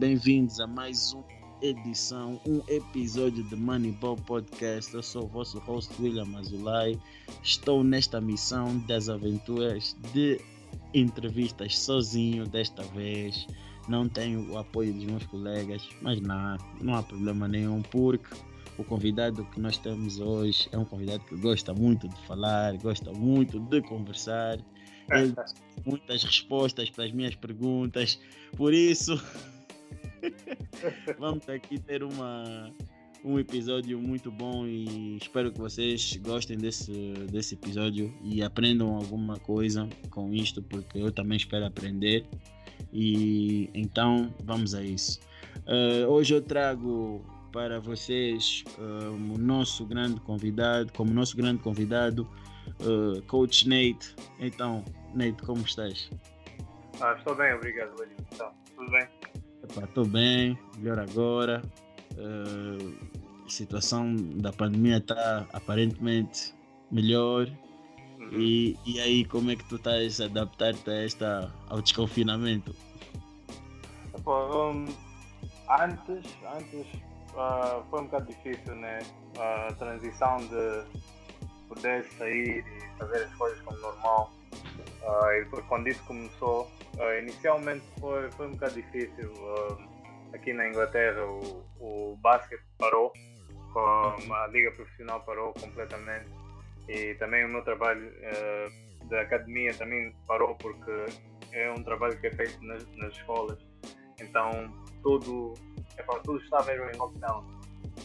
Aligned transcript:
Bem-vindos 0.00 0.58
a 0.60 0.66
mais 0.66 1.12
uma 1.12 1.26
edição, 1.60 2.40
um 2.46 2.62
episódio 2.68 3.44
de 3.44 3.54
Moneyball 3.54 4.16
Podcast. 4.16 4.94
Eu 4.94 5.02
sou 5.02 5.24
o 5.24 5.26
vosso 5.26 5.58
host 5.58 5.94
William 6.00 6.38
Azulay. 6.38 6.98
Estou 7.42 7.84
nesta 7.84 8.18
missão 8.18 8.78
das 8.86 9.10
aventuras 9.10 9.94
de 10.14 10.40
entrevistas 10.94 11.78
sozinho 11.78 12.46
desta 12.46 12.82
vez. 12.94 13.46
Não 13.90 14.08
tenho 14.08 14.50
o 14.50 14.56
apoio 14.56 14.94
dos 14.94 15.04
meus 15.04 15.26
colegas, 15.26 15.86
mas 16.00 16.18
não, 16.18 16.56
não 16.80 16.94
há 16.94 17.02
problema 17.02 17.46
nenhum, 17.46 17.82
porque 17.82 18.34
o 18.78 18.84
convidado 18.84 19.44
que 19.52 19.60
nós 19.60 19.76
temos 19.76 20.18
hoje 20.18 20.66
é 20.72 20.78
um 20.78 20.84
convidado 20.86 21.22
que 21.24 21.36
gosta 21.36 21.74
muito 21.74 22.08
de 22.08 22.16
falar, 22.26 22.74
gosta 22.78 23.12
muito 23.12 23.60
de 23.60 23.82
conversar. 23.82 24.58
Ele 25.10 25.34
tem 25.36 25.84
muitas 25.84 26.24
respostas 26.24 26.88
para 26.88 27.04
as 27.04 27.12
minhas 27.12 27.34
perguntas, 27.34 28.18
por 28.56 28.72
isso 28.72 29.22
vamos 31.18 31.48
aqui 31.48 31.78
ter 31.78 32.02
uma, 32.02 32.70
um 33.24 33.38
episódio 33.38 33.98
muito 33.98 34.30
bom 34.30 34.66
e 34.66 35.16
espero 35.16 35.52
que 35.52 35.58
vocês 35.58 36.16
gostem 36.16 36.56
desse, 36.56 36.92
desse 37.30 37.54
episódio 37.54 38.12
e 38.22 38.42
aprendam 38.42 38.94
alguma 38.96 39.38
coisa 39.38 39.88
com 40.10 40.32
isto, 40.32 40.62
porque 40.62 40.98
eu 40.98 41.12
também 41.12 41.36
espero 41.36 41.66
aprender. 41.66 42.24
E 42.92 43.70
então 43.74 44.34
vamos 44.42 44.74
a 44.74 44.82
isso. 44.82 45.20
Uh, 45.66 46.08
hoje 46.08 46.34
eu 46.34 46.42
trago 46.42 47.24
para 47.52 47.80
vocês 47.80 48.64
uh, 48.78 49.12
o 49.12 49.38
nosso 49.38 49.84
grande 49.84 50.20
convidado, 50.20 50.92
como 50.92 51.12
nosso 51.12 51.36
grande 51.36 51.62
convidado, 51.62 52.28
uh, 52.80 53.20
Coach 53.22 53.68
Nate. 53.68 54.14
Então, 54.38 54.84
Nate, 55.14 55.42
como 55.42 55.60
estás? 55.62 56.10
Ah, 57.00 57.14
estou 57.18 57.34
bem, 57.34 57.52
obrigado, 57.54 57.92
William. 57.98 58.16
Então, 58.32 58.52
tudo 58.76 58.90
bem? 58.90 59.08
Estou 59.76 60.04
bem, 60.04 60.58
melhor 60.78 60.98
agora. 60.98 61.62
Uh, 62.12 62.94
a 63.46 63.48
situação 63.48 64.14
da 64.16 64.52
pandemia 64.52 64.98
está 64.98 65.46
aparentemente 65.52 66.54
melhor. 66.90 67.48
E, 68.32 68.76
e 68.84 69.00
aí, 69.00 69.24
como 69.24 69.50
é 69.50 69.56
que 69.56 69.64
tu 69.64 69.76
estás 69.76 70.20
a 70.20 70.26
adaptar-te 70.26 70.90
a 70.90 71.04
esta, 71.04 71.52
ao 71.68 71.80
desconfinamento? 71.80 72.74
Um, 74.26 74.86
antes, 75.68 76.24
antes 76.54 76.86
uh, 77.34 77.82
foi 77.88 78.00
um 78.00 78.04
bocado 78.04 78.26
difícil, 78.26 78.74
né? 78.76 78.98
A 79.38 79.72
transição 79.74 80.36
de 80.38 80.84
poder 81.68 82.04
sair 82.18 82.64
e 82.64 82.98
fazer 82.98 83.24
as 83.24 83.34
coisas 83.34 83.60
como 83.62 83.78
normal. 83.78 84.32
Uh, 85.02 85.32
e 85.32 85.62
quando 85.68 85.88
isso 85.88 86.02
começou, 86.04 86.70
uh, 86.98 87.18
inicialmente 87.18 87.84
foi, 87.98 88.30
foi 88.32 88.48
um 88.48 88.52
bocado 88.52 88.74
difícil. 88.74 89.32
aqui 90.34 90.52
na 90.52 90.68
Inglaterra, 90.68 91.24
o, 91.24 91.64
o 91.80 92.16
basquete 92.16 92.62
parou, 92.78 93.12
a 93.74 94.46
liga 94.48 94.70
profissional 94.72 95.20
parou 95.20 95.52
completamente. 95.54 96.28
E 96.88 97.14
também 97.14 97.44
o 97.44 97.48
meu 97.48 97.62
trabalho 97.62 98.12
da 99.04 99.20
academia 99.20 99.72
também 99.74 100.12
parou 100.26 100.56
porque 100.56 101.06
é 101.52 101.70
um 101.70 101.82
trabalho 101.82 102.18
que 102.20 102.26
é 102.26 102.30
feito 102.32 102.62
nas, 102.64 102.84
nas 102.96 103.14
escolas. 103.14 103.58
Então, 104.20 104.50
tudo 105.02 105.54
é 105.96 106.02
tudo 106.22 106.40
está 106.42 106.62
mesmo 106.64 106.84
em 106.90 106.96
lockdown. 106.96 107.44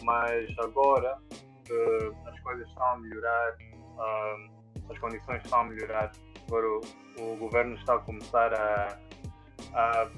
Mas 0.02 0.48
agora 0.58 1.18
que 1.64 2.12
as 2.26 2.40
coisas 2.40 2.68
estão 2.68 2.86
a 2.86 2.98
melhorar, 2.98 3.56
uh, 3.96 4.90
as 4.90 4.98
condições 4.98 5.42
estão 5.44 5.60
a 5.60 5.64
melhorar, 5.64 6.12
agora 6.46 6.66
o, 6.66 7.32
o 7.32 7.36
governo 7.36 7.74
está 7.76 7.94
a 7.94 7.98
começar 7.98 8.52
a, 8.54 8.98
a 9.74 10.10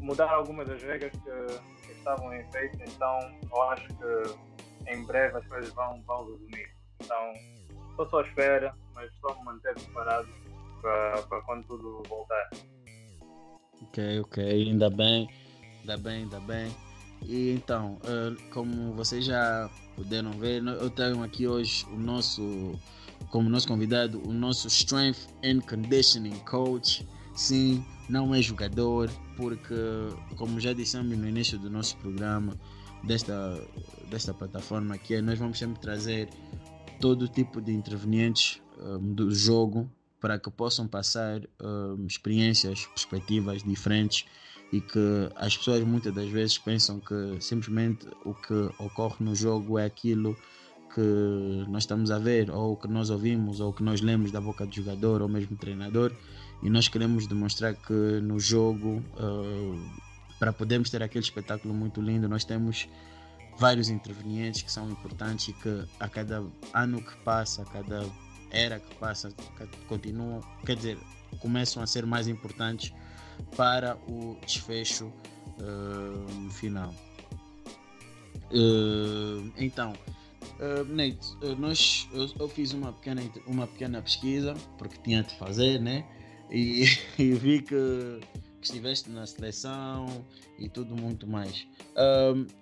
mudar 0.00 0.30
algumas 0.30 0.68
das 0.68 0.82
regras 0.82 1.12
que, 1.12 1.86
que, 1.86 1.92
estavam 1.92 2.32
em 2.32 2.40
efeito, 2.40 2.78
então 2.82 3.18
eu 3.50 3.62
acho 3.64 3.86
que 3.88 4.90
em 4.90 5.04
breve 5.04 5.36
as 5.36 5.46
coisas 5.46 5.70
vão, 5.74 6.02
vão 6.02 6.24
resumir. 6.24 6.70
Então 7.00 7.32
estou 7.90 8.08
só 8.08 8.20
à 8.20 8.22
espera, 8.26 8.74
mas 8.94 9.10
a 9.28 9.34
me 9.34 9.44
manter 9.44 9.74
preparado 9.74 10.28
para, 10.80 11.22
para 11.22 11.42
quando 11.42 11.66
tudo 11.66 12.02
voltar. 12.08 12.50
Ok, 13.82 14.20
ok, 14.20 14.44
ainda 14.44 14.88
bem, 14.90 15.28
ainda 15.80 15.96
bem, 15.96 16.22
ainda 16.22 16.40
bem. 16.40 16.74
E 17.22 17.52
então, 17.52 17.98
uh, 18.04 18.50
como 18.50 18.92
vocês 18.94 19.24
já 19.24 19.68
puderam 19.94 20.32
ver, 20.32 20.62
eu 20.64 20.90
tenho 20.90 21.22
aqui 21.22 21.46
hoje 21.46 21.86
o 21.92 21.96
nosso, 21.96 22.78
como 23.28 23.48
nosso 23.48 23.68
convidado, 23.68 24.20
o 24.26 24.32
nosso 24.32 24.68
Strength 24.68 25.28
and 25.44 25.60
Conditioning 25.60 26.38
Coach. 26.40 27.06
Sim, 27.34 27.84
não 28.08 28.34
é 28.34 28.42
jogador, 28.42 29.10
porque, 29.36 29.74
como 30.36 30.58
já 30.60 30.72
dissemos 30.72 31.16
no 31.16 31.28
início 31.28 31.58
do 31.58 31.70
nosso 31.70 31.96
programa, 31.98 32.56
desta, 33.02 33.62
desta 34.10 34.34
plataforma 34.34 34.94
aqui, 34.94 35.20
nós 35.20 35.38
vamos 35.38 35.58
sempre 35.58 35.80
trazer 35.80 36.28
todo 37.00 37.26
tipo 37.28 37.60
de 37.60 37.72
intervenientes 37.72 38.60
um, 38.78 39.14
do 39.14 39.34
jogo 39.34 39.90
para 40.20 40.38
que 40.38 40.50
possam 40.50 40.86
passar 40.86 41.40
um, 41.62 42.06
experiências, 42.06 42.86
perspectivas 42.86 43.62
diferentes 43.62 44.26
e 44.72 44.80
que 44.80 45.30
as 45.34 45.56
pessoas 45.56 45.82
muitas 45.82 46.14
das 46.14 46.28
vezes 46.28 46.58
pensam 46.58 47.00
que 47.00 47.40
simplesmente 47.40 48.06
o 48.24 48.34
que 48.34 48.54
ocorre 48.78 49.16
no 49.20 49.34
jogo 49.34 49.78
é 49.78 49.86
aquilo 49.86 50.36
que 50.94 51.64
nós 51.68 51.84
estamos 51.84 52.10
a 52.10 52.18
ver, 52.18 52.50
ou 52.50 52.76
que 52.76 52.88
nós 52.88 53.10
ouvimos, 53.10 53.60
ou 53.60 53.72
que 53.72 53.82
nós 53.82 54.00
lemos 54.00 54.30
da 54.30 54.40
boca 54.40 54.66
do 54.66 54.74
jogador 54.74 55.22
ou 55.22 55.28
mesmo 55.28 55.56
treinador, 55.56 56.12
e 56.62 56.68
nós 56.68 56.88
queremos 56.88 57.26
demonstrar 57.26 57.74
que 57.74 58.20
no 58.22 58.38
jogo, 58.38 59.02
uh, 59.18 59.90
para 60.38 60.52
podermos 60.52 60.90
ter 60.90 61.02
aquele 61.02 61.24
espetáculo 61.24 61.72
muito 61.72 62.00
lindo, 62.00 62.28
nós 62.28 62.44
temos 62.44 62.88
vários 63.58 63.88
intervenientes 63.88 64.62
que 64.62 64.72
são 64.72 64.90
importantes 64.90 65.48
e 65.48 65.52
que 65.52 65.84
a 65.98 66.08
cada 66.08 66.42
ano 66.72 67.02
que 67.02 67.16
passa, 67.18 67.62
a 67.62 67.64
cada 67.66 68.04
era 68.50 68.80
que 68.80 68.94
passa, 68.96 69.32
continuam, 69.86 70.40
quer 70.64 70.76
dizer, 70.76 70.98
começam 71.38 71.82
a 71.82 71.86
ser 71.86 72.04
mais 72.04 72.26
importantes 72.26 72.92
para 73.56 73.96
o 74.08 74.36
desfecho 74.44 75.06
uh, 75.06 76.50
final. 76.50 76.92
Uh, 78.50 79.52
então, 79.56 79.92
uh, 80.60 80.84
Nate, 80.84 81.36
nós, 81.58 82.08
eu, 82.12 82.28
eu, 82.38 82.48
fiz 82.48 82.72
uma 82.72 82.92
pequena, 82.92 83.22
uma 83.46 83.66
pequena 83.66 84.02
pesquisa, 84.02 84.54
porque 84.78 84.96
tinha 85.02 85.22
de 85.22 85.34
fazer, 85.36 85.80
né? 85.80 86.04
E, 86.50 86.84
e 87.18 87.32
vi 87.32 87.62
que, 87.62 88.20
que, 88.60 88.66
estiveste 88.66 89.10
na 89.10 89.26
seleção 89.26 90.06
e 90.58 90.68
tudo 90.68 90.94
muito 90.94 91.26
mais. 91.26 91.66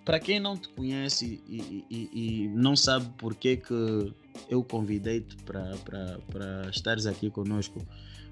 para 0.05 0.21
quem 0.21 0.39
não 0.39 0.57
te 0.57 0.69
conhece 0.69 1.43
e, 1.49 1.85
e, 1.91 2.11
e, 2.13 2.49
não 2.49 2.77
sabe 2.77 3.11
porque 3.19 3.57
que 3.57 4.15
eu 4.49 4.63
convidei-te 4.63 5.37
para 5.43 6.71
estares 6.71 7.07
aqui 7.07 7.31
conosco, 7.31 7.85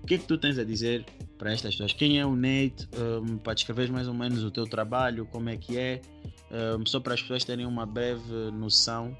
o 0.02 0.06
que 0.06 0.14
é 0.14 0.18
que 0.18 0.24
tu 0.24 0.38
tens 0.38 0.56
a 0.56 0.62
dizer 0.62 1.04
para 1.36 1.52
estas 1.52 1.72
pessoas? 1.74 1.92
Quem 1.92 2.20
é 2.20 2.24
o 2.24 2.36
Nate? 2.36 2.88
Um, 2.96 3.38
para 3.38 3.54
descrever 3.54 3.90
mais 3.90 4.06
ou 4.06 4.14
menos 4.14 4.44
o 4.44 4.52
teu 4.52 4.64
trabalho, 4.64 5.26
como 5.26 5.48
é 5.48 5.56
que 5.56 5.76
é, 5.76 6.00
um, 6.78 6.86
só 6.86 7.00
para 7.00 7.14
as 7.14 7.20
pessoas 7.20 7.42
terem 7.42 7.66
uma 7.66 7.84
breve 7.84 8.32
noção 8.52 9.16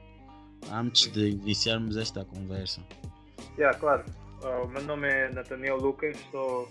antes 0.72 1.10
de 1.12 1.31
iniciarmos 1.31 1.97
esta 1.97 2.25
conversa. 2.25 2.81
Yeah, 3.59 3.78
claro. 3.78 4.04
Uh, 4.43 4.65
o 4.65 4.69
meu 4.69 4.82
nome 4.82 5.09
é 5.09 5.31
Nathaniel 5.32 5.77
Lucas, 5.77 6.16
sou 6.31 6.69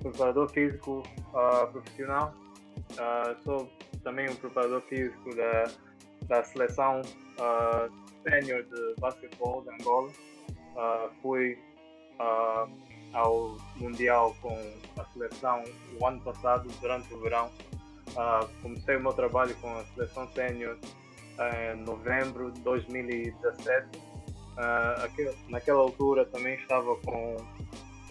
preparador 0.00 0.48
físico 0.50 1.02
uh, 1.32 1.70
profissional. 1.70 2.34
Uh, 2.92 3.42
sou 3.44 3.70
também 4.02 4.28
um 4.28 4.34
preparador 4.36 4.80
físico 4.82 5.34
da, 5.34 5.70
da 6.28 6.44
seleção 6.44 7.00
uh, 7.00 7.92
sénior 8.28 8.62
de 8.64 9.00
basquetebol 9.00 9.62
de 9.62 9.70
Angola. 9.70 10.10
fui 11.22 11.58
ao 13.12 13.56
Mundial 13.76 14.36
com 14.42 14.56
a 14.98 15.04
seleção 15.12 15.64
o 15.98 16.06
ano 16.06 16.20
passado, 16.20 16.68
durante 16.80 17.12
o 17.14 17.20
verão. 17.20 17.50
Uh, 18.08 18.48
comecei 18.62 18.96
o 18.96 19.00
meu 19.00 19.12
trabalho 19.12 19.54
com 19.56 19.70
a 19.76 19.84
seleção 19.94 20.28
sénior 20.32 20.78
em 21.38 21.76
novembro 21.82 22.50
de 22.52 22.60
2017. 22.62 23.98
Uh, 24.58 25.50
naquela 25.50 25.80
altura 25.80 26.24
também 26.26 26.54
estava 26.56 26.96
com 26.96 27.36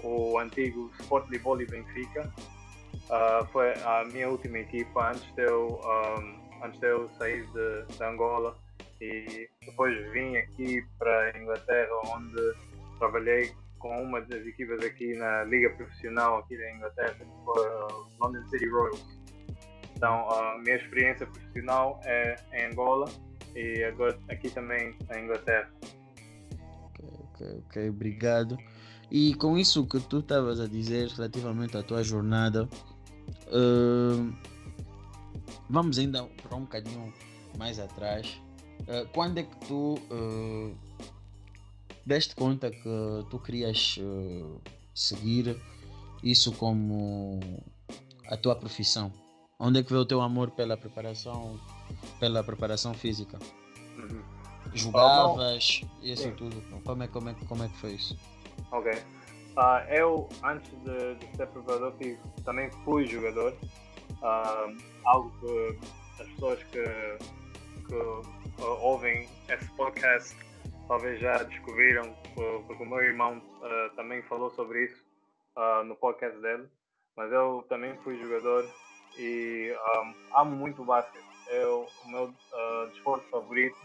o 0.04 0.40
antigo 0.40 0.90
Sport 1.00 1.30
Livoli 1.30 1.66
Benfica. 1.66 2.32
Uh, 3.10 3.46
foi 3.52 3.74
a 3.84 4.06
minha 4.06 4.30
última 4.30 4.60
equipa 4.60 5.10
antes 5.10 5.30
de 5.36 5.44
eu, 5.44 5.80
um, 5.84 6.66
antes 6.66 6.80
de 6.80 6.88
eu 6.88 7.10
sair 7.18 7.46
de, 7.52 7.96
de 7.96 8.04
Angola 8.04 8.58
e 9.00 9.50
depois 9.66 10.12
vim 10.12 10.36
aqui 10.38 10.84
para 10.98 11.32
a 11.32 11.38
Inglaterra 11.38 11.90
onde 12.16 12.56
trabalhei 12.98 13.52
com 13.80 14.02
uma 14.02 14.22
das 14.22 14.46
equipas 14.46 14.84
aqui 14.84 15.16
na 15.16 15.44
Liga 15.44 15.70
Profissional 15.72 16.40
aqui 16.40 16.58
da 16.58 16.72
Inglaterra, 16.72 17.14
que 17.14 17.46
foi 17.46 17.68
o 17.68 18.08
London 18.20 18.44
City 18.50 18.68
Royals. 18.70 19.27
Então, 19.98 20.30
a 20.30 20.60
minha 20.60 20.76
experiência 20.76 21.26
profissional 21.26 22.00
é 22.06 22.36
em 22.54 22.72
Angola 22.72 23.10
e 23.56 23.84
agora 23.84 24.16
aqui 24.30 24.48
também 24.48 24.96
na 25.10 25.20
Inglaterra. 25.20 25.72
Ok, 27.34 27.64
ok, 27.66 27.90
obrigado. 27.90 28.56
E 29.10 29.34
com 29.34 29.58
isso 29.58 29.88
que 29.88 30.00
tu 30.02 30.20
estavas 30.20 30.60
a 30.60 30.68
dizer 30.68 31.08
relativamente 31.08 31.76
à 31.76 31.82
tua 31.82 32.04
jornada, 32.04 32.70
uh, 33.48 34.36
vamos 35.68 35.98
ainda 35.98 36.24
para 36.44 36.56
um 36.56 36.62
bocadinho 36.62 37.12
mais 37.58 37.80
atrás. 37.80 38.40
Uh, 38.82 39.08
quando 39.14 39.40
é 39.40 39.44
que 39.44 39.56
tu 39.66 39.96
uh, 39.96 40.78
deste 42.06 42.36
conta 42.36 42.70
que 42.70 43.26
tu 43.32 43.40
querias 43.40 43.98
seguir 44.94 45.60
isso 46.22 46.52
como 46.52 47.40
a 48.28 48.38
tua 48.38 48.56
profissão? 48.56 49.12
Onde 49.59 49.80
é 49.80 49.83
que 49.83 49.89
veio 49.89 50.04
o 50.04 50.06
teu 50.06 50.21
amor 50.21 50.51
pela 50.51 50.77
preparação, 50.77 51.59
pela 52.19 52.44
preparação 52.44 52.94
física? 52.94 53.39
Uhum. 53.98 54.21
Jogavas, 54.74 55.81
oh, 55.83 56.06
isso 56.06 56.24
Sim. 56.24 56.36
tudo. 56.36 56.62
Como 56.83 57.04
é, 57.04 57.07
como, 57.07 57.30
é, 57.30 57.36
como 57.48 57.63
é 57.63 57.68
que 57.68 57.77
foi 57.77 57.94
isso? 57.94 58.15
Ok. 58.71 58.92
Uh, 58.92 59.92
eu, 59.92 60.30
antes 60.44 60.69
de, 60.83 61.15
de 61.15 61.36
ser 61.36 61.48
preparador 61.48 61.92
físico, 61.94 62.30
também 62.45 62.69
fui 62.86 63.07
jogador. 63.07 63.57
Uh, 64.21 64.77
algo 65.06 65.31
que 65.39 66.21
as 66.21 66.27
pessoas 66.30 66.63
que, 66.65 66.83
que 67.88 67.95
uh, 67.95 68.81
ouvem 68.81 69.27
esse 69.50 69.69
podcast 69.71 70.38
talvez 70.88 71.19
já 71.19 71.42
descobriram, 71.44 72.15
porque 72.68 72.83
o 72.83 72.86
meu 72.86 73.04
irmão 73.04 73.42
também 73.98 74.21
falou 74.21 74.50
sobre 74.51 74.86
isso 74.86 75.04
no 75.86 75.98
podcast 75.98 76.39
dele. 76.39 76.69
Mas 77.18 77.30
eu 77.33 77.65
também 77.68 77.98
fui 78.04 78.18
jogador 78.18 78.63
e 79.18 79.75
um, 79.98 80.14
amo 80.36 80.56
muito 80.56 80.81
o 80.81 80.86
basquete. 80.86 81.25
É 81.50 81.66
o 81.66 81.88
meu 82.06 82.34
desporto 82.92 83.28
favorito. 83.30 83.78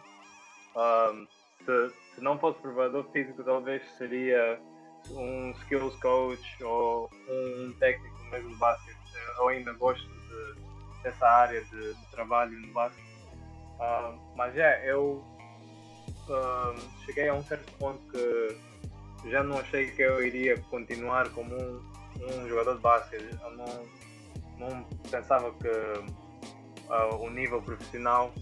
Um, 0.74 1.26
se, 1.64 1.94
se 2.14 2.20
não 2.20 2.38
fosse 2.38 2.58
preparador 2.60 3.04
físico, 3.12 3.44
talvez 3.44 3.82
seria 3.96 4.60
um 5.10 5.50
skills 5.52 5.94
coach 5.96 6.64
ou 6.64 7.10
um 7.28 7.72
técnico 7.78 8.22
mesmo 8.30 8.50
de 8.50 8.56
basquete. 8.56 8.98
Eu 9.38 9.48
ainda 9.48 9.72
gosto 9.74 10.08
de, 10.08 11.02
dessa 11.02 11.26
área 11.26 11.62
de, 11.62 11.94
de 11.94 12.06
trabalho 12.10 12.52
no 12.60 12.72
basquete. 12.72 13.12
Uh, 13.78 14.18
mas 14.36 14.56
é, 14.56 14.90
eu 14.90 15.24
uh, 16.28 17.04
cheguei 17.04 17.28
a 17.28 17.34
um 17.34 17.42
certo 17.42 17.70
ponto 17.78 18.00
que 18.10 19.30
já 19.30 19.42
não 19.42 19.58
achei 19.58 19.90
que 19.90 20.02
eu 20.02 20.24
iria 20.24 20.58
continuar 20.70 21.28
como 21.30 21.54
um, 21.54 21.82
um 22.20 22.48
jogador 22.48 22.74
de 22.76 22.80
basquete. 22.80 23.38
Eu 23.42 23.50
não, 23.52 23.86
não 24.68 24.84
pensava 25.10 25.52
que 25.54 25.68
uh, 25.68 27.16
o 27.20 27.30
nível 27.30 27.62
profissional 27.62 28.32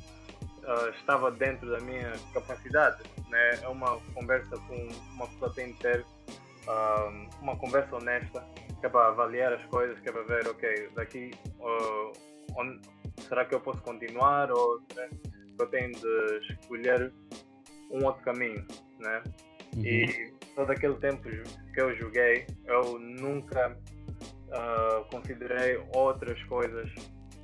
estava 0.94 1.31
dentro 1.32 1.69
da 1.70 1.81
minha 1.81 2.12
capacidade. 2.32 3.02
Né? 3.28 3.61
É 3.62 3.69
uma 3.69 3.99
conversa 4.14 4.56
com 4.69 4.88
uma 5.14 5.26
pessoa 5.28 5.52
tem 5.55 5.72
de 5.72 5.78
ter 5.78 6.00
uh, 6.00 7.28
uma 7.40 7.56
conversa 7.56 7.96
honesta, 7.96 8.44
que 8.78 8.87
é 8.87 8.88
para 8.88 9.08
avaliar 9.08 9.52
as 9.52 9.64
coisas, 9.67 9.99
que 10.00 10.08
é 10.08 10.12
para 10.12 10.22
ver, 10.22 10.49
ok, 10.49 10.90
daqui 10.94 11.31
uh, 11.58 12.12
onde, 12.56 12.81
será 13.28 13.44
que 13.44 13.55
eu 13.55 13.61
posso 13.61 13.81
continuar 13.82 14.50
ou 14.50 14.81
será 14.93 15.08
que 15.08 15.16
eu 15.58 15.66
tenho 15.69 15.93
de 15.93 16.52
escolher 16.52 17.12
um 17.90 18.05
outro 18.05 18.23
caminho, 18.23 18.66
né? 18.99 19.23
Uhum. 19.76 19.84
E 19.84 20.32
todo 20.55 20.70
aquele 20.70 20.94
tempo 20.94 21.23
que 21.23 21.81
eu 21.81 21.94
joguei, 21.96 22.46
eu 22.66 22.99
nunca 22.99 23.76
uh, 24.50 25.05
considerei 25.11 25.82
outras 25.94 26.43
coisas 26.44 26.91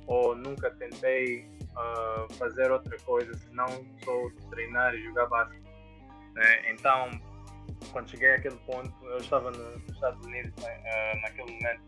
ou 0.07 0.35
nunca 0.35 0.71
tentei 0.71 1.45
uh, 1.75 2.33
fazer 2.35 2.71
outra 2.71 2.97
coisa 2.99 3.33
senão 3.33 3.67
só 4.03 4.29
treinar 4.49 4.93
e 4.95 5.03
jogar 5.03 5.25
basquete. 5.27 5.63
Né? 6.33 6.71
Então, 6.71 7.09
quando 7.91 8.09
cheguei 8.09 8.35
àquele 8.35 8.55
ponto, 8.57 8.93
eu 9.05 9.17
estava 9.17 9.51
nos 9.51 9.89
Estados 9.89 10.25
Unidos 10.25 10.53
uh, 10.63 11.21
naquele 11.21 11.51
momento. 11.51 11.81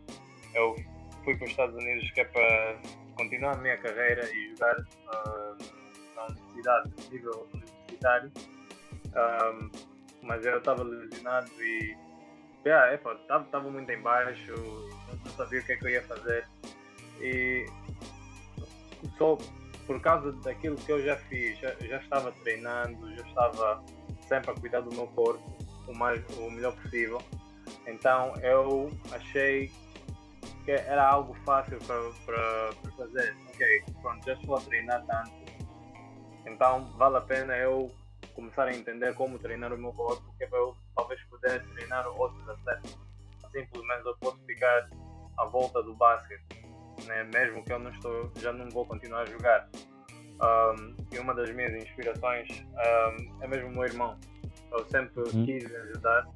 Eu 0.54 0.76
fui 1.24 1.36
para 1.36 1.44
os 1.44 1.50
Estados 1.50 1.74
Unidos 1.76 2.10
que 2.10 2.20
é 2.20 2.24
para 2.24 2.78
continuar 3.16 3.52
a 3.52 3.58
minha 3.58 3.76
carreira 3.78 4.28
e 4.34 4.50
jogar 4.50 4.76
na 6.16 6.26
universidade, 6.26 6.90
nível 7.10 7.48
universitário. 7.52 8.32
Mas 10.22 10.44
eu 10.44 10.58
estava 10.58 10.82
lesionado 10.82 11.50
e 11.62 11.96
yeah, 12.64 12.94
estava 12.94 13.70
muito 13.70 13.90
em 13.90 14.00
baixo, 14.00 14.54
não 15.24 15.32
sabia 15.32 15.60
o 15.60 15.64
que 15.64 15.72
é 15.72 15.76
que 15.76 15.84
eu 15.84 15.90
ia 15.90 16.02
fazer. 16.02 16.46
E 17.20 17.66
só 19.16 19.36
por 19.86 20.00
causa 20.00 20.32
daquilo 20.44 20.76
que 20.76 20.92
eu 20.92 21.04
já 21.04 21.16
fiz, 21.16 21.58
já, 21.58 21.74
já 21.80 21.98
estava 21.98 22.32
treinando, 22.32 23.14
já 23.16 23.22
estava 23.22 23.82
sempre 24.28 24.50
a 24.50 24.54
cuidar 24.54 24.80
do 24.80 24.94
meu 24.94 25.06
corpo 25.08 25.42
o, 25.88 25.94
mais, 25.94 26.22
o 26.38 26.50
melhor 26.50 26.74
possível. 26.76 27.20
Então 27.86 28.32
eu 28.42 28.90
achei 29.10 29.70
que 30.64 30.70
era 30.70 31.06
algo 31.06 31.34
fácil 31.44 31.78
para 31.78 32.72
fazer. 32.96 33.36
Ok, 33.48 33.66
pronto, 34.00 34.24
já 34.24 34.34
estou 34.34 34.56
a 34.56 34.60
treinar 34.60 35.04
tanto, 35.06 35.32
então 36.46 36.90
vale 36.96 37.16
a 37.16 37.20
pena 37.20 37.56
eu 37.56 37.90
começar 38.30 38.68
a 38.68 38.72
entender 38.72 39.14
como 39.14 39.38
treinar 39.38 39.72
o 39.72 39.78
meu 39.78 39.92
corpo, 39.92 40.34
que 40.36 40.44
é 40.44 40.46
para 40.46 40.58
eu 40.58 40.76
talvez 40.94 41.22
poder 41.24 41.62
treinar 41.74 42.06
outros 42.08 42.48
atletas. 42.48 42.98
Simplesmente 43.52 44.06
eu 44.06 44.16
posso 44.18 44.38
ficar 44.46 44.88
à 45.38 45.44
volta 45.46 45.82
do 45.82 45.94
basquete, 45.94 46.64
né? 47.06 47.24
mesmo 47.24 47.64
que 47.64 47.72
eu 47.72 47.78
não 47.78 47.90
estou, 47.90 48.30
já 48.36 48.52
não 48.52 48.68
vou 48.70 48.86
continuar 48.86 49.22
a 49.22 49.26
jogar. 49.26 49.68
Um, 50.42 50.96
e 51.12 51.18
uma 51.18 51.34
das 51.34 51.50
minhas 51.50 51.74
inspirações 51.74 52.48
um, 52.50 53.42
é 53.42 53.48
mesmo 53.48 53.68
o 53.68 53.72
meu 53.72 53.84
irmão. 53.84 54.18
Eu 54.72 54.88
sempre 54.88 55.20
uhum. 55.20 55.44
quis 55.44 55.64
ajudar. 55.74 56.26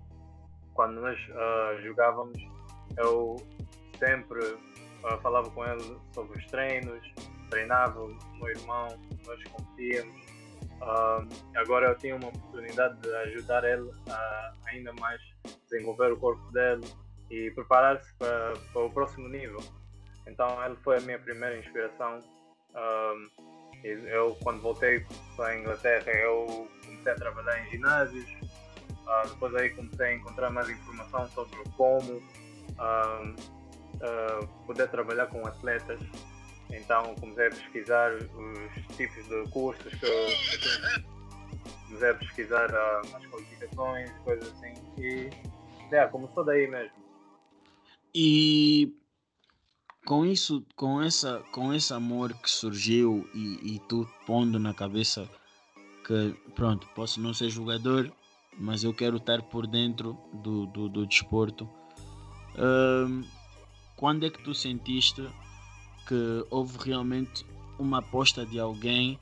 Quando 0.75 1.00
nós 1.00 1.19
uh, 1.29 1.81
jogávamos, 1.82 2.37
eu 2.97 3.37
sempre 3.99 4.40
uh, 4.44 5.20
falava 5.23 5.49
com 5.50 5.64
ele 5.64 5.97
sobre 6.12 6.38
os 6.38 6.47
treinos, 6.47 7.14
treinava 7.49 8.02
o 8.02 8.17
meu 8.38 8.49
irmão, 8.49 8.88
nós 9.25 9.43
competíamos. 9.44 10.34
Uh, 10.81 11.26
agora 11.56 11.88
eu 11.88 11.97
tinha 11.97 12.17
uma 12.17 12.29
oportunidade 12.29 13.00
de 13.00 13.15
ajudar 13.15 13.65
ele 13.65 13.91
a 14.11 14.55
ainda 14.67 14.93
mais 14.94 15.21
desenvolver 15.69 16.12
o 16.12 16.17
corpo 16.17 16.50
dele 16.53 16.87
e 17.31 17.50
preparar-se 17.53 18.12
para, 18.15 18.55
para, 18.73 18.82
o 18.82 18.91
próximo 18.91 19.29
nível. 19.29 19.61
Então 20.26 20.62
ele 20.64 20.76
foi 20.76 20.99
a 20.99 21.00
minha 21.00 21.19
primeira 21.19 21.59
inspiração. 21.59 22.21
eu 23.83 24.37
quando 24.43 24.61
voltei 24.61 25.07
para 25.37 25.49
a 25.49 25.59
Inglaterra 25.59 26.11
eu 26.12 26.69
comecei 26.85 27.12
a 27.12 27.14
trabalhar 27.14 27.66
em 27.66 27.71
ginásios, 27.71 28.28
uh, 29.04 29.28
depois 29.28 29.54
aí 29.54 29.71
comecei 29.71 30.07
a 30.07 30.14
encontrar 30.14 30.50
mais 30.50 30.69
informação 30.69 31.28
sobre 31.28 31.59
como 31.76 32.12
uh, 32.14 33.35
uh, 33.97 34.47
poder 34.66 34.88
trabalhar 34.88 35.26
com 35.26 35.47
atletas. 35.47 36.00
Então 36.76 37.14
comecei 37.16 37.47
a 37.47 37.50
pesquisar 37.50 38.12
os 38.14 38.97
tipos 38.97 39.28
de 39.28 39.50
cursos 39.50 39.95
que 39.95 40.07
comecei 41.87 42.11
a 42.11 42.14
pesquisar 42.14 42.75
as 42.75 43.26
qualificações, 43.26 44.11
coisas 44.25 44.52
assim. 44.52 44.75
E 44.99 45.31
é, 45.95 46.07
começou 46.07 46.45
daí 46.45 46.66
mesmo. 46.66 46.93
E 48.14 48.95
com 50.04 50.25
isso, 50.25 50.64
com 50.76 51.00
essa, 51.00 51.40
com 51.52 51.73
esse 51.73 51.93
amor 51.93 52.35
que 52.35 52.50
surgiu 52.50 53.28
e, 53.35 53.75
e 53.75 53.78
tu 53.88 54.09
pondo 54.26 54.59
na 54.59 54.75
cabeça 54.75 55.28
que 56.04 56.35
pronto, 56.54 56.87
posso 56.95 57.21
não 57.21 57.33
ser 57.33 57.49
jogador, 57.49 58.12
mas 58.59 58.85
eu 58.85 58.93
quero 58.93 59.16
estar 59.16 59.43
por 59.43 59.66
dentro 59.66 60.19
do, 60.33 60.66
do, 60.66 60.88
do 60.88 61.07
desporto. 61.07 61.69
Um, 62.57 63.25
quando 63.97 64.26
é 64.26 64.31
que 64.31 64.43
tu 64.45 64.54
sentiste 64.54 65.26
que 66.06 66.46
houve 66.50 66.78
realmente 66.78 67.44
uma 67.78 67.99
aposta 67.99 68.44
de 68.46 68.58
alguém 68.58 69.18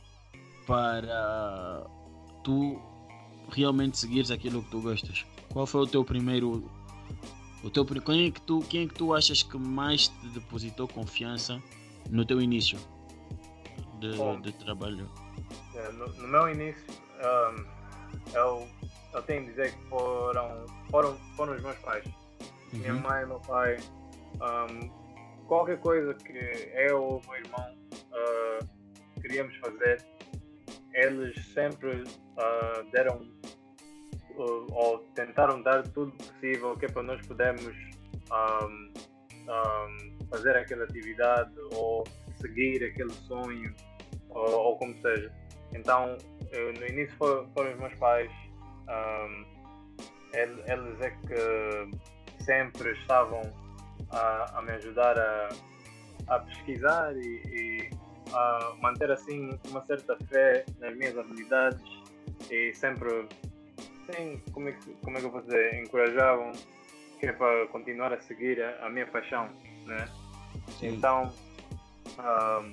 para 0.67 1.87
tu 2.45 2.81
realmente 3.51 3.99
seguires 3.99 4.31
aquilo 4.31 4.63
que 4.63 4.71
tu 4.71 4.81
gostas? 4.81 5.27
Qual 5.53 5.67
foi 5.67 5.83
o 5.83 5.87
teu 5.87 6.05
primeiro 6.05 6.71
o 7.63 7.71
teu 7.71 7.85
quem 7.85 8.27
é 8.27 8.31
que 8.31 8.41
tu 8.41 8.61
quem 8.69 8.85
é 8.85 8.87
que 8.89 8.95
tu 8.95 9.15
achas 9.15 9.43
que 9.43 9.57
mais 9.57 10.09
te 10.09 10.29
depositou 10.29 10.89
confiança 10.89 11.63
no 12.11 12.25
teu 12.25 12.41
início 12.41 12.79
de, 14.01 14.11
de 14.43 14.53
trabalho? 14.53 15.09
É, 15.75 15.93
no, 15.93 16.07
no, 16.09 16.29
meu 16.29 16.51
início, 16.51 16.85
um, 17.19 17.65
eu, 18.35 18.69
eu 19.15 19.23
tenho 19.23 19.43
de 19.43 19.51
dizer 19.51 19.73
que 19.73 19.89
foram, 19.89 20.67
foram, 20.91 21.17
foram 21.37 21.55
os 21.55 21.63
meus 21.63 21.79
pais. 21.79 22.05
Uhum. 22.73 22.79
Minha 22.79 22.95
mãe 22.95 23.23
e 23.23 23.27
meu 23.27 23.41
pai. 23.41 23.79
Um, 24.35 25.02
qualquer 25.47 25.79
coisa 25.81 26.15
que 26.15 26.39
eu 26.89 27.03
ou 27.03 27.23
meu 27.27 27.37
irmão 27.37 27.77
uh, 27.95 29.21
queríamos 29.21 29.57
fazer, 29.59 30.05
eles 30.95 31.35
sempre 31.53 32.03
uh, 32.03 32.91
deram 32.93 33.23
uh, 34.37 34.67
ou 34.73 34.99
tentaram 35.15 35.63
dar 35.63 35.83
tudo 35.89 36.13
possível 36.13 36.77
que 36.77 36.87
é 36.87 36.89
para 36.89 37.03
nós 37.03 37.27
podermos 37.27 37.75
um, 38.33 38.93
um, 39.49 40.27
fazer 40.31 40.57
aquela 40.57 40.85
atividade 40.85 41.53
ou 41.75 42.05
seguir 42.41 42.85
aquele 42.85 43.13
sonho 43.13 43.75
ou, 44.31 44.51
ou 44.51 44.79
como 44.79 44.95
seja. 45.01 45.33
Então, 45.75 46.17
eu, 46.53 46.73
no 46.75 46.87
início 46.87 47.17
foram, 47.17 47.51
foram 47.53 47.73
os 47.73 47.79
meus 47.79 47.95
pais. 47.95 48.31
Um, 48.89 49.53
eles 50.35 51.01
é 51.01 51.11
que 51.11 52.45
sempre 52.45 52.93
estavam 52.93 53.43
a, 54.11 54.59
a 54.59 54.63
me 54.63 54.73
ajudar 54.73 55.19
a, 55.19 55.49
a 56.29 56.39
pesquisar 56.41 57.17
e, 57.17 57.43
e, 57.47 57.91
a 58.33 58.75
manter 58.81 59.11
assim 59.11 59.59
uma 59.69 59.85
certa 59.85 60.17
fé 60.27 60.65
nas 60.79 60.97
minhas 60.97 61.17
habilidades 61.19 61.83
e 62.51 62.73
sempre 62.75 63.29
sim, 64.11 64.41
como 64.53 64.69
é 64.69 64.73
que, 64.73 64.93
como 65.03 65.17
é 65.17 65.21
que 65.21 65.27
eu 65.27 65.31
vou 65.31 65.43
dizer, 65.43 65.75
encorajavam 65.83 66.53
que 67.21 67.27
é 67.27 67.33
para 67.33 67.67
continuar 67.69 68.13
a 68.13 68.21
seguir 68.21 68.61
a, 68.61 68.87
a 68.87 68.91
minha 68.91 69.07
paixão, 69.07 69.49
né? 69.87 70.09
Sim. 70.79 70.89
Então, 70.89 71.33
um, 72.19 72.73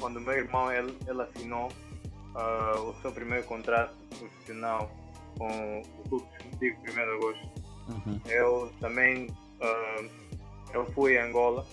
quando 0.00 0.16
o 0.16 0.20
meu 0.20 0.32
irmão 0.32 0.72
ele, 0.72 0.96
ele 1.06 1.22
assinou 1.22 1.68
uh, 1.68 2.80
o 2.80 2.94
seu 3.02 3.12
primeiro 3.12 3.44
contrato 3.44 3.94
profissional 4.18 4.90
com 5.36 5.82
o 5.82 6.08
Clube 6.08 6.26
Desportivo 6.38 6.80
1 6.80 6.94
de 6.94 7.00
Agosto, 7.00 7.50
uhum. 7.88 8.20
eu 8.26 8.72
também 8.80 9.26
uh, 9.26 10.25
eu 10.72 10.84
fui 10.92 11.18
a 11.18 11.24
Angola, 11.24 11.66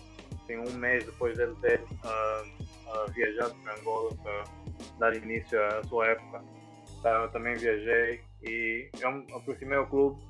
tem 0.48 0.58
um 0.60 0.74
mês 0.74 1.06
depois 1.06 1.38
dele 1.38 1.56
ter 1.62 1.82
uh, 1.82 3.12
viajado 3.12 3.56
para 3.56 3.80
Angola 3.80 4.16
para 4.22 4.44
dar 5.00 5.16
início 5.16 5.62
à 5.64 5.84
sua 5.84 6.08
época. 6.08 6.44
Então, 7.00 7.24
eu 7.24 7.30
também 7.32 7.56
viajei 7.56 8.22
e 8.42 8.90
eu 9.00 9.12
me 9.12 9.26
aproximei 9.34 9.78
ao 9.78 9.88
clube 9.88 10.22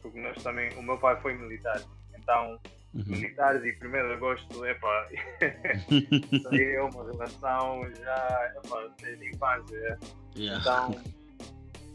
porque 0.00 0.18
nós 0.18 0.42
também, 0.42 0.70
o 0.78 0.82
meu 0.82 0.96
pai 0.98 1.20
foi 1.20 1.34
militar, 1.34 1.80
então 2.18 2.58
Uhum. 2.92 3.04
militares 3.06 3.62
e 3.62 3.86
1 3.86 3.90
de 3.90 4.12
agosto, 4.14 4.66
epá, 4.66 5.08
isso 6.32 6.48
aí 6.48 6.74
é 6.74 6.82
uma 6.82 7.04
relação 7.04 7.82
já 7.94 8.52
epá, 8.56 8.88
desde 9.00 9.28
infância. 9.28 9.98
Yeah. 10.34 10.60
Então, 10.60 11.00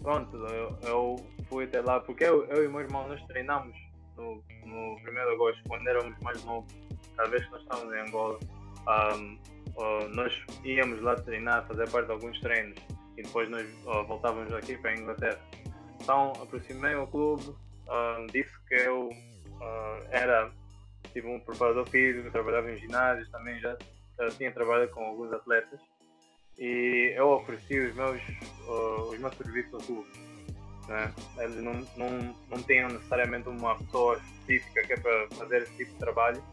pronto, 0.02 0.38
eu, 0.38 0.78
eu, 0.84 1.16
fui 1.50 1.66
até 1.66 1.82
lá, 1.82 2.00
porque 2.00 2.24
eu, 2.24 2.46
eu 2.46 2.64
e 2.64 2.68
o 2.68 2.72
meu 2.72 2.80
irmão 2.80 3.10
nós 3.10 3.22
treinamos 3.24 3.76
no, 4.18 4.44
no 4.66 4.96
1 4.96 5.04
de 5.04 5.20
agosto, 5.20 5.62
quando 5.68 5.88
éramos 5.88 6.18
mais 6.22 6.44
novos, 6.44 6.74
cada 7.16 7.30
vez 7.30 7.46
que 7.46 7.52
nós 7.52 7.62
estávamos 7.62 7.94
em 7.94 8.00
Angola, 8.00 8.40
um, 8.88 9.38
uh, 9.78 10.08
nós 10.14 10.34
íamos 10.64 11.02
lá 11.02 11.16
treinar, 11.16 11.66
fazer 11.68 11.90
parte 11.90 12.08
de 12.08 12.12
alguns 12.14 12.40
treinos 12.40 12.78
e 13.18 13.24
depois 13.24 13.50
nós 13.50 13.68
uh, 13.86 14.06
voltávamos 14.06 14.54
aqui 14.54 14.78
para 14.78 14.92
a 14.92 14.96
Inglaterra. 14.96 15.40
Então 16.02 16.34
aproximei 16.42 16.94
ao 16.94 17.08
clube, 17.08 17.44
uh, 17.44 18.26
disse 18.32 18.54
que 18.68 18.76
eu 18.76 19.10
era 20.12 20.52
tive 21.14 21.28
um 21.28 21.40
preparador 21.40 21.88
físico, 21.88 22.30
trabalhava 22.30 22.70
em 22.70 22.78
ginásios, 22.78 23.30
também 23.32 23.58
já, 23.62 23.78
tinha 24.38 24.52
trabalhado 24.52 24.92
com 24.92 25.02
alguns 25.02 25.32
atletas 25.32 25.80
e 26.58 27.14
eu 27.16 27.30
ofereci 27.30 27.80
os 27.80 27.96
meus, 27.96 28.22
os 29.10 29.18
meus 29.18 29.36
serviços 29.38 29.74
ao 29.74 29.80
clube. 29.80 30.35
Né? 30.88 31.14
Eles 31.38 31.64
não, 31.64 31.74
não, 31.96 32.36
não 32.50 32.64
tinham 32.64 32.90
necessariamente 32.90 33.50
uma 33.50 33.78
pessoa 33.78 34.18
específica 34.18 34.86
que 34.86 34.94
é 34.94 34.98
para 34.98 35.28
fazer 35.36 35.64
esse 35.64 35.76
tipo 35.78 35.92
de 35.94 36.00
trabalho. 36.00 36.44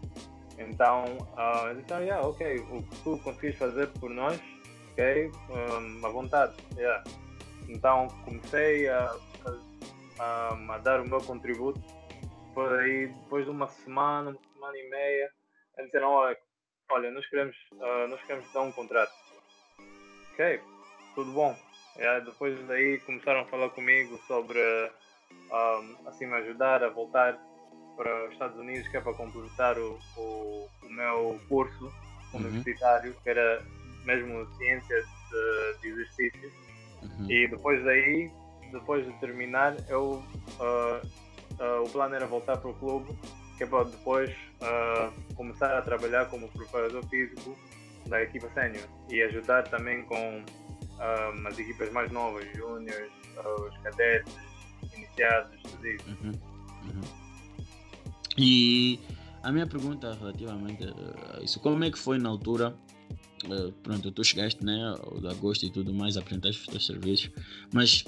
Então, 0.58 1.04
uh, 1.32 1.74
disseram, 1.74 2.02
yeah, 2.02 2.26
ok, 2.26 2.58
o 2.70 2.82
que 2.82 2.96
tu 3.02 3.18
consegues 3.18 3.56
fazer 3.56 3.88
por 3.98 4.10
nós, 4.10 4.40
ok, 4.92 5.30
um, 5.50 6.06
à 6.06 6.10
vontade. 6.10 6.54
Yeah. 6.76 7.02
Então, 7.68 8.08
comecei 8.24 8.88
a, 8.88 9.16
a, 10.18 10.74
a, 10.74 10.78
dar 10.78 11.00
o 11.00 11.08
meu 11.08 11.20
contributo. 11.20 11.80
Por 12.54 12.70
aí, 12.80 13.06
depois 13.06 13.46
de 13.46 13.50
uma 13.50 13.66
semana, 13.66 14.30
uma 14.30 14.52
semana 14.52 14.76
e 14.76 14.90
meia, 14.90 15.30
eles 15.78 15.90
disseram, 15.90 16.10
olha, 16.10 16.38
olha 16.90 17.10
nós, 17.10 17.26
queremos, 17.26 17.56
uh, 17.72 18.08
nós 18.08 18.20
queremos 18.22 18.52
dar 18.52 18.60
um 18.60 18.72
contrato 18.72 19.12
ok, 20.32 20.60
tudo 21.14 21.30
bom. 21.32 21.56
E 21.96 22.20
depois 22.20 22.58
daí 22.66 22.99
começaram 23.00 23.40
a 23.40 23.44
falar 23.46 23.68
comigo 23.70 24.18
sobre 24.26 24.58
um, 25.50 26.08
assim 26.08 26.26
me 26.26 26.34
ajudar 26.34 26.82
a 26.82 26.88
voltar 26.88 27.38
para 27.96 28.26
os 28.26 28.32
Estados 28.32 28.58
Unidos, 28.58 28.88
que 28.88 28.96
é 28.96 29.00
para 29.00 29.14
completar 29.14 29.78
o, 29.78 29.99
o, 30.16 30.68
o 30.82 30.88
meu 30.88 31.40
curso 31.49 31.92
uhum. 32.32 32.40
universitário, 32.40 33.14
que 33.22 33.28
era 33.28 33.62
mesmo 34.04 34.46
ciências 34.56 35.04
de, 35.04 35.80
de 35.80 35.88
exercícios. 35.88 36.52
Uhum. 37.02 37.30
E 37.30 37.49
depois 37.49 37.84
daí, 37.84 38.30
depois 38.70 39.04
de 39.04 39.12
terminar, 39.20 39.76
eu 39.88 40.22
uh, 40.61 41.06
uh, 41.62 41.82
o 41.84 41.90
plano 41.90 42.14
era 42.14 42.26
voltar 42.26 42.56
para 42.56 42.70
o 42.70 42.75
clube, 42.75 43.12
que 43.58 43.64
é 43.64 43.66
para 43.66 43.84
depois 43.84 44.30
uh, 44.30 45.34
começar 45.34 45.76
a 45.76 45.82
trabalhar 45.82 46.26
como 46.30 46.49
preparador 46.49 47.06
físico 47.08 47.56
da 48.06 48.22
equipa 48.22 48.49
sénior 48.54 48.84
e 49.08 49.22
ajudar 49.22 49.68
também 49.68 50.02
com 50.04 50.44
um, 50.99 51.46
as 51.46 51.58
equipas 51.58 51.92
mais 51.92 52.11
novas, 52.12 52.46
júniores, 52.56 53.11
os 53.37 53.76
cadetes, 53.78 54.34
iniciados, 54.94 55.61
tudo 55.62 55.87
isso. 55.87 56.04
Uhum. 56.08 56.30
Uhum. 56.30 57.22
E 58.38 58.99
a 59.42 59.50
minha 59.50 59.66
pergunta 59.66 60.14
relativamente 60.14 60.84
a 60.84 61.42
isso, 61.42 61.61
como 61.61 61.82
é 61.84 61.90
que 61.90 61.99
foi 61.99 62.18
na 62.18 62.28
altura? 62.28 62.75
Uh, 63.44 63.72
pronto, 63.82 64.11
tu 64.12 64.22
chegaste, 64.22 64.64
né, 64.64 64.94
de 65.20 65.26
agosto 65.26 65.66
e 65.66 65.70
tudo 65.70 65.92
mais, 65.92 66.16
apresentaste 66.16 66.61
os 66.62 66.68
teus 66.68 66.87
serviços, 66.87 67.30
mas 67.75 68.04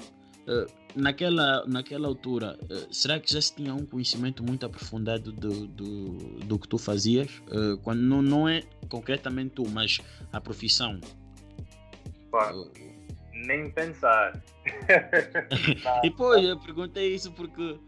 uh, 0.47 0.65
naquela, 0.95 1.65
naquela 1.67 2.07
altura, 2.07 2.57
uh, 2.63 2.93
será 2.93 3.19
que 3.19 3.33
já 3.33 3.41
se 3.41 3.53
tinha 3.53 3.73
um 3.75 3.85
conhecimento 3.85 4.41
muito 4.41 4.65
aprofundado 4.65 5.33
do, 5.33 5.67
do, 5.67 6.13
do 6.45 6.57
que 6.57 6.69
tu 6.69 6.77
fazias? 6.77 7.29
Quando 7.83 7.99
não, 7.99 8.21
não 8.21 8.47
é 8.47 8.63
concretamente 8.87 9.55
tu, 9.55 9.69
mas 9.69 9.99
a 10.31 10.39
profissão? 10.39 11.01
Pá, 12.35 12.53
nem 13.33 13.69
pensar. 13.71 14.43
e 16.03 16.09
depois 16.09 16.43
eu 16.43 16.59
perguntei 16.59 17.15
isso 17.15 17.31
porque 17.31 17.79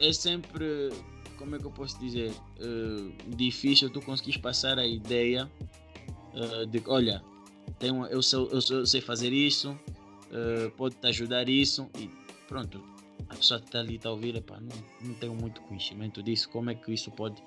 é 0.00 0.12
sempre, 0.12 0.90
como 1.36 1.54
é 1.54 1.58
que 1.58 1.66
eu 1.66 1.70
posso 1.70 1.98
dizer, 2.00 2.32
difícil 3.28 3.90
tu 3.90 4.00
conseguires 4.00 4.40
passar 4.40 4.78
a 4.78 4.86
ideia 4.86 5.48
de 6.70 6.80
que, 6.80 6.90
olha, 6.90 7.22
tenho, 7.78 8.06
eu, 8.06 8.22
sei, 8.22 8.38
eu, 8.38 8.60
eu 8.70 8.86
sei 8.86 9.00
fazer 9.00 9.32
isso, 9.32 9.70
uh, 9.70 10.70
pode 10.76 10.96
te 10.96 11.06
ajudar 11.06 11.48
isso 11.48 11.88
e 11.98 12.10
pronto, 12.46 12.82
a 13.28 13.34
pessoa 13.36 13.60
que 13.60 13.66
está 13.66 13.80
ali 13.80 13.96
está 13.96 14.08
a 14.08 14.12
ouvir, 14.12 14.36
epá, 14.36 14.58
não, 14.60 14.76
não 15.02 15.14
tenho 15.14 15.34
muito 15.34 15.60
conhecimento 15.62 16.22
disso, 16.22 16.48
como 16.48 16.70
é 16.70 16.74
que 16.74 16.92
isso 16.92 17.10
pode 17.10 17.40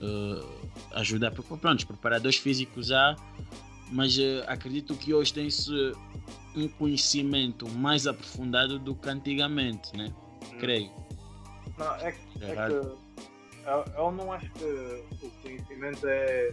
uh, 0.00 0.70
ajudar? 0.92 1.30
Pronto, 1.32 1.78
os 1.78 1.84
preparadores 1.84 2.38
físicos 2.38 2.90
há, 2.90 3.16
mas 3.90 4.16
uh, 4.18 4.44
acredito 4.46 4.94
que 4.94 5.12
hoje 5.12 5.32
tem-se 5.32 5.70
um 6.56 6.68
conhecimento 6.68 7.68
mais 7.68 8.06
aprofundado 8.06 8.78
do 8.78 8.94
que 8.94 9.08
antigamente, 9.08 9.96
né? 9.96 10.12
Hum. 10.52 10.58
Creio. 10.58 10.90
Não, 11.78 11.94
é, 11.96 12.12
que, 12.12 12.44
é 12.44 12.54
que 12.54 12.72
eu, 12.72 13.84
eu, 13.96 14.12
não 14.12 14.32
acho 14.32 14.50
que 14.52 14.64
o 15.22 15.30
conhecimento 15.42 16.06
é 16.06 16.52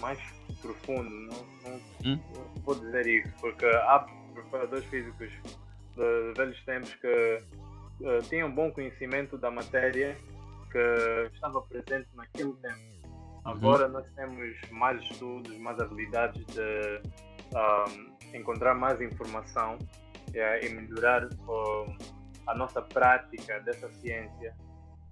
mais 0.00 0.18
profundo, 0.60 1.10
não, 1.10 1.36
não, 1.64 1.80
hum? 2.04 2.20
não 2.34 2.62
vou 2.62 2.74
dizer 2.74 3.06
isso, 3.06 3.32
porque 3.40 3.66
há 3.66 4.06
preparadores 4.32 4.84
físicos 4.86 5.30
de, 5.96 6.32
velhos 6.36 6.60
tempos 6.64 6.94
que 6.94 7.38
uh, 8.00 8.22
tinham 8.28 8.50
bom 8.50 8.70
conhecimento 8.70 9.36
da 9.36 9.50
matéria 9.50 10.16
que 10.70 11.34
estava 11.34 11.60
presente 11.62 12.08
naquele 12.14 12.52
tempo. 12.54 13.01
Uhum. 13.44 13.52
Agora 13.52 13.88
nós 13.88 14.06
temos 14.14 14.56
mais 14.70 15.00
estudos, 15.02 15.56
mais 15.58 15.78
habilidades 15.80 16.44
de 16.46 17.02
um, 17.54 18.36
encontrar 18.36 18.74
mais 18.74 19.00
informação 19.00 19.78
e 20.34 20.68
melhorar 20.70 21.24
uh, 21.26 21.96
a 22.46 22.54
nossa 22.54 22.80
prática 22.80 23.60
dessa 23.60 23.90
ciência. 23.92 24.54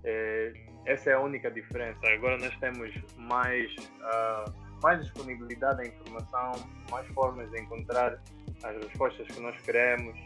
Eh, 0.03 0.53
essa 0.87 1.11
é 1.11 1.13
a 1.13 1.21
única 1.21 1.51
diferença. 1.51 2.01
Agora 2.09 2.39
nós 2.39 2.57
temos 2.57 2.91
mais, 3.17 3.71
uh, 3.77 4.51
mais 4.83 5.03
disponibilidade 5.05 5.77
da 5.77 5.87
informação, 5.87 6.53
mais 6.91 7.07
formas 7.09 7.51
de 7.51 7.61
encontrar 7.61 8.19
as 8.65 8.77
respostas 8.85 9.27
que 9.29 9.41
nós 9.41 9.61
queremos 9.63 10.19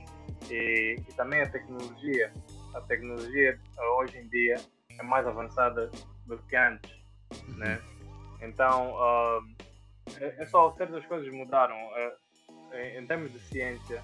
e, 0.48 0.96
e 0.96 1.14
também 1.16 1.42
a 1.42 1.50
tecnologia. 1.50 2.32
A 2.74 2.80
tecnologia 2.82 3.58
hoje 3.98 4.18
em 4.18 4.28
dia 4.28 4.56
é 4.98 5.02
mais 5.02 5.26
avançada 5.26 5.90
do 6.26 6.38
que 6.38 6.56
antes, 6.56 6.92
né? 7.56 7.80
Então, 8.44 8.92
uh, 8.92 9.44
é, 10.20 10.46
só 10.46 10.72
certas 10.76 11.04
coisas 11.06 11.32
mudaram. 11.32 11.76
Uh, 11.76 12.24
em, 12.98 13.06
termos 13.06 13.32
de 13.32 13.38
ciência, 13.38 14.02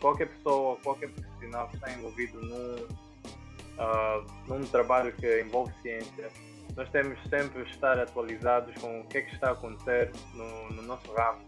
qualquer 0.00 0.28
pessoa, 0.28 0.76
qualquer 0.82 1.10
profissional 1.10 1.68
que 1.68 1.76
está 1.76 1.90
envolvido 1.92 2.38
num, 2.42 2.74
uh, 2.84 4.26
num 4.46 4.66
trabalho 4.66 5.12
que 5.14 5.40
envolve 5.40 5.72
ciência, 5.80 6.28
nós 6.76 6.90
temos 6.90 7.18
sempre 7.30 7.64
de 7.64 7.70
estar 7.70 7.98
atualizados 7.98 8.74
com 8.80 9.00
o 9.00 9.06
que 9.06 9.18
é 9.18 9.22
que 9.22 9.34
está 9.34 9.48
a 9.48 9.52
acontecer 9.52 10.12
no, 10.34 10.70
no 10.72 10.82
nosso 10.82 11.10
ramo 11.14 11.42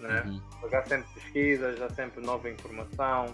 né? 0.00 0.22
Uhum. 0.26 0.40
Porque 0.60 0.76
há 0.76 0.84
sempre 0.84 1.08
pesquisas, 1.14 1.80
há 1.80 1.90
sempre 1.90 2.24
nova 2.24 2.50
informação, 2.50 3.26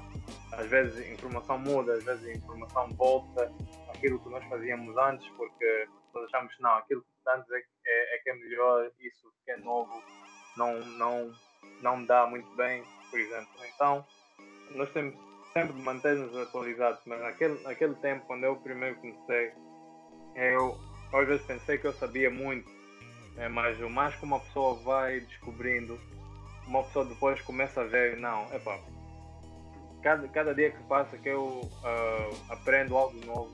às 0.53 0.67
vezes 0.69 1.11
informação 1.13 1.59
muda, 1.59 1.95
às 1.95 2.05
vezes 2.05 2.37
informação 2.37 2.89
volta 2.95 3.53
aquilo 3.89 4.19
que 4.19 4.29
nós 4.29 4.45
fazíamos 4.45 4.97
antes, 4.97 5.27
porque 5.37 5.89
achamos 6.25 6.55
não, 6.59 6.75
aquilo 6.77 7.03
que 7.03 7.31
antes 7.31 7.51
é, 7.51 7.59
é, 7.59 8.17
é, 8.17 8.19
que 8.19 8.31
é 8.31 8.35
melhor, 8.35 8.91
isso 9.01 9.33
que 9.45 9.51
é 9.51 9.57
novo 9.57 10.03
não, 10.57 10.81
não, 10.81 11.33
não 11.83 12.05
dá 12.05 12.27
muito 12.27 12.49
bem, 12.57 12.83
por 13.11 13.19
exemplo. 13.19 13.51
Então, 13.75 14.07
nós 14.71 14.91
temos 14.93 15.15
sempre 15.53 15.75
manter-nos 15.83 16.37
atualizados, 16.37 17.01
mas 17.07 17.21
naquele, 17.21 17.63
naquele 17.63 17.95
tempo, 17.97 18.27
quando 18.27 18.45
eu 18.45 18.57
primeiro 18.57 18.97
comecei, 18.97 19.53
eu 20.35 20.79
às 21.13 21.27
vezes 21.27 21.47
pensei 21.47 21.79
que 21.79 21.87
eu 21.87 21.93
sabia 21.93 22.31
muito, 22.31 22.69
né? 23.35 23.49
mas 23.49 23.81
o 23.81 23.89
mais 23.89 24.15
que 24.17 24.25
uma 24.25 24.41
pessoa 24.41 24.75
vai 24.83 25.21
descobrindo, 25.21 25.99
uma 26.67 26.83
pessoa 26.85 27.05
depois 27.05 27.41
começa 27.43 27.81
a 27.81 27.85
ver, 27.85 28.17
não, 28.17 28.53
epá, 28.53 28.79
cada, 30.03 30.29
cada 30.29 30.55
dia 30.55 30.71
que 30.71 30.83
passa 30.85 31.17
que 31.17 31.29
eu 31.29 31.63
uh, 31.63 32.53
aprendo 32.53 32.97
algo 32.97 33.19
novo, 33.25 33.51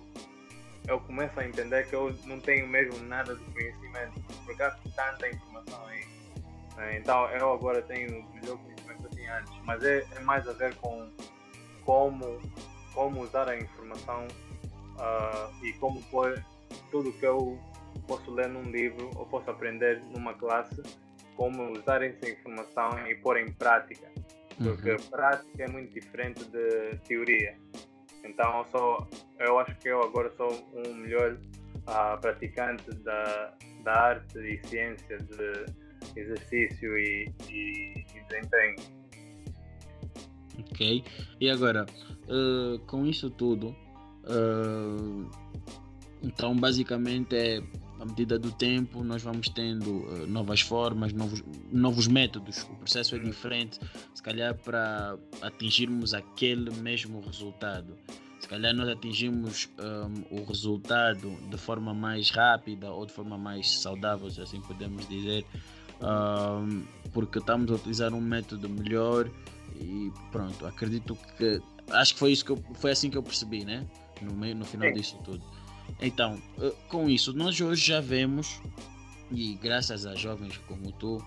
eu 0.89 1.01
começo 1.01 1.39
a 1.39 1.47
entender 1.47 1.89
que 1.89 1.95
eu 1.95 2.15
não 2.25 2.41
tenho 2.41 2.67
mesmo 2.67 2.99
nada 3.05 3.35
de 3.35 3.45
conhecimento, 3.53 4.21
porque 4.45 4.63
há 4.63 4.71
tanta 4.97 5.29
informação 5.29 5.87
aí. 5.87 6.05
Né? 6.77 6.99
Então 6.99 7.29
eu 7.31 7.53
agora 7.53 7.83
tenho 7.83 8.27
melhor 8.35 8.59
conhecimento 8.59 8.99
que 8.99 9.07
eu 9.07 9.11
tinha 9.11 9.39
antes, 9.39 9.53
mas 9.65 9.83
é, 9.85 10.05
é 10.17 10.21
mais 10.21 10.47
a 10.49 10.53
ver 10.53 10.75
com 10.77 11.09
como, 11.85 12.41
como 12.95 13.23
usar 13.23 13.49
a 13.49 13.57
informação 13.57 14.27
uh, 14.97 15.65
e 15.65 15.73
como 15.75 16.03
pôr 16.05 16.45
tudo 16.91 17.13
que 17.13 17.27
eu 17.27 17.59
posso 18.07 18.31
ler 18.31 18.49
num 18.49 18.63
livro 18.63 19.11
ou 19.17 19.27
posso 19.27 19.51
aprender 19.51 20.03
numa 20.11 20.35
classe, 20.35 20.83
como 21.37 21.73
usar 21.73 22.03
essa 22.03 22.29
informação 22.29 23.07
e 23.07 23.15
pôr 23.17 23.39
em 23.39 23.53
prática. 23.53 24.11
Porque 24.57 24.93
uhum. 24.93 25.11
prática 25.11 25.65
é 25.65 25.69
muito 25.69 25.93
diferente 25.93 26.45
de 26.45 26.97
teoria. 27.09 27.57
Então 28.25 28.59
eu, 28.59 28.65
sou, 28.71 29.09
eu 29.39 29.59
acho 29.59 29.75
que 29.79 29.89
eu 29.89 30.03
agora 30.03 30.31
sou 30.37 30.49
um 30.75 30.95
melhor 30.95 31.37
uh, 31.89 32.21
praticante 32.21 32.91
da, 32.99 33.53
da 33.83 33.93
arte 33.93 34.39
e 34.39 34.67
ciência 34.67 35.19
de 35.19 36.21
exercício 36.21 36.99
e, 36.99 37.33
e, 37.51 38.05
e 38.15 38.21
desempenho. 38.29 38.77
Ok. 40.71 41.05
E 41.41 41.51
agora, 41.51 41.87
uh, 42.29 42.79
com 42.87 43.07
isso 43.07 43.31
tudo, 43.31 43.69
uh, 44.25 45.31
então 46.23 46.57
basicamente 46.57 47.37
é 47.37 47.61
à 48.03 48.05
medida 48.05 48.37
do 48.37 48.51
tempo 48.51 49.05
nós 49.05 49.23
vamos 49.23 49.49
tendo 49.49 49.91
uh, 49.91 50.27
novas 50.27 50.61
formas, 50.61 51.13
novos, 51.13 51.43
novos 51.71 52.09
métodos. 52.09 52.65
O 52.65 52.75
processo 52.75 53.15
é 53.15 53.19
diferente, 53.21 53.79
se 54.13 54.21
calhar 54.21 54.57
para 54.57 55.17
atingirmos 55.41 56.13
aquele 56.13 56.73
mesmo 56.73 57.21
resultado. 57.21 57.97
Se 58.41 58.49
calhar 58.49 58.75
nós 58.75 58.89
atingimos 58.89 59.71
um, 59.79 60.41
o 60.41 60.45
resultado 60.45 61.31
de 61.49 61.57
forma 61.57 61.95
mais 61.95 62.31
rápida 62.31 62.91
ou 62.91 63.07
de 63.07 63.13
forma 63.13 63.39
mais 63.39 63.71
saudável, 63.71 64.29
se 64.29 64.41
assim 64.41 64.61
podemos 64.61 65.09
dizer, 65.09 65.47
um, 66.01 66.83
porque 67.13 67.39
estamos 67.39 67.71
a 67.71 67.77
utilizar 67.77 68.13
um 68.13 68.21
método 68.21 68.69
melhor 68.69 69.31
e 69.77 70.11
pronto, 70.33 70.67
acredito 70.67 71.17
que 71.39 71.63
acho 71.91 72.15
que 72.15 72.19
foi 72.19 72.33
isso 72.33 72.45
que 72.45 72.51
eu, 72.51 72.65
foi 72.75 72.91
assim 72.91 73.09
que 73.09 73.17
eu 73.17 73.23
percebi, 73.23 73.65
né? 73.65 73.87
No 74.21 74.35
meio, 74.35 74.57
no 74.57 74.65
final 74.65 74.93
disso 74.93 75.17
tudo. 75.25 75.62
Então, 76.01 76.41
eh, 76.61 76.73
com 76.89 77.09
isso, 77.09 77.33
nós 77.33 77.61
hoje 77.61 77.87
já 77.87 78.01
vemos, 78.01 78.61
e 79.31 79.55
graças 79.55 80.07
a 80.07 80.15
jovens 80.15 80.59
como 80.69 80.93
tu, 80.93 81.25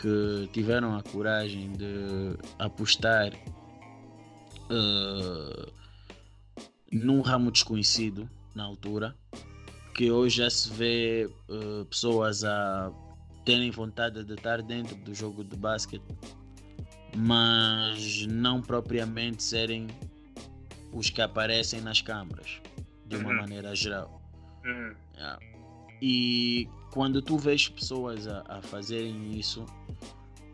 que 0.00 0.48
tiveram 0.52 0.96
a 0.96 1.02
coragem 1.02 1.72
de 1.72 2.36
apostar 2.58 3.32
uh, 4.70 5.72
num 6.92 7.20
ramo 7.22 7.50
desconhecido 7.50 8.28
na 8.54 8.64
altura, 8.64 9.16
que 9.94 10.10
hoje 10.10 10.38
já 10.38 10.50
se 10.50 10.70
vê 10.72 11.30
uh, 11.48 11.84
pessoas 11.86 12.44
a 12.44 12.92
terem 13.44 13.70
vontade 13.70 14.22
de 14.24 14.34
estar 14.34 14.60
dentro 14.60 14.96
do 14.96 15.14
jogo 15.14 15.42
de 15.42 15.56
basquete, 15.56 16.04
mas 17.16 18.26
não 18.26 18.60
propriamente 18.60 19.42
serem 19.42 19.86
os 20.92 21.08
que 21.08 21.22
aparecem 21.22 21.80
nas 21.80 22.02
câmaras 22.02 22.60
de 23.06 23.16
uma 23.16 23.30
uhum. 23.30 23.36
maneira 23.36 23.74
geral. 23.74 24.20
Uhum. 24.64 24.94
Yeah. 25.14 25.38
E 26.02 26.68
quando 26.92 27.22
tu 27.22 27.38
vês 27.38 27.68
pessoas 27.68 28.26
a, 28.26 28.44
a 28.48 28.62
fazerem 28.62 29.38
isso 29.38 29.64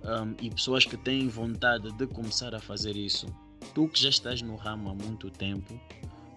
um, 0.05 0.35
e 0.41 0.51
pessoas 0.51 0.85
que 0.85 0.97
têm 0.97 1.29
vontade 1.29 1.93
de 1.93 2.07
começar 2.07 2.55
a 2.55 2.61
fazer 2.61 2.97
isso, 2.97 3.27
tu 3.75 3.89
que 3.89 4.01
já 4.01 4.09
estás 4.09 4.43
no 4.43 4.57
ramo 4.57 4.91
há 4.91 4.95
muito 4.95 5.31
tempo, 5.31 5.81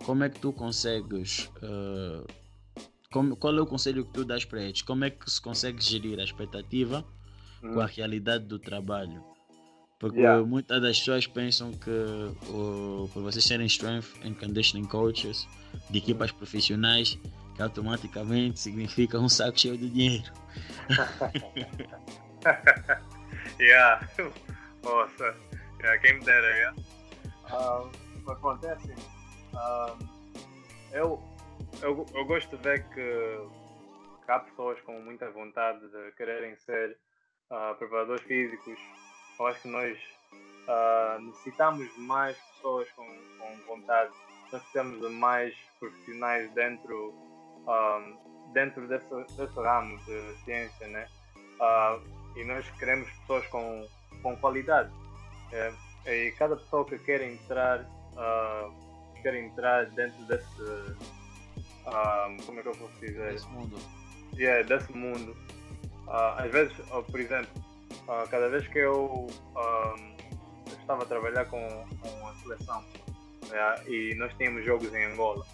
como 0.05 0.23
é 0.23 0.29
que 0.29 0.39
tu 0.39 0.53
consegues? 0.53 1.51
Uh, 1.57 2.25
como, 3.11 3.35
qual 3.35 3.57
é 3.57 3.61
o 3.61 3.65
conselho 3.65 4.05
que 4.05 4.11
tu 4.11 4.25
dás 4.25 4.45
para 4.45 4.61
eles? 4.61 4.81
Como 4.81 5.03
é 5.05 5.09
que 5.09 5.29
se 5.29 5.41
consegue 5.41 5.81
gerir 5.81 6.19
a 6.19 6.23
expectativa 6.23 7.05
uhum. 7.63 7.73
com 7.73 7.79
a 7.79 7.85
realidade 7.85 8.45
do 8.45 8.59
trabalho? 8.59 9.23
Porque 10.05 10.19
yeah. 10.19 10.45
muitas 10.45 10.79
das 10.83 10.99
pessoas 10.99 11.25
pensam 11.25 11.71
que 11.71 11.89
uh, 11.89 13.09
por 13.11 13.23
vocês 13.23 13.43
serem 13.43 13.65
strength 13.65 14.13
and 14.23 14.35
conditioning 14.35 14.85
coaches, 14.85 15.47
de 15.89 15.97
equipas 15.97 16.31
profissionais 16.31 17.17
que 17.55 17.61
automaticamente 17.63 18.59
significa 18.59 19.17
um 19.17 19.27
saco 19.27 19.59
cheio 19.59 19.75
de 19.75 19.89
dinheiro. 19.89 20.31
yeah. 23.59 24.07
Nossa, 24.85 25.35
yeah, 25.79 25.99
quem 25.99 26.19
me 26.19 26.23
dera, 26.23 26.55
yeah. 26.55 26.75
Um, 27.51 27.89
acontece, 28.29 28.93
um, 29.55 29.97
eu, 30.93 31.19
eu, 31.81 32.05
eu 32.13 32.25
gosto 32.25 32.55
de 32.55 32.61
ver 32.61 32.83
que, 32.89 33.39
que 34.23 34.31
há 34.31 34.37
pessoas 34.37 34.79
com 34.81 35.01
muita 35.01 35.31
vontade 35.31 35.79
de 35.79 36.11
quererem 36.11 36.55
ser 36.57 36.95
uh, 37.49 37.73
preparadores 37.79 38.21
físicos. 38.21 38.77
Eu 39.39 39.47
acho 39.47 39.61
que 39.61 39.67
nós 39.67 39.97
uh, 40.67 41.21
necessitamos 41.21 41.93
de 41.93 42.01
mais 42.01 42.37
pessoas 42.37 42.89
com, 42.91 43.05
com 43.39 43.57
vontade 43.67 44.11
nós 44.51 44.61
precisamos 44.61 45.01
de 45.01 45.09
mais 45.09 45.53
profissionais 45.79 46.51
dentro, 46.53 47.13
um, 47.67 48.53
dentro 48.53 48.87
desse, 48.87 49.13
desse 49.35 49.55
ramo 49.55 49.97
de 49.99 50.35
ciência, 50.43 50.87
né? 50.87 51.07
Uh, 51.59 52.01
e 52.37 52.43
nós 52.45 52.69
queremos 52.79 53.09
pessoas 53.09 53.45
com, 53.47 53.87
com 54.21 54.35
qualidade. 54.37 54.91
É, 55.51 55.73
e 56.05 56.31
cada 56.31 56.55
pessoa 56.55 56.85
que 56.85 56.97
quer 56.99 57.21
entrar, 57.21 57.81
uh, 57.81 59.21
quer 59.21 59.35
entrar 59.35 59.85
dentro 59.87 60.23
desse, 60.25 60.95
como 62.45 62.59
é 62.59 62.63
que 62.63 62.69
eu 62.69 62.75
posso 62.75 62.99
dizer? 62.99 63.33
Desse 63.33 63.47
mundo. 63.47 63.77
Yeah, 64.35 64.67
desse 64.67 64.91
mundo. 64.95 65.35
Uh, 66.07 66.39
às 66.39 66.51
vezes, 66.51 66.75
por 66.87 67.19
exemplo, 67.19 67.64
cada 68.29 68.49
vez 68.49 68.67
que 68.67 68.79
eu, 68.79 69.27
eu 69.55 70.77
estava 70.79 71.03
a 71.03 71.05
trabalhar 71.05 71.45
com, 71.45 71.59
com 71.99 72.27
a 72.27 72.33
seleção, 72.35 72.83
né? 73.49 73.75
e 73.87 74.15
nós 74.15 74.33
tínhamos 74.35 74.65
jogos 74.65 74.93
em 74.93 75.05
Angola. 75.05 75.45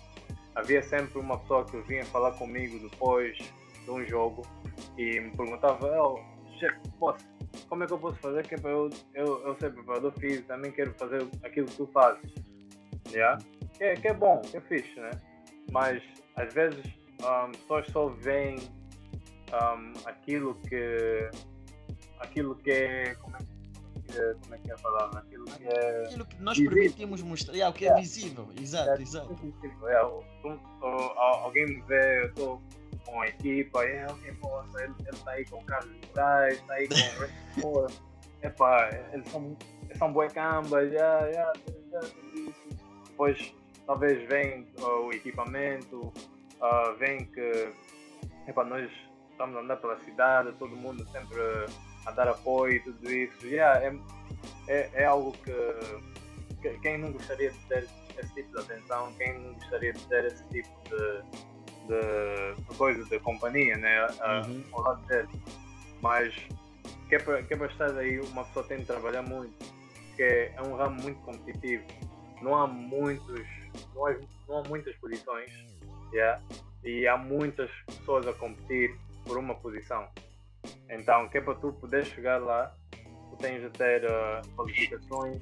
Havia 0.56 0.84
sempre 0.84 1.18
uma 1.20 1.40
pessoa 1.40 1.66
que 1.66 1.80
vinha 1.82 2.06
falar 2.06 2.32
comigo 2.34 2.78
depois 2.90 3.38
de 3.38 3.90
um 3.90 4.06
jogo 4.06 4.42
e 4.98 5.20
me 5.20 5.32
perguntava: 5.32 5.88
oh, 5.88 6.20
chefe, 6.60 6.78
posso, 7.00 7.26
como 7.70 7.84
é 7.84 7.88
que 7.88 7.94
eu 7.94 8.00
posso 8.00 8.18
fazer 8.18 8.46
que 8.46 8.56
é 8.56 8.60
eu, 8.64 8.90
eu, 9.14 9.48
eu 9.48 9.56
ser 9.60 9.74
preparador 9.74 10.12
físico, 10.20 10.48
também 10.48 10.72
quero 10.72 10.94
fazer 10.96 11.26
aquilo 11.44 11.68
que 11.68 11.76
tu 11.76 11.88
fazes. 11.88 12.32
Yeah? 13.10 13.38
Que, 13.78 13.84
é, 13.84 13.96
que 13.96 14.08
é 14.10 14.14
bom, 14.14 14.42
que 14.42 14.58
é 14.58 14.62
fixe, 14.62 15.00
né? 15.00 15.12
Mas 15.72 16.04
às 16.36 16.54
vezes 16.54 16.84
um, 17.22 17.52
pessoas 17.52 17.88
só 17.88 18.08
veem 18.08 18.58
um, 18.58 19.94
aquilo 20.06 20.56
que 20.68 21.30
aquilo 22.22 22.56
que 22.56 22.72
é 22.72 23.16
como 23.16 23.36
é 23.36 23.40
que 23.40 24.18
é, 24.18 24.34
como 24.42 24.56
é 24.56 24.58
que 24.58 24.72
é 24.72 24.74
a 24.74 24.78
palavra? 24.78 25.20
Aquilo 25.20 25.46
que 25.46 25.68
é. 25.68 26.06
Aquilo 26.06 26.26
que 26.26 26.42
nós 26.42 26.58
visível. 26.58 26.78
permitimos 26.78 27.22
mostrar, 27.22 27.54
yeah, 27.54 27.70
o 27.70 27.78
que 27.78 27.88
é, 27.88 27.90
é 27.90 27.96
visível, 27.96 28.50
exato, 28.60 28.90
é, 28.90 29.02
exato. 29.02 29.38
É, 29.86 29.96
alguém 31.16 31.66
me 31.66 31.82
vê, 31.82 32.24
eu 32.24 32.28
estou 32.28 32.62
com 33.06 33.22
a 33.22 33.28
equipa, 33.28 33.84
é, 33.84 34.06
ok, 34.08 34.34
poxa, 34.40 34.84
ele 34.84 34.94
está 35.12 35.32
aí 35.32 35.46
com 35.46 35.58
o 35.58 35.66
Carlos 35.66 35.96
Moraes, 36.10 36.60
está 36.60 36.74
aí 36.74 36.88
com 36.88 37.68
o 37.68 37.88
Epá, 38.44 38.90
eles 39.14 39.30
são, 39.30 39.56
eles 39.84 39.98
são 40.00 40.12
boi 40.12 40.28
cambas, 40.30 40.92
já, 40.92 41.32
já, 41.32 41.54
já. 41.92 42.00
Depois, 43.08 43.54
talvez 43.86 44.28
vem 44.28 44.68
uh, 44.80 45.06
o 45.06 45.14
equipamento, 45.14 46.12
uh, 46.60 46.96
vem 46.98 47.26
que, 47.26 47.72
epá, 48.48 48.64
nós 48.64 48.90
estamos 49.30 49.56
andando 49.56 49.80
pela 49.80 50.00
cidade, 50.00 50.54
todo 50.58 50.76
mundo 50.76 51.08
sempre 51.10 51.38
a 52.06 52.12
dar 52.12 52.28
apoio 52.28 52.74
e 52.76 52.80
tudo 52.80 53.12
isso. 53.12 53.46
Yeah, 53.46 53.80
é, 53.80 53.98
é, 54.68 54.90
é 54.94 55.06
algo 55.06 55.32
que, 55.32 56.62
que, 56.62 56.78
quem 56.80 56.98
não 56.98 57.12
gostaria 57.12 57.52
de 57.52 57.60
ter 57.66 57.88
esse 58.18 58.34
tipo 58.34 58.52
de 58.54 58.60
atenção, 58.60 59.12
quem 59.18 59.40
não 59.40 59.54
gostaria 59.54 59.94
de 59.94 60.02
ter 60.08 60.26
esse 60.26 60.44
tipo 60.50 60.70
de, 60.90 61.22
de, 61.88 62.62
de 62.62 62.78
coisa, 62.78 63.04
de 63.06 63.20
companhia, 63.20 63.78
né? 63.78 64.08
Uhum. 64.08 64.64
ao 64.74 64.82
lado 64.84 65.06
dele. 65.08 65.30
Mas 66.02 66.34
que 67.12 67.16
é, 67.16 67.20
para, 67.20 67.44
que 67.44 67.54
é 67.54 67.66
estar 67.66 67.98
aí, 67.98 68.20
uma 68.20 68.46
pessoa 68.46 68.66
tem 68.66 68.80
de 68.80 68.86
trabalhar 68.86 69.22
muito, 69.22 69.54
porque 70.08 70.24
é 70.24 70.62
um 70.62 70.76
ramo 70.76 71.02
muito 71.02 71.20
competitivo. 71.22 71.84
Não 72.42 72.56
há 72.56 72.66
muitos, 72.66 73.46
não 73.94 74.06
há, 74.08 74.16
não 74.48 74.58
há 74.60 74.64
muitas 74.70 74.96
posições, 74.96 75.52
yeah? 76.14 76.42
e 76.84 77.06
há 77.06 77.18
muitas 77.18 77.70
pessoas 77.86 78.26
a 78.28 78.34
competir 78.34 78.96
por 79.26 79.38
uma 79.38 79.54
posição. 79.56 80.08
Então, 80.90 81.28
que 81.30 81.38
é 81.38 81.42
para 81.42 81.56
tu 81.56 81.74
poder 81.74 82.06
chegar 82.06 82.38
lá, 82.38 82.76
tu 82.92 83.38
tens 83.38 83.62
de 83.62 83.70
ter 83.70 84.04
uh, 84.06 84.56
qualificações, 84.56 85.38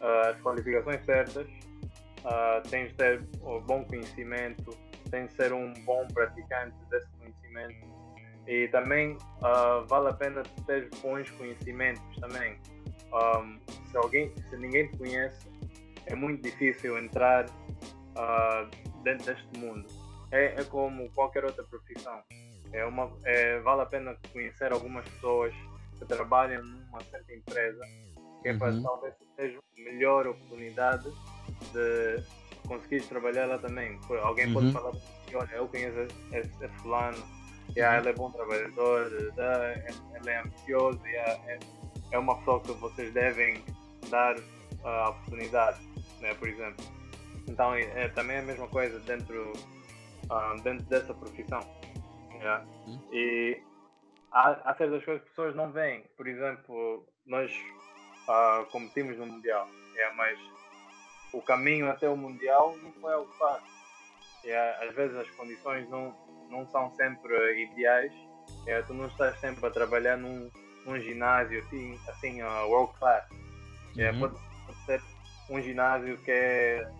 uh, 0.00 0.28
as 0.30 0.40
qualificações 0.40 1.04
certas, 1.04 1.46
uh, 1.46 2.68
tens 2.68 2.88
de 2.88 2.94
ter 2.94 3.22
um 3.42 3.60
bom 3.60 3.84
conhecimento, 3.84 4.76
tens 5.10 5.28
de 5.28 5.36
ser 5.36 5.52
um 5.52 5.72
bom 5.84 6.06
praticante 6.08 6.76
desse 6.90 7.08
conhecimento 7.18 7.94
e 8.46 8.68
também 8.68 9.16
vale 9.88 10.08
a 10.08 10.12
pena 10.12 10.42
ter 10.66 10.90
bons 11.00 11.30
conhecimentos 11.30 12.02
também. 12.20 12.58
Um, 13.12 13.58
se 13.86 13.96
alguém, 13.96 14.34
se 14.50 14.56
ninguém 14.56 14.88
te 14.88 14.98
conhece, 14.98 15.48
é 16.06 16.14
muito 16.14 16.42
difícil 16.42 16.98
entrar 16.98 17.46
dentro 19.02 19.26
deste 19.26 19.58
mundo. 19.58 19.86
É, 20.30 20.60
é, 20.60 20.64
como 20.64 21.08
qualquer 21.12 21.44
outra 21.44 21.62
profissão. 21.62 22.20
É 22.74 22.84
uma, 22.84 23.08
é, 23.24 23.60
vale 23.60 23.82
a 23.82 23.86
pena 23.86 24.16
conhecer 24.32 24.72
algumas 24.72 25.08
pessoas 25.08 25.54
que 25.96 26.04
trabalham 26.06 26.60
numa 26.64 27.00
certa 27.04 27.32
empresa, 27.32 27.84
que 28.42 28.48
uhum. 28.48 28.54
é 28.54 28.58
para 28.58 28.72
uhum. 28.72 28.82
talvez 28.82 29.14
seja 29.36 29.58
a 29.58 29.80
melhor 29.80 30.26
oportunidade 30.26 31.08
de 31.72 32.22
conseguir 32.66 33.02
trabalhar 33.02 33.46
lá 33.46 33.58
também. 33.58 33.98
Alguém 34.22 34.48
uhum. 34.48 34.54
pode 34.54 34.72
falar, 34.72 34.92
olha, 35.34 35.54
eu 35.54 35.68
conheço 35.68 36.00
esse, 36.32 36.50
esse 36.64 36.68
fulano, 36.80 37.22
yeah, 37.76 37.96
ele 37.98 38.08
é 38.08 38.12
bom 38.12 38.30
trabalhador, 38.32 39.06
ele 39.06 40.30
é 40.30 40.40
ambicioso, 40.40 41.00
yeah, 41.06 41.40
é, 41.46 41.58
é 42.10 42.18
uma 42.18 42.36
pessoa 42.38 42.60
que 42.60 42.72
vocês 42.72 43.12
devem 43.14 43.62
dar 44.10 44.34
a 44.82 45.10
oportunidade, 45.10 45.78
né, 46.20 46.34
por 46.34 46.48
exemplo. 46.48 46.84
Então 47.48 47.72
é, 47.72 47.82
é 48.04 48.08
também 48.08 48.38
a 48.38 48.42
mesma 48.42 48.66
coisa 48.66 48.98
dentro, 49.00 49.52
uh, 50.30 50.60
dentro 50.62 50.84
dessa 50.86 51.14
profissão. 51.14 51.60
Yeah. 52.38 52.66
Uhum. 52.86 53.00
E 53.12 53.62
há, 54.32 54.50
há 54.64 54.74
certas 54.74 55.04
coisas 55.04 55.22
que 55.22 55.28
as 55.28 55.28
pessoas 55.30 55.56
não 55.56 55.70
veem. 55.72 56.04
Por 56.16 56.26
exemplo, 56.26 57.06
nós 57.26 57.50
uh, 58.28 58.66
competimos 58.70 59.16
no 59.16 59.26
Mundial, 59.26 59.68
yeah, 59.94 60.14
mas 60.16 60.38
o 61.32 61.40
caminho 61.42 61.90
até 61.90 62.08
o 62.08 62.16
Mundial 62.16 62.76
não 62.82 62.92
foi 62.92 63.12
algo 63.12 63.32
fácil. 63.38 63.72
Yeah, 64.44 64.86
às 64.86 64.94
vezes 64.94 65.16
as 65.16 65.30
condições 65.30 65.88
não, 65.88 66.14
não 66.50 66.66
são 66.68 66.90
sempre 66.94 67.62
ideais. 67.62 68.12
É, 68.66 68.82
tu 68.82 68.92
não 68.92 69.06
estás 69.06 69.38
sempre 69.40 69.66
a 69.66 69.70
trabalhar 69.70 70.16
num, 70.16 70.50
num 70.84 70.98
ginásio 71.00 71.60
assim, 71.60 71.98
assim 72.08 72.42
uh, 72.42 72.68
world 72.68 72.92
class. 72.98 73.26
É, 73.96 74.10
uhum. 74.10 74.20
pode, 74.20 74.34
pode, 74.66 74.84
ser 74.84 75.02
um 75.48 75.60
ginásio 75.62 76.18
que 76.18 76.30
é, 76.30 76.90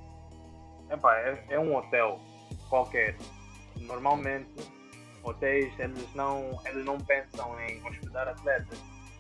epá, 0.91 1.17
é, 1.19 1.45
é 1.51 1.59
um 1.59 1.75
hotel 1.77 2.19
qualquer. 2.69 3.17
Normalmente 3.81 4.51
hotéis 5.25 5.73
eles 5.79 6.15
não, 6.15 6.61
eles 6.67 6.85
não 6.85 6.99
pensam 6.99 7.59
em 7.61 7.83
hospedar 7.85 8.29
atletas. 8.29 8.79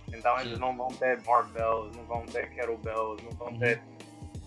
Então 0.08 0.38
eles 0.40 0.58
não 0.58 0.76
vão 0.76 0.88
ter 0.88 1.20
barbells, 1.22 1.96
não 1.96 2.04
vão 2.04 2.24
ter 2.26 2.48
kettlebells, 2.50 3.22
não 3.22 3.30
vão 3.32 3.48
uhum. 3.48 3.58
ter 3.58 3.82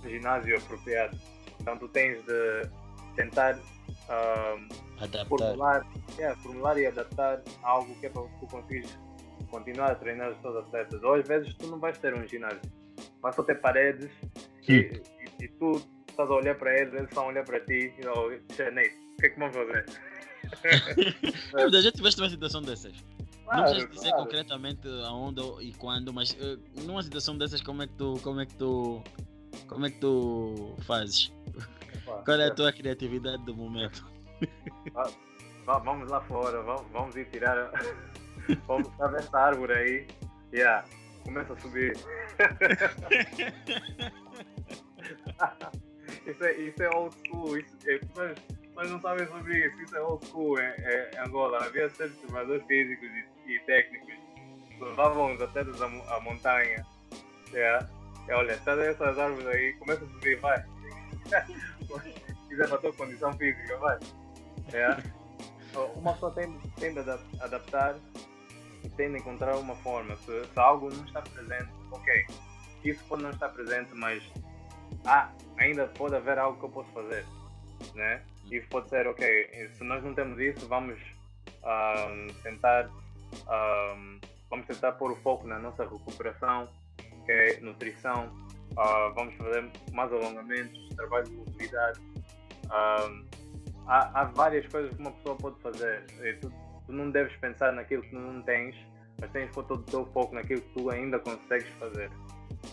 ginásio 0.03 0.57
apropriado. 0.57 1.17
Então 1.59 1.77
tu 1.77 1.87
tens 1.89 2.23
de 2.25 2.69
tentar 3.15 3.59
adaptar. 4.99 5.25
Formular, 5.25 5.85
é, 6.17 6.35
formular 6.35 6.77
e 6.77 6.85
adaptar 6.85 7.41
algo 7.63 7.93
que 7.99 8.05
é 8.05 8.09
para 8.09 8.21
tu 8.21 8.47
conseguires 8.47 8.97
continuar 9.49 9.91
a 9.91 9.95
treinar 9.95 10.31
os 10.31 10.37
teus 10.39 10.55
atletas. 10.55 11.03
Ou 11.03 11.15
às 11.15 11.27
vezes 11.27 11.53
tu 11.55 11.67
não 11.67 11.79
vais 11.79 11.97
ter 11.97 12.13
um 12.13 12.27
ginásio, 12.27 12.61
vais 13.21 13.35
só 13.35 13.43
ter 13.43 13.55
paredes 13.55 14.09
e, 14.67 14.73
e, 14.73 15.43
e, 15.43 15.47
tu 15.47 15.81
estás 16.07 16.29
a 16.29 16.33
olhar 16.33 16.55
para 16.55 16.73
eles, 16.79 16.93
eles 16.93 17.09
estão 17.09 17.23
a 17.23 17.27
olhar 17.27 17.43
para 17.43 17.59
ti 17.61 17.93
e 17.97 18.07
oh, 18.07 18.29
Nate, 18.71 18.95
o 19.13 19.17
que 19.17 19.25
é 19.25 19.29
que 19.29 19.39
vamos 19.39 19.55
fazer? 19.55 19.85
é, 21.55 21.81
já 21.81 21.91
tiveste 21.91 22.21
uma 22.21 22.29
situação 22.29 22.61
dessas? 22.61 22.93
Claro, 23.45 23.61
não 23.61 23.63
precisas 23.63 23.91
dizer 23.91 24.09
claro. 24.09 24.23
concretamente 24.23 24.87
aonde 25.05 25.41
e 25.61 25.73
quando, 25.73 26.13
mas 26.13 26.31
uh, 26.31 26.59
numa 26.83 27.01
situação 27.01 27.37
dessas 27.37 27.61
como 27.61 27.81
é 27.81 27.87
que 27.87 27.93
tu 27.93 28.19
como 28.21 28.41
é 28.41 28.45
que 28.45 28.55
tu 28.55 29.01
como 29.67 29.85
é 29.85 29.89
que 29.89 29.99
tu 29.99 30.75
fazes? 30.81 31.31
Qual 32.25 32.39
é 32.39 32.47
a 32.47 32.53
tua 32.53 32.71
criatividade 32.71 33.43
do 33.43 33.55
momento? 33.55 34.05
vamos 35.65 36.09
lá 36.09 36.21
fora, 36.21 36.61
vamos, 36.61 36.85
vamos 36.91 37.15
ir 37.15 37.25
tirar. 37.29 37.71
vamos 38.65 38.87
estar 38.87 39.13
essa 39.15 39.37
árvore 39.37 39.73
aí. 39.73 40.07
Yeah, 40.53 40.85
começa 41.23 41.53
a 41.53 41.59
subir. 41.59 41.91
isso, 46.25 46.43
é, 46.43 46.53
isso 46.61 46.83
é 46.83 46.89
old 46.95 47.15
school. 47.25 47.57
Isso, 47.57 47.75
é, 47.87 47.99
mas, 48.15 48.37
mas 48.77 48.91
não 48.91 49.01
sabem 49.01 49.25
sobre 49.27 49.65
isso. 49.65 49.81
Isso 49.81 49.97
é 49.97 50.01
old 50.01 50.25
school 50.27 50.57
em, 50.59 50.71
em 51.15 51.19
Angola. 51.19 51.65
Havia 51.65 51.89
certos 51.89 52.17
treinadores 52.19 52.63
físicos 52.67 53.09
e, 53.09 53.51
e, 53.51 53.59
técnicos 53.61 54.13
que 54.69 54.83
levavam 54.83 55.33
os 55.33 55.41
atletas 55.41 55.81
à, 55.81 56.19
montanha. 56.21 56.85
Yeah. 57.51 57.89
E, 58.27 58.31
olha, 58.31 58.53
está 58.53 58.73
essas 58.73 59.17
árvores 59.17 59.47
aí, 59.47 59.73
começa 59.73 60.05
a 60.05 60.07
subir, 60.07 60.39
vai. 60.39 60.63
quiser 62.47 62.67
para 62.67 62.75
a 62.75 62.81
tua 62.81 62.93
condição 62.93 63.33
física, 63.33 63.77
vai. 63.77 63.99
É. 64.73 65.17
Uma 65.95 66.13
pessoa 66.13 66.31
tem, 66.33 66.59
tem 66.79 66.93
de 66.93 66.99
adaptar 67.39 67.95
e 68.83 68.89
tem 68.89 69.11
de 69.11 69.17
encontrar 69.17 69.57
uma 69.57 69.75
forma. 69.77 70.15
Se, 70.17 70.45
se 70.45 70.59
algo 70.59 70.89
não 70.89 71.03
está 71.03 71.21
presente, 71.21 71.69
ok, 71.91 72.25
isso 72.83 73.03
pode 73.05 73.23
não 73.23 73.31
estar 73.31 73.49
presente, 73.49 73.89
mas 73.95 74.23
ah, 75.05 75.31
ainda 75.57 75.87
pode 75.87 76.15
haver 76.15 76.37
algo 76.37 76.59
que 76.59 76.65
eu 76.65 76.69
posso 76.69 76.89
fazer. 76.91 77.25
Né? 77.95 78.21
Isso 78.51 78.67
pode 78.69 78.89
ser, 78.89 79.07
ok, 79.07 79.69
se 79.73 79.83
nós 79.83 80.03
não 80.03 80.13
temos 80.13 80.39
isso, 80.39 80.67
vamos 80.67 80.99
um, 81.63 82.27
tentar 82.43 82.89
um, 83.47 84.19
vamos 84.49 84.65
tentar 84.67 84.93
pôr 84.93 85.11
o 85.11 85.15
foco 85.17 85.47
na 85.47 85.59
nossa 85.59 85.83
recuperação, 85.83 86.69
que 87.25 87.31
é 87.31 87.59
nutrição, 87.59 88.31
uh, 88.71 89.13
vamos 89.13 89.35
fazer 89.35 89.69
mais 89.91 90.11
alongamentos, 90.11 90.89
trabalho 90.95 91.25
de 91.25 91.31
mobilidade, 91.31 91.99
um, 92.65 93.25
há, 93.87 94.21
há, 94.21 94.23
várias 94.25 94.65
coisas 94.67 94.93
que 94.93 95.01
uma 95.01 95.11
pessoa 95.11 95.35
pode 95.35 95.59
fazer. 95.61 96.05
Tu, 96.41 96.51
tu, 96.85 96.93
não 96.93 97.09
deves 97.11 97.35
pensar 97.37 97.73
naquilo 97.73 98.01
que 98.03 98.15
não 98.15 98.41
tens, 98.43 98.75
mas 99.19 99.31
tens 99.31 99.47
que 99.47 99.53
pôr 99.53 99.63
todo 99.65 99.81
o 99.81 99.83
teu 99.83 100.05
foco 100.07 100.35
naquilo 100.35 100.61
que 100.61 100.73
tu 100.73 100.89
ainda 100.89 101.19
consegues 101.19 101.69
fazer. 101.79 102.09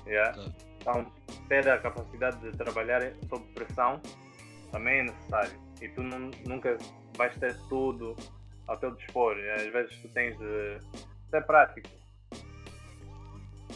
Yeah? 0.07 0.39
Então, 0.79 1.11
ter 1.49 1.69
a 1.69 1.79
capacidade 1.79 2.39
de 2.39 2.57
trabalhar 2.57 3.01
sob 3.29 3.45
pressão 3.55 4.01
também 4.71 5.01
é 5.01 5.03
necessário. 5.05 5.64
E 5.85 5.89
tu 5.91 6.03
não, 6.03 6.31
nunca 6.47 6.79
vais 7.17 7.37
ter 7.37 7.55
tudo 7.69 8.17
ao 8.67 8.77
teu 8.79 8.95
dispor. 8.97 9.37
Às 9.55 9.71
vezes 9.71 9.97
tu 9.99 10.09
tens 10.09 10.37
de 10.39 10.79
ser 11.31 11.43
prático. 11.43 11.89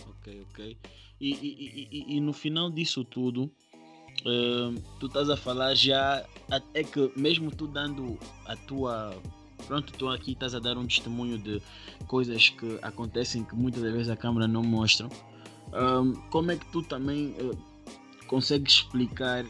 Ok, 0.09 0.47
ok. 0.51 0.79
E, 1.21 1.35
e, 1.35 1.89
e, 1.91 2.17
e 2.17 2.21
no 2.21 2.33
final 2.33 2.71
disso 2.71 3.05
tudo, 3.05 3.51
Uh, 4.27 4.75
tu 4.99 5.07
estás 5.07 5.31
a 5.31 5.37
falar 5.37 5.77
já 5.77 6.27
é 6.75 6.83
que 6.83 7.13
mesmo 7.17 7.53
tu 7.53 7.69
dando 7.69 8.19
a 8.47 8.57
tua 8.57 9.15
pronto 9.69 9.93
tu 9.93 10.09
aqui 10.09 10.33
estás 10.33 10.57
a 10.57 10.59
dar 10.59 10.77
um 10.77 10.89
testemunho 10.89 11.39
de 11.39 11.63
coisas 12.09 12.49
que 12.49 12.81
acontecem 12.83 13.45
que 13.45 13.55
muitas 13.55 13.81
vezes 13.81 14.11
a 14.11 14.17
câmera 14.17 14.49
não 14.49 14.65
mostra 14.65 15.09
como 16.31 16.51
é 16.51 16.57
que 16.57 16.67
tu 16.73 16.83
também 16.83 17.29
uh, 17.41 17.57
consegues 18.27 18.73
explicar 18.75 19.45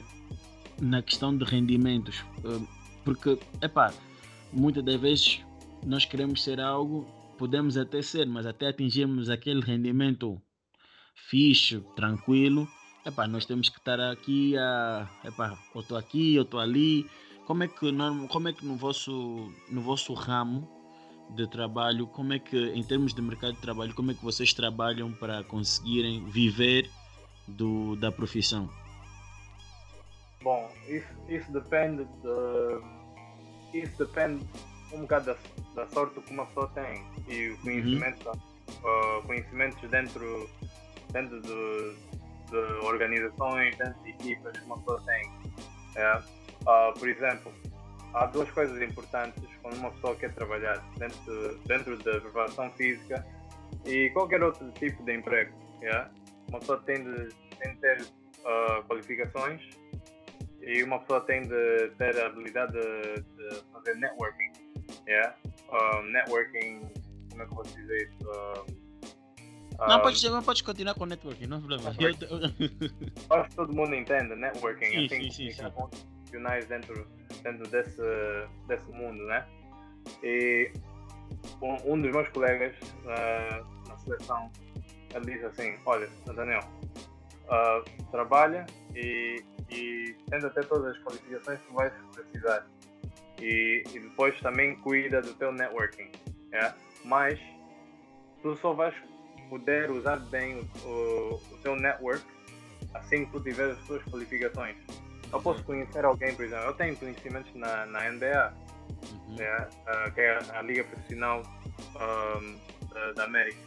na 0.81 1.03
questão 1.03 1.37
de 1.37 1.45
rendimentos 1.45 2.21
uh, 2.45 2.67
porque 3.05 3.39
epá, 3.63 3.93
muitas 4.53 4.85
das 4.85 5.01
vezes 5.01 5.41
nós 5.85 6.05
queremos 6.05 6.43
ser 6.43 6.61
algo 6.61 7.07
podemos 7.39 7.77
até 7.77 8.03
ser 8.03 8.27
mas 8.27 8.47
até 8.47 8.69
atingirmos 8.69 9.31
aquele 9.31 9.61
rendimento 9.61 10.41
fixe 11.15 11.81
tranquilo 11.97 12.69
epá, 13.09 13.27
nós 13.27 13.45
temos 13.45 13.69
que 13.69 13.79
estar 13.79 13.99
aqui 14.01 14.57
a. 14.57 15.09
Epá, 15.25 15.59
eu 15.75 15.81
estou 15.81 15.97
aqui, 15.97 16.35
eu 16.35 16.43
estou 16.43 16.61
ali. 16.61 17.07
Como 17.47 17.63
é 17.63 17.69
que, 17.69 17.91
como 18.29 18.49
é 18.49 18.53
que 18.53 18.65
no, 18.65 18.77
vosso, 18.77 19.51
no 19.71 19.81
vosso 19.81 20.13
ramo 20.13 20.69
de 21.35 21.47
trabalho, 21.47 22.07
como 22.07 22.35
é 22.35 22.39
que, 22.39 22.57
em 22.73 22.83
termos 22.83 23.15
de 23.15 23.23
mercado 23.23 23.55
de 23.55 23.61
trabalho, 23.61 23.95
como 23.95 24.11
é 24.11 24.15
que 24.15 24.23
vocês 24.23 24.53
trabalham 24.53 25.13
para 25.13 25.43
conseguirem 25.45 26.25
viver 26.27 26.91
do, 27.47 27.97
da 27.97 28.13
profissão? 28.13 28.69
Bom, 30.43 30.71
isso, 30.87 31.09
isso 31.29 31.53
depende 31.53 32.05
de. 32.05 33.79
Isso 33.79 34.07
depende 34.07 34.47
um 34.93 35.03
bocado 35.03 35.27
da, 35.27 35.37
da 35.75 35.87
sorte 35.91 36.21
que 36.21 36.33
uma 36.33 36.47
pessoa 36.47 36.71
tem 36.75 37.05
e 37.29 37.51
o 37.51 37.59
conhecimento, 37.59 38.29
uhum. 38.29 39.19
uh, 39.19 39.23
conhecimentos 39.27 39.91
dentro, 39.91 40.49
dentro 41.13 41.41
do, 41.43 41.95
de 42.51 42.57
organizações, 42.87 43.77
tantas 43.77 44.07
equipas 44.07 44.59
que 44.59 44.65
uma 44.65 44.79
pessoa 44.79 45.03
tem. 45.03 45.31
É? 45.97 46.17
Uh, 46.17 46.99
por 46.99 47.09
exemplo, 47.09 47.53
há 48.15 48.27
duas 48.27 48.51
coisas 48.51 48.81
importantes 48.81 49.45
quando 49.61 49.77
uma 49.77 49.91
pessoa 49.91 50.17
quer 50.17 50.33
trabalhar 50.35 50.79
dentro, 50.97 51.59
dentro 51.67 51.97
da 51.99 52.21
preparação 52.21 52.71
física 52.73 53.27
e 53.85 54.11
qualquer 54.11 54.43
outro 54.43 54.71
tipo 54.73 55.03
de 55.05 55.17
emprego. 55.17 55.53
Yeah? 55.83 56.11
Uma 56.49 56.61
pessoa 56.61 56.79
tem 56.87 57.05
de, 57.05 57.29
tem 57.59 57.75
de 57.75 57.81
ter 57.81 58.01
uh, 58.01 58.83
qualificações 58.87 59.69
e 60.69 60.83
uma 60.83 60.99
pessoa 61.01 61.23
tem 61.23 61.43
de 61.43 61.89
ter 61.97 62.21
a 62.21 62.27
habilidade 62.27 62.73
de, 62.73 63.23
de 63.23 63.63
fazer 63.73 63.95
networking. 63.97 64.53
Yeah? 65.07 65.35
Uh, 65.71 66.03
networking, 66.03 66.81
como 67.31 67.43
é 67.43 67.47
que 67.47 67.53
eu 67.53 67.57
posso 67.57 67.75
dizer 67.75 68.09
isso? 68.09 68.79
Não, 69.79 70.01
pode, 70.03 70.45
pode 70.45 70.65
continuar 70.65 70.95
com 70.95 71.07
networking, 71.07 71.47
não 71.47 71.57
é 71.57 71.61
problema. 71.61 71.91
Acho 71.91 71.99
que 73.49 73.57
todo 73.57 73.73
mundo 73.73 73.95
entende 73.95 74.35
networking, 74.35 74.87
sim, 74.87 75.07
assim, 75.07 75.31
sim, 75.31 75.31
sim, 75.31 75.51
sim. 75.53 75.71
profissionais 75.71 76.67
dentro, 76.67 77.09
dentro 77.43 77.67
desse, 77.71 78.03
desse 78.67 78.91
mundo, 78.91 79.25
né? 79.25 79.47
E 80.23 80.71
um, 81.63 81.95
um 81.95 82.03
dos 82.03 82.11
meus 82.11 82.29
colegas 82.29 82.75
uh, 83.05 83.89
na 83.89 83.97
seleção, 83.99 84.51
ele 85.15 85.33
diz 85.33 85.45
assim, 85.45 85.77
olha, 85.87 86.11
Daniel, 86.27 86.61
uh, 87.47 88.11
trabalha 88.11 88.67
e, 88.95 89.43
e 89.71 90.17
tenta 90.31 90.51
ter 90.51 90.65
todas 90.67 90.97
as 90.97 91.03
qualificações 91.03 91.61
que 91.61 91.73
vais 91.73 91.93
precisar. 92.15 92.67
E, 93.41 93.85
e 93.95 94.01
depois 94.01 94.39
também 94.41 94.77
cuida 94.77 95.23
do 95.23 95.35
teu 95.35 95.53
networking. 95.53 96.11
Yeah? 96.53 96.77
Mas 97.05 97.39
tu 98.43 98.57
só 98.57 98.73
vais 98.73 98.95
poder 99.49 99.91
usar 99.91 100.17
bem 100.17 100.69
o, 100.85 100.89
o, 100.89 101.35
o 101.53 101.59
teu 101.63 101.77
network 101.77 102.25
assim 102.95 103.25
que 103.25 103.33
tu 103.33 103.41
tiveres 103.41 103.79
as 103.79 103.87
tuas 103.87 104.03
qualificações. 104.05 104.77
Eu 105.33 105.41
posso 105.43 105.63
conhecer 105.65 106.05
alguém, 106.05 106.35
por 106.35 106.45
exemplo, 106.45 106.65
eu 106.65 106.75
tenho 106.75 106.97
conhecimentos 106.97 107.55
na, 107.55 107.87
na 107.87 108.11
NBA, 108.11 108.55
uhum. 109.13 109.37
né, 109.37 109.69
uh, 109.87 110.11
que 110.13 110.21
é 110.21 110.39
a, 110.55 110.63
liga 110.63 110.85
profissional 110.85 111.43
um, 111.97 112.59
da, 112.89 113.13
da, 113.13 113.25
América, 113.25 113.59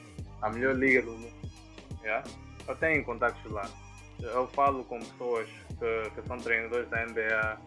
a 0.41 0.49
melhor 0.49 0.75
liga 0.75 1.01
do 1.03 1.11
mundo. 1.11 1.51
Yeah? 2.03 2.27
Eu 2.67 2.75
tenho 2.77 3.03
contactos 3.03 3.51
lá. 3.51 3.69
Eu 4.21 4.47
falo 4.49 4.84
com 4.86 4.99
pessoas 4.99 5.49
que, 5.79 6.10
que 6.12 6.27
são 6.27 6.38
treinadores 6.38 6.89
da 6.89 7.05
NBA 7.05 7.60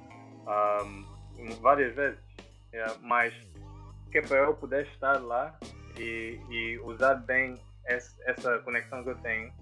um, 0.88 1.54
várias 1.60 1.94
vezes, 1.94 2.20
yeah? 2.72 2.94
mas 3.02 3.34
que 4.10 4.18
é 4.18 4.22
para 4.22 4.38
eu 4.38 4.54
poder 4.54 4.86
estar 4.86 5.20
lá 5.22 5.58
e, 5.98 6.38
e 6.50 6.78
usar 6.84 7.14
bem 7.14 7.56
essa 7.84 8.58
conexão 8.60 9.02
que 9.02 9.10
eu 9.10 9.16
tenho, 9.16 9.52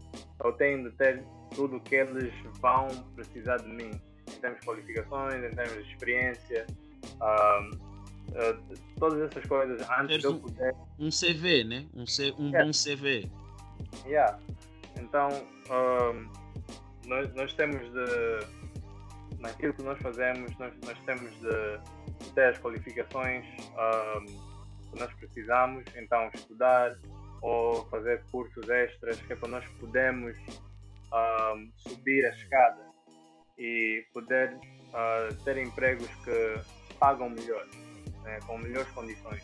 eu 0.44 0.52
tenho 0.52 0.90
de 0.90 0.96
ter 0.96 1.24
tudo 1.54 1.76
o 1.76 1.80
que 1.80 1.96
eles 1.96 2.32
vão 2.60 2.88
precisar 3.14 3.58
de 3.58 3.68
mim, 3.68 3.90
em 4.28 4.40
termos 4.40 4.60
de 4.60 4.66
qualificações, 4.66 5.44
em 5.44 5.50
termos 5.50 5.84
de 5.84 5.92
experiência, 5.92 6.66
uh, 7.20 7.92
todas 8.98 9.30
essas 9.30 9.44
coisas 9.46 9.86
antes 9.98 10.20
de 10.20 10.24
eu 10.24 10.38
poder. 10.38 10.74
Um 10.98 11.10
CV, 11.10 11.64
né? 11.64 11.86
Um, 11.94 12.06
C, 12.06 12.32
um 12.38 12.48
yeah. 12.48 12.64
bom 12.64 12.70
CV. 12.70 13.30
Yeah. 14.06 14.38
Então, 14.98 15.28
nós, 17.12 17.34
nós 17.34 17.52
temos 17.52 17.80
de. 17.92 18.62
Naquilo 19.38 19.74
que 19.74 19.82
nós 19.82 19.98
fazemos, 20.00 20.56
nós, 20.56 20.72
nós 20.84 20.98
temos 21.04 21.30
de, 21.40 22.32
ter 22.32 22.50
as 22.50 22.58
qualificações 22.58 23.44
que 24.92 25.00
nós 25.00 25.12
precisamos, 25.14 25.84
então 25.96 26.30
estudar, 26.32 26.96
ou 27.40 27.84
fazer 27.86 28.22
cursos 28.30 28.68
extras 28.68 29.20
que 29.22 29.32
é 29.32 29.36
para 29.36 29.48
nós 29.48 29.64
podermos 29.80 30.36
uh, 30.38 31.72
subir 31.76 32.24
a 32.24 32.30
escada 32.30 32.86
e 33.58 34.06
poder 34.14 34.54
uh, 34.54 35.34
ter 35.44 35.58
empregos 35.58 36.08
que 36.24 36.94
pagam 36.98 37.28
melhor, 37.30 37.66
né, 38.22 38.38
com 38.46 38.56
melhores 38.58 38.88
condições. 38.92 39.42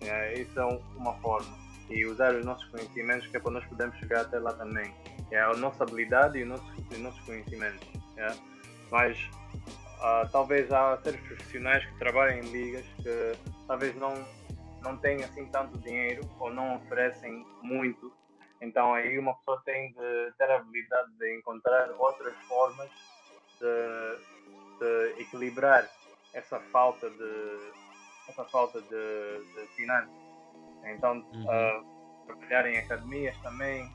É, 0.00 0.40
isso 0.40 0.58
é 0.58 0.64
uma 0.96 1.14
forma. 1.20 1.56
E 1.88 2.04
usar 2.06 2.34
os 2.34 2.44
nossos 2.44 2.68
conhecimentos 2.68 3.26
que 3.28 3.36
é 3.36 3.40
para 3.40 3.52
nós 3.52 3.64
podermos 3.66 3.96
chegar 3.98 4.22
até 4.22 4.38
lá 4.38 4.52
também. 4.54 4.92
É 5.30 5.40
a 5.40 5.52
nossa 5.54 5.84
habilidade 5.84 6.38
e 6.38 6.42
os 6.42 6.48
nossos, 6.48 6.70
os 6.90 6.98
nossos 6.98 7.20
conhecimentos. 7.20 7.86
É. 8.16 8.28
Mas 8.90 9.18
uh, 9.98 10.28
talvez 10.32 10.72
há 10.72 10.96
seres 11.02 11.20
profissionais 11.20 11.84
que 11.84 11.98
trabalham 11.98 12.38
em 12.38 12.50
ligas 12.50 12.84
que 13.02 13.32
talvez 13.66 13.94
não 13.96 14.14
não 14.82 14.96
têm 14.96 15.22
assim 15.22 15.46
tanto 15.46 15.78
dinheiro 15.78 16.22
ou 16.38 16.52
não 16.52 16.76
oferecem 16.76 17.44
muito. 17.62 18.12
Então 18.60 18.94
aí 18.94 19.18
uma 19.18 19.34
pessoa 19.36 19.62
tem 19.64 19.92
de 19.92 20.32
ter 20.38 20.50
a 20.50 20.56
habilidade 20.56 21.12
de 21.18 21.36
encontrar 21.36 21.90
outras 21.98 22.34
formas 22.48 22.90
de, 23.60 24.78
de 24.78 25.22
equilibrar 25.22 25.88
essa 26.32 26.60
falta 26.72 27.08
de 27.10 27.72
essa 28.28 28.44
falta 28.44 28.80
de, 28.80 29.44
de 29.54 29.66
finanças. 29.76 30.14
Então 30.84 31.18
uhum. 31.18 31.44
uh, 31.44 32.26
trabalhar 32.26 32.66
em 32.66 32.78
academias 32.78 33.36
também 33.38 33.90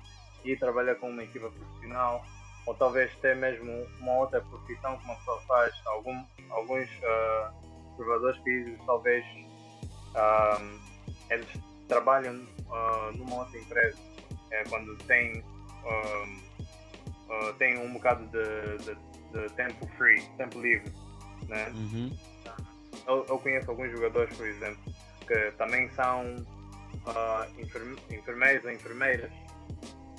e 0.46 0.56
trabalhar 0.56 0.96
com 0.96 1.10
uma 1.10 1.24
equipa 1.24 1.50
profissional 1.50 2.24
ou 2.66 2.74
talvez 2.74 3.14
ter 3.18 3.36
mesmo 3.36 3.86
uma 4.00 4.14
outra 4.20 4.42
profissão 4.42 4.98
que 4.98 5.06
uma 5.06 5.16
pessoa 5.16 5.42
faz. 5.42 5.74
Algum, 5.86 6.24
alguns 6.50 6.90
uh, 6.90 7.96
provadores 7.96 8.38
físicos 8.44 8.86
talvez 8.86 9.26
um, 10.16 10.80
eles 11.30 11.48
trabalham 11.88 12.36
uh, 12.36 13.18
numa 13.18 13.38
outra 13.38 13.60
empresa 13.60 13.98
é, 14.52 14.64
quando 14.70 14.96
tem, 15.04 15.44
um, 15.84 16.40
uh, 17.30 17.54
tem 17.58 17.78
um 17.78 17.94
bocado 17.94 18.26
de, 18.28 18.78
de, 18.84 18.96
de, 19.32 19.54
tempo 19.54 19.88
free, 19.98 20.22
tempo 20.38 20.60
livre. 20.60 20.92
Né? 21.48 21.68
Uhum. 21.70 22.18
Eu, 23.08 23.26
eu, 23.30 23.38
conheço 23.40 23.70
alguns 23.70 23.92
jogadores, 23.92 24.36
por 24.36 24.48
exemplo, 24.48 24.94
que 25.28 25.52
também 25.58 25.90
são 25.92 26.36
uh, 26.36 27.62
enferme, 27.62 27.98
enfermeiros 28.10 28.66
ou 28.66 28.72
enfermeiras. 28.72 29.32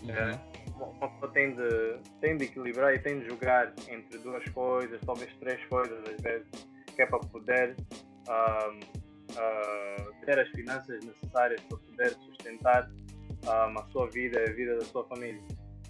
Uhum. 0.07 0.15
É, 0.15 0.57
uma 0.77 1.09
pessoa 1.09 1.33
tem 1.33 1.55
de, 1.55 1.99
tem 2.21 2.37
de 2.37 2.45
equilibrar 2.45 2.95
e 2.95 2.99
tem 2.99 3.21
de 3.21 3.27
jogar 3.27 3.73
entre 3.89 4.19
duas 4.19 4.47
coisas, 4.51 5.01
talvez 5.05 5.33
três 5.37 5.65
coisas 5.67 5.99
às 6.09 6.21
vezes, 6.23 6.49
que 6.95 7.03
é 7.03 7.07
para 7.07 7.19
poder 7.19 7.77
uh, 8.29 8.97
ter 10.25 10.39
as 10.39 10.49
finanças 10.51 11.05
necessárias 11.05 11.61
para 11.63 11.79
poder 11.79 12.11
sustentar 12.27 12.91
um, 12.91 13.79
a 13.79 13.87
sua 13.91 14.09
vida 14.11 14.41
e 14.41 14.51
a 14.51 14.53
vida 14.53 14.79
da 14.79 14.85
sua 14.85 15.05
família. 15.07 15.43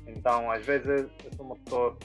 Então, 0.07 0.51
às 0.51 0.65
vezes, 0.65 0.87
eu 0.87 1.33
sou 1.37 1.47
uma 1.47 1.57
pessoa, 1.57 1.99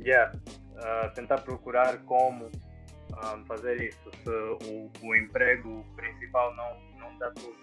yeah, 0.00 0.32
uh, 0.74 1.14
tentar 1.14 1.38
procurar 1.38 1.98
como 2.04 2.46
um, 2.46 3.44
fazer 3.46 3.82
isso, 3.82 4.10
se 4.22 4.30
o, 4.70 4.90
o 5.02 5.14
emprego 5.14 5.84
principal 5.96 6.54
não, 6.54 6.76
não 6.98 7.18
dá 7.18 7.30
tudo. 7.30 7.56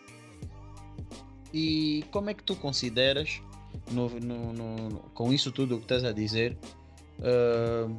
E 1.53 2.03
como 2.11 2.29
é 2.29 2.33
que 2.33 2.43
tu 2.43 2.55
consideras, 2.55 3.41
no, 3.91 4.09
no, 4.09 4.53
no, 4.53 4.99
com 5.13 5.31
isso 5.31 5.51
tudo 5.51 5.77
que 5.77 5.83
estás 5.83 6.03
a 6.03 6.11
dizer, 6.11 6.57
uh, 7.19 7.97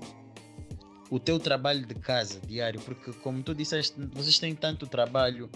o 1.11 1.19
teu 1.19 1.39
trabalho 1.39 1.87
de 1.87 1.95
casa 1.95 2.41
diário, 2.41 2.81
porque 2.81 3.13
como 3.15 3.43
tu 3.43 3.55
disseste, 3.55 3.95
vocês 4.13 4.39
têm 4.39 4.55
tanto 4.55 4.87
trabalho, 4.87 5.49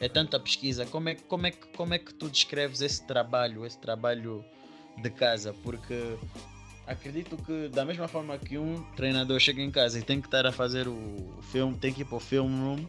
é 0.00 0.08
tanta 0.08 0.38
pesquisa, 0.38 0.86
como 0.86 1.08
é, 1.08 1.14
como 1.14 1.46
é, 1.46 1.50
como 1.50 1.94
é 1.94 1.98
que 1.98 2.14
tu 2.14 2.28
descreves 2.28 2.80
esse 2.80 3.06
trabalho, 3.06 3.64
esse 3.64 3.78
trabalho 3.78 4.44
de 4.96 5.10
casa? 5.10 5.54
Porque 5.62 6.16
acredito 6.86 7.36
que 7.36 7.68
da 7.68 7.84
mesma 7.84 8.08
forma 8.08 8.36
que 8.38 8.58
um 8.58 8.82
treinador 8.96 9.38
chega 9.40 9.62
em 9.62 9.70
casa 9.70 9.98
e 9.98 10.02
tem 10.02 10.20
que 10.20 10.26
estar 10.26 10.46
a 10.46 10.52
fazer 10.52 10.88
o 10.88 11.38
filme, 11.50 11.76
tem 11.76 11.92
que 11.92 12.02
ir 12.02 12.04
para 12.04 12.16
o 12.16 12.20
film 12.20 12.60
room, 12.60 12.86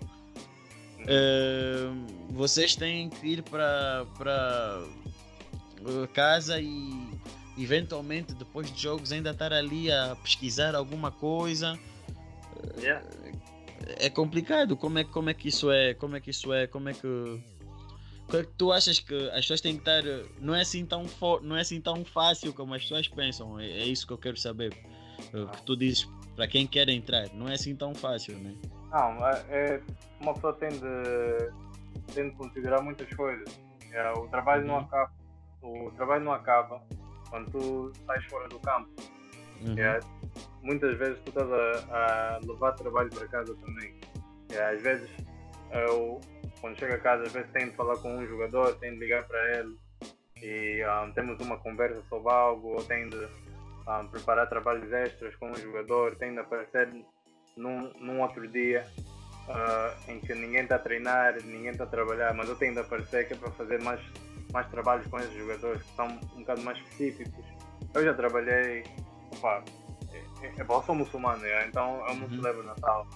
uh, 1.03 2.33
vocês 2.33 2.75
têm 2.75 3.09
que 3.09 3.27
ir 3.27 3.43
para 3.43 4.05
casa 6.13 6.59
e 6.59 7.09
eventualmente 7.57 8.33
depois 8.33 8.71
de 8.71 8.81
jogos 8.81 9.11
ainda 9.11 9.31
estar 9.31 9.51
ali 9.51 9.91
a 9.91 10.15
pesquisar 10.15 10.75
alguma 10.75 11.11
coisa 11.11 11.77
Yeah. 12.77 13.05
É 13.97 14.09
complicado. 14.09 14.75
Como 14.75 14.99
é, 14.99 15.03
como 15.03 15.29
é 15.29 15.33
que 15.33 15.47
isso 15.47 15.71
é? 15.71 15.93
Como 15.93 16.15
é 16.15 16.19
que 16.19 16.29
isso 16.29 16.53
é? 16.53 16.67
Como 16.67 16.89
é 16.89 16.93
que. 16.93 17.43
É 18.33 18.45
tu 18.57 18.71
achas 18.71 18.99
que 18.99 19.15
as 19.29 19.41
pessoas 19.41 19.61
têm 19.61 19.73
que 19.73 19.81
estar. 19.81 20.03
Não 20.39 20.53
é 20.53 20.61
assim 20.61 20.85
tão, 20.85 21.07
for, 21.07 21.41
não 21.41 21.55
é 21.55 21.61
assim 21.61 21.81
tão 21.81 22.05
fácil 22.05 22.53
como 22.53 22.73
as 22.73 22.83
pessoas 22.83 23.07
pensam. 23.07 23.59
É, 23.59 23.65
é 23.65 23.85
isso 23.85 24.05
que 24.05 24.13
eu 24.13 24.17
quero 24.17 24.37
saber. 24.37 24.73
O 25.33 25.47
que 25.47 25.61
tu 25.63 25.75
dizes 25.75 26.07
para 26.35 26.47
quem 26.47 26.67
quer 26.67 26.87
entrar. 26.89 27.29
Não 27.33 27.47
é 27.47 27.53
assim 27.53 27.75
tão 27.75 27.93
fácil, 27.93 28.37
né? 28.37 28.55
Não, 28.91 29.27
é, 29.27 29.43
é 29.49 29.81
uma 30.19 30.33
pessoa 30.33 30.53
tem 30.53 30.69
de, 30.69 32.13
tem 32.13 32.29
de 32.29 32.35
considerar 32.35 32.81
muitas 32.81 33.11
coisas. 33.13 33.59
É, 33.91 34.11
o 34.11 34.27
trabalho 34.27 34.61
uhum. 34.61 34.67
não 34.67 34.77
acaba. 34.79 35.11
O 35.61 35.91
trabalho 35.91 36.23
não 36.23 36.33
acaba 36.33 36.81
quando 37.29 37.51
tu 37.51 37.91
sais 38.05 38.25
fora 38.25 38.47
do 38.47 38.59
campo. 38.59 38.89
Uhum. 39.61 39.77
É, 39.77 39.99
muitas 40.63 40.97
vezes 40.97 41.19
tu 41.23 41.29
estás 41.29 41.51
a, 41.51 42.35
a, 42.35 42.39
levar 42.39 42.73
trabalho 42.73 43.09
para 43.09 43.27
casa 43.27 43.55
também. 43.55 43.99
É, 44.51 44.75
às 44.75 44.81
vezes 44.81 45.09
eu, 45.71 46.19
quando 46.61 46.77
chego 46.79 46.93
a 46.93 46.99
casa, 46.99 47.23
às 47.23 47.31
vezes 47.31 47.51
tenho 47.51 47.69
de 47.69 47.75
falar 47.75 47.97
com 47.97 48.17
um 48.17 48.25
jogador, 48.25 48.75
tenho 48.75 48.93
de 48.93 48.99
ligar 48.99 49.27
para 49.27 49.59
ele 49.59 49.77
e 50.41 50.81
um, 50.85 51.11
temos 51.11 51.39
uma 51.41 51.57
conversa 51.57 52.01
sobre 52.09 52.31
algo, 52.31 52.69
ou 52.69 52.83
tenho 52.83 53.09
de 53.09 53.27
um, 53.87 54.07
preparar 54.07 54.47
trabalhos 54.47 54.91
extras 54.91 55.35
com 55.35 55.51
um 55.51 55.55
jogador, 55.55 56.15
tenho 56.15 56.33
de 56.33 56.39
aparecer 56.39 56.89
num, 57.57 57.91
num 57.99 58.21
outro 58.21 58.47
dia 58.47 58.85
uh, 59.47 60.11
em 60.11 60.19
que 60.19 60.33
ninguém 60.33 60.61
está 60.61 60.75
a 60.75 60.79
treinar, 60.79 61.35
ninguém 61.43 61.71
está 61.71 61.83
a 61.83 61.87
trabalhar, 61.87 62.33
mas 62.33 62.47
eu 62.47 62.55
tenho 62.55 62.73
de 62.73 62.79
aparecer 62.79 63.27
que 63.27 63.33
é 63.33 63.37
para 63.37 63.51
fazer 63.51 63.81
mais, 63.83 63.99
mais 64.51 64.67
trabalhos 64.69 65.07
com 65.07 65.19
esses 65.19 65.33
jogadores 65.33 65.81
que 65.83 65.95
são 65.95 66.07
um 66.07 66.39
bocado 66.39 66.61
mais 66.61 66.77
específicos. 66.79 67.45
Eu 67.93 68.03
já 68.03 68.13
trabalhei, 68.13 68.83
opa, 69.35 69.63
é, 70.41 70.63
bom, 70.63 70.75
eu 70.75 70.83
sou 70.83 70.95
muçulmano, 70.95 71.45
é, 71.45 71.67
então 71.67 72.05
eu 72.07 72.15
não 72.15 72.27
uhum. 72.27 72.41
celebro 72.41 72.63
Natal, 72.63 73.07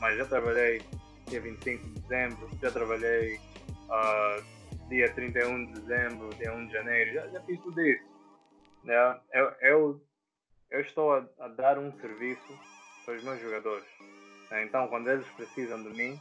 mas 0.00 0.16
já 0.16 0.24
trabalhei 0.26 0.82
dia 1.26 1.40
25 1.40 1.84
de 1.84 2.00
dezembro, 2.00 2.48
já 2.60 2.70
trabalhei 2.70 3.36
uh, 3.36 4.88
dia 4.88 5.12
31 5.12 5.66
de 5.66 5.80
dezembro, 5.80 6.28
dia 6.36 6.52
1 6.52 6.66
de 6.66 6.72
janeiro, 6.72 7.12
já, 7.14 7.28
já 7.28 7.40
fiz 7.42 7.60
tudo 7.60 7.80
isso. 7.80 8.04
Né? 8.84 9.20
Eu, 9.32 9.52
eu, 9.60 10.06
eu 10.70 10.80
estou 10.80 11.14
a, 11.14 11.24
a 11.40 11.48
dar 11.48 11.78
um 11.78 11.92
serviço 12.00 12.58
para 13.04 13.14
os 13.14 13.24
meus 13.24 13.40
jogadores. 13.40 13.86
Né? 14.50 14.64
Então, 14.64 14.88
quando 14.88 15.08
eles 15.08 15.26
precisam 15.28 15.82
de 15.82 15.90
mim, 15.90 16.20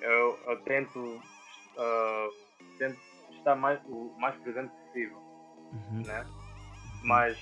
eu, 0.00 0.38
eu 0.46 0.60
tento, 0.62 0.98
uh, 0.98 2.34
tento 2.78 2.98
estar 3.40 3.56
mais, 3.56 3.80
o 3.86 4.14
mais 4.18 4.36
presente 4.36 4.70
possível. 4.86 5.18
Uhum. 5.72 6.02
Né? 6.06 6.26
Mas 7.02 7.38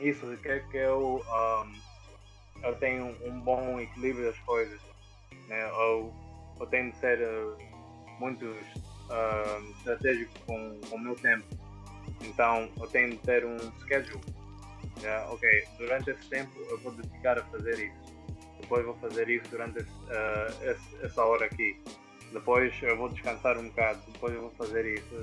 isso 0.00 0.26
quer 0.42 0.66
que 0.68 0.76
eu, 0.76 1.22
um, 1.26 2.62
eu 2.62 2.74
tenha 2.76 3.04
um 3.04 3.40
bom 3.40 3.80
equilíbrio 3.80 4.26
das 4.26 4.38
coisas. 4.40 4.80
Né? 5.48 5.68
Eu, 5.68 6.12
eu 6.60 6.66
tenho 6.66 6.92
de 6.92 6.98
ser 6.98 7.20
uh, 7.20 7.56
muito 8.18 8.44
uh, 8.46 9.70
estratégico 9.78 10.32
com, 10.46 10.80
com 10.88 10.96
o 10.96 11.00
meu 11.00 11.14
tempo. 11.16 11.46
Então 12.22 12.68
eu 12.78 12.86
tenho 12.88 13.10
de 13.10 13.18
ter 13.18 13.44
um 13.44 13.58
schedule. 13.80 14.20
Yeah, 15.00 15.30
ok, 15.30 15.68
durante 15.78 16.10
esse 16.10 16.28
tempo 16.28 16.50
eu 16.70 16.78
vou 16.80 16.92
dedicar 16.92 17.38
a 17.38 17.44
fazer 17.44 17.78
isso. 17.78 18.18
Depois 18.60 18.84
vou 18.84 18.96
fazer 18.96 19.28
isso 19.28 19.48
durante 19.48 19.78
esse, 19.78 19.90
uh, 19.90 20.70
esse, 20.70 21.04
essa 21.04 21.24
hora 21.24 21.46
aqui. 21.46 21.80
Depois 22.32 22.74
eu 22.82 22.96
vou 22.96 23.08
descansar 23.08 23.58
um 23.58 23.68
bocado. 23.68 24.00
Depois 24.12 24.34
eu 24.34 24.42
vou 24.42 24.50
fazer 24.50 24.86
isso. 24.86 25.14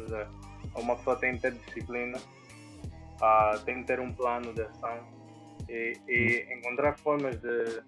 Uma 0.76 0.96
pessoa 0.98 1.16
tem 1.18 1.36
de 1.36 1.42
ter 1.42 1.54
disciplina, 1.54 2.18
uh, 2.18 3.60
tem 3.64 3.82
de 3.82 3.86
ter 3.86 4.00
um 4.00 4.12
plano 4.12 4.54
de 4.54 4.62
ação 4.62 5.08
e, 5.70 5.94
e 6.08 6.54
encontrar 6.54 6.98
formas 6.98 7.40
de 7.40 7.82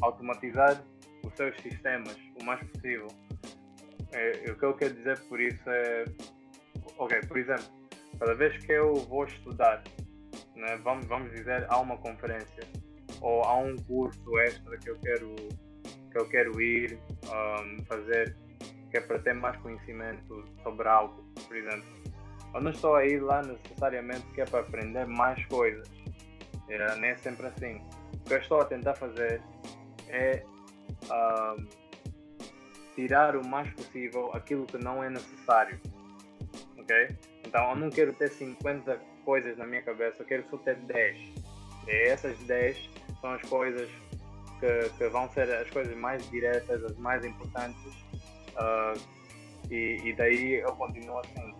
automatizar 0.00 0.82
os 1.24 1.34
seus 1.34 1.56
sistemas 1.60 2.16
o 2.40 2.44
mais 2.44 2.62
possível. 2.68 3.08
É, 4.12 4.50
o 4.50 4.56
que 4.56 4.64
eu 4.64 4.74
quero 4.74 4.94
dizer 4.94 5.18
por 5.28 5.40
isso 5.40 5.62
é. 5.68 6.04
Ok, 6.96 7.20
por 7.26 7.38
exemplo, 7.38 7.66
cada 8.18 8.34
vez 8.34 8.56
que 8.64 8.72
eu 8.72 8.94
vou 8.94 9.24
estudar, 9.24 9.82
né, 10.56 10.76
vamos, 10.82 11.06
vamos 11.06 11.30
dizer, 11.32 11.66
há 11.68 11.78
uma 11.78 11.96
conferência 11.98 12.66
ou 13.20 13.42
há 13.44 13.56
um 13.56 13.76
curso 13.76 14.38
extra 14.40 14.76
que 14.78 14.90
eu 14.90 14.98
quero, 14.98 15.34
que 16.10 16.18
eu 16.18 16.28
quero 16.28 16.60
ir 16.60 16.98
um, 17.26 17.84
fazer, 17.84 18.36
que 18.90 18.98
é 18.98 19.00
para 19.00 19.18
ter 19.18 19.34
mais 19.34 19.56
conhecimento 19.58 20.44
sobre 20.62 20.88
algo, 20.88 21.22
por 21.46 21.56
exemplo. 21.56 21.88
Eu 22.54 22.60
não 22.62 22.70
estou 22.70 22.96
a 22.96 23.04
ir 23.04 23.20
lá 23.20 23.42
necessariamente 23.42 24.26
que 24.28 24.40
é 24.40 24.44
para 24.44 24.60
aprender 24.60 25.06
mais 25.06 25.44
coisas. 25.46 25.88
É, 26.68 26.96
nem 26.96 27.10
é 27.10 27.16
sempre 27.16 27.46
assim. 27.46 27.80
O 28.14 28.24
que 28.24 28.34
eu 28.34 28.38
estou 28.38 28.60
a 28.60 28.64
tentar 28.64 28.94
fazer 28.94 29.42
é 30.08 30.42
um, 31.04 31.66
tirar 32.94 33.36
o 33.36 33.46
mais 33.46 33.70
possível 33.74 34.30
aquilo 34.34 34.66
que 34.66 34.78
não 34.78 35.04
é 35.04 35.10
necessário. 35.10 35.80
Ok? 36.78 37.16
Então 37.46 37.70
eu 37.70 37.76
não 37.76 37.90
quero 37.90 38.12
ter 38.12 38.28
50 38.28 38.98
coisas 39.24 39.56
na 39.56 39.66
minha 39.66 39.82
cabeça, 39.82 40.22
eu 40.22 40.26
quero 40.26 40.44
só 40.50 40.56
ter 40.58 40.76
10. 40.76 41.18
E 41.86 42.08
essas 42.08 42.38
10 42.40 42.90
são 43.20 43.32
as 43.32 43.42
coisas 43.42 43.88
que, 44.58 44.90
que, 44.96 45.08
vão 45.08 45.28
ser 45.30 45.50
as 45.54 45.70
coisas 45.70 45.96
mais 45.96 46.28
diretas, 46.30 46.82
as 46.82 46.96
mais 46.96 47.24
importantes. 47.24 48.07
Uh, 48.58 49.18
e, 49.70 50.00
e, 50.04 50.12
daí 50.14 50.60
eu 50.60 50.72
continuo 50.76 51.18
assim. 51.18 51.54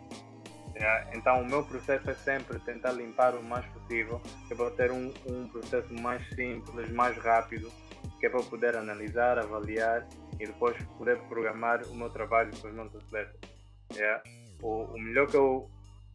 Yeah? 0.75 1.11
Então 1.17 1.43
o 1.43 1.45
meu 1.45 1.65
processo 1.65 2.11
é 2.11 2.15
sempre 2.15 2.59
tentar 2.61 2.93
limpar 2.93 3.35
o 3.35 3.43
mais 3.43 3.67
possível, 3.67 4.21
que 4.47 4.53
é 4.53 4.57
para 4.57 4.71
ter 4.71 4.91
um, 4.91 5.13
um 5.27 5.49
processo 5.49 5.93
mais 5.95 6.27
simples, 6.31 6.91
mais 6.91 7.17
rápido, 7.19 7.71
que 8.19 8.27
é 8.27 8.31
para 8.31 8.43
poder 8.43 8.77
analisar, 8.77 9.39
avaliar 9.39 10.07
e 10.41 10.47
depois 10.47 10.77
poder 10.97 11.19
programar 11.23 11.83
o 11.85 11.95
meu 11.95 12.11
trabalho 12.11 12.51
com 12.61 12.69
os 12.69 12.75
meus 12.75 12.95
atletas. 12.95 13.41
Yeah? 13.95 14.23
O, 14.63 14.85
o 14.85 14.99
melhor 14.99 15.27
que 15.27 15.37
eu. 15.37 15.71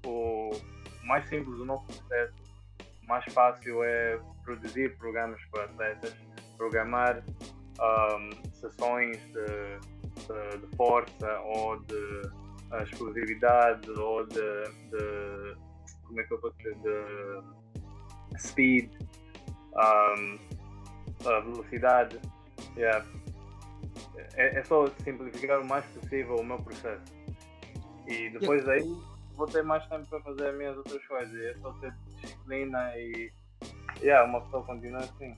O 0.06 0.52
mais 1.06 1.28
simples 1.30 1.58
do 1.58 1.65
nosso 1.65 1.86
processo, 1.86 2.34
o 3.04 3.08
mais 3.08 3.24
fácil 3.34 3.84
é 3.84 4.19
produzir 4.43 4.98
programas 4.98 5.39
para 5.50 5.63
atletas, 5.65 6.13
programar 6.58 7.24
um, 7.80 8.52
sessões 8.54 9.17
de, 9.32 9.92
de, 10.27 10.57
de, 10.57 10.75
força 10.75 11.39
ou 11.41 11.79
de 11.81 12.21
exclusividade 12.83 13.89
ou 13.91 14.25
de, 14.25 14.63
de, 14.89 15.55
como 16.03 16.19
é 16.19 16.23
que 16.23 16.33
eu 16.33 16.39
posso 16.39 16.57
dizer 16.57 16.75
de 16.81 18.41
speed 18.41 18.91
um, 19.75 20.38
velocidade 21.23 22.19
yeah 22.75 23.05
é, 24.36 24.59
é, 24.59 24.63
só 24.63 24.88
simplificar 25.03 25.59
o 25.62 25.65
mais 25.65 25.86
possível 25.86 26.36
o 26.36 26.43
meu 26.43 26.57
processo. 26.57 27.03
E 28.07 28.29
depois 28.29 28.65
daí 28.65 28.83
vou 29.36 29.47
ter 29.47 29.63
mais 29.63 29.86
tempo 29.88 30.07
para 30.07 30.21
fazer 30.21 30.49
as 30.49 30.57
minhas 30.57 30.77
outras 30.77 31.05
coisas. 31.05 31.36
É 31.41 31.53
só 31.59 31.71
ter 31.73 31.93
disciplina 32.21 32.97
e 32.97 33.31
yeah, 34.01 34.27
uma 34.27 34.41
pessoa 34.41 34.63
continua 34.63 34.99
assim. 34.99 35.38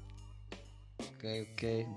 Ok, 0.99 1.49
ok. 1.53 1.87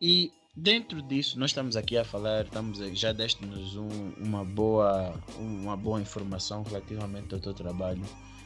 E 0.00 0.32
dentro 0.56 1.02
disso, 1.02 1.38
nós 1.38 1.50
estamos 1.50 1.76
aqui 1.76 1.96
a 1.96 2.04
falar, 2.04 2.44
estamos 2.44 2.78
já 2.98 3.12
deste-nos 3.12 3.76
um, 3.76 4.12
uma, 4.18 4.44
boa, 4.44 5.14
uma 5.38 5.76
boa 5.76 6.00
informação 6.00 6.62
relativamente 6.62 7.34
ao 7.34 7.40
teu 7.40 7.54
trabalho. 7.54 8.02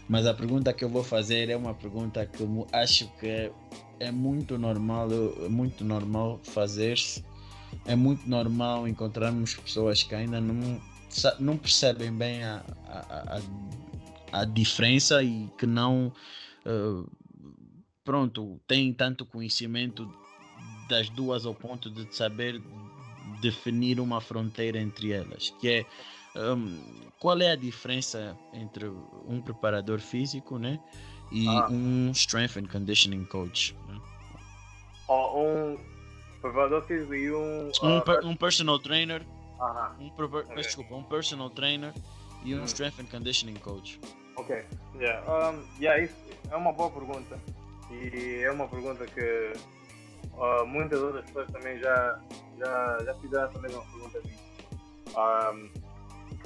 Mas 0.08 0.26
a 0.26 0.32
pergunta 0.32 0.72
que 0.72 0.84
eu 0.84 0.88
vou 0.88 1.04
fazer 1.04 1.50
é 1.50 1.56
uma 1.56 1.74
pergunta 1.74 2.24
que 2.24 2.40
eu 2.40 2.66
acho 2.72 3.06
que 3.18 3.52
é, 4.00 4.10
muito 4.10 4.56
normal, 4.56 5.08
é 5.44 5.48
muito 5.48 5.84
normal 5.84 6.40
fazer-se 6.42 7.22
é 7.84 7.96
muito 7.96 8.28
normal 8.28 8.86
encontrarmos 8.86 9.54
pessoas 9.54 10.02
que 10.02 10.14
ainda 10.14 10.40
não, 10.40 10.80
não 11.38 11.56
percebem 11.56 12.12
bem 12.12 12.42
a, 12.44 12.64
a, 12.86 13.38
a, 14.32 14.40
a 14.40 14.44
diferença 14.44 15.22
e 15.22 15.48
que 15.58 15.66
não 15.66 16.12
uh, 16.66 17.10
pronto, 18.04 18.60
têm 18.66 18.92
tanto 18.92 19.24
conhecimento 19.26 20.10
das 20.88 21.08
duas 21.10 21.46
ao 21.46 21.54
ponto 21.54 21.90
de 21.90 22.06
saber 22.14 22.60
definir 23.40 24.00
uma 24.00 24.20
fronteira 24.20 24.78
entre 24.78 25.12
elas, 25.12 25.50
que 25.60 25.68
é 25.68 25.86
um, 26.36 26.80
qual 27.18 27.38
é 27.40 27.52
a 27.52 27.56
diferença 27.56 28.36
entre 28.52 28.86
um 29.26 29.40
preparador 29.40 30.00
físico 30.00 30.58
né, 30.58 30.78
e 31.30 31.46
ah. 31.48 31.68
um 31.70 32.10
strength 32.12 32.56
and 32.56 32.66
conditioning 32.66 33.24
coach? 33.24 33.76
Né? 33.88 34.00
Um, 35.08 35.76
Preparador 36.40 36.82
físico 36.82 37.14
e 37.14 37.32
um. 37.32 37.72
Um, 37.82 37.98
uh, 37.98 38.02
per, 38.02 38.24
um 38.24 38.36
personal 38.36 38.78
trainer. 38.78 39.22
Um, 39.60 40.06
okay. 40.22 40.54
Desculpa, 40.56 40.94
um 40.94 41.02
personal 41.02 41.50
trainer 41.50 41.92
e 42.44 42.54
um 42.54 42.60
hum. 42.60 42.64
strength 42.64 43.00
and 43.00 43.06
conditioning 43.06 43.56
coach. 43.56 43.98
Ok, 44.36 44.64
yeah. 45.00 45.20
Um, 45.28 45.64
yeah, 45.80 46.00
isso 46.00 46.14
é 46.50 46.56
uma 46.56 46.72
boa 46.72 46.90
pergunta. 46.90 47.40
E 47.90 48.40
é 48.44 48.50
uma 48.52 48.68
pergunta 48.68 49.04
que 49.06 49.52
uh, 50.34 50.66
muitas 50.66 51.00
outras 51.00 51.24
pessoas 51.26 51.50
também 51.50 51.78
já, 51.78 52.20
já, 52.58 52.98
já 53.04 53.14
fizeram 53.14 53.48
essa 53.48 53.58
mesma 53.60 53.82
pergunta 53.82 54.18
a 54.18 54.22
mim. 54.22 54.38
Um, 55.16 55.88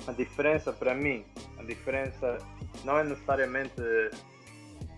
a 0.07 0.13
diferença 0.13 0.73
para 0.73 0.95
mim, 0.95 1.25
a 1.59 1.63
diferença 1.63 2.39
não 2.85 2.99
é 2.99 3.05
necessariamente 3.05 3.81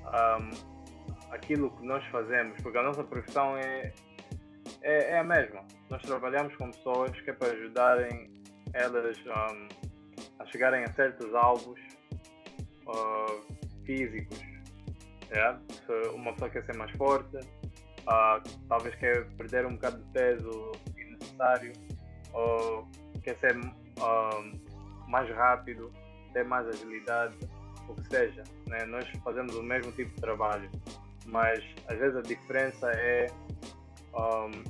um, 0.05 0.51
aquilo 1.31 1.71
que 1.71 1.85
nós 1.85 2.05
fazemos, 2.07 2.61
porque 2.63 2.79
a 2.79 2.83
nossa 2.83 3.05
profissão 3.05 3.57
é, 3.57 3.93
é, 4.83 5.11
é 5.11 5.19
a 5.19 5.25
mesma. 5.25 5.65
Nós 5.91 6.03
trabalhamos 6.03 6.55
com 6.57 6.71
pessoas 6.71 7.11
que 7.21 7.31
é 7.31 7.33
para 7.33 7.53
ajudarem 7.53 8.31
elas 8.73 9.17
um, 9.27 9.69
a 10.39 10.47
chegarem 10.47 10.85
a 10.85 10.93
certos 10.93 11.35
alvos 11.35 11.81
uh, 12.87 13.57
físicos. 13.85 14.39
Se 15.69 16.09
uma 16.15 16.33
pessoa 16.33 16.51
quer 16.51 16.65
ser 16.65 16.77
mais 16.77 16.91
forte, 16.93 17.39
uh, 18.09 18.43
talvez 18.69 18.95
quer 18.97 19.27
perder 19.37 19.67
um 19.67 19.75
bocado 19.75 19.99
de 19.99 20.11
peso 20.13 20.73
innecessário, 20.97 21.73
ou 22.33 22.89
quer 23.23 23.37
ser 23.39 23.57
uh, 23.57 25.09
mais 25.09 25.29
rápido, 25.31 25.91
ter 26.33 26.45
mais 26.45 26.67
agilidade, 26.69 27.37
o 27.89 27.95
que 27.95 28.05
seja. 28.09 28.45
Né? 28.67 28.85
Nós 28.87 29.09
fazemos 29.23 29.55
o 29.55 29.63
mesmo 29.63 29.93
tipo 29.93 30.15
de 30.15 30.21
trabalho, 30.21 30.71
mas 31.27 31.65
às 31.89 31.99
vezes 31.99 32.17
a 32.17 32.23
diferença 32.23 32.91
é 32.91 33.27
um, 34.15 34.65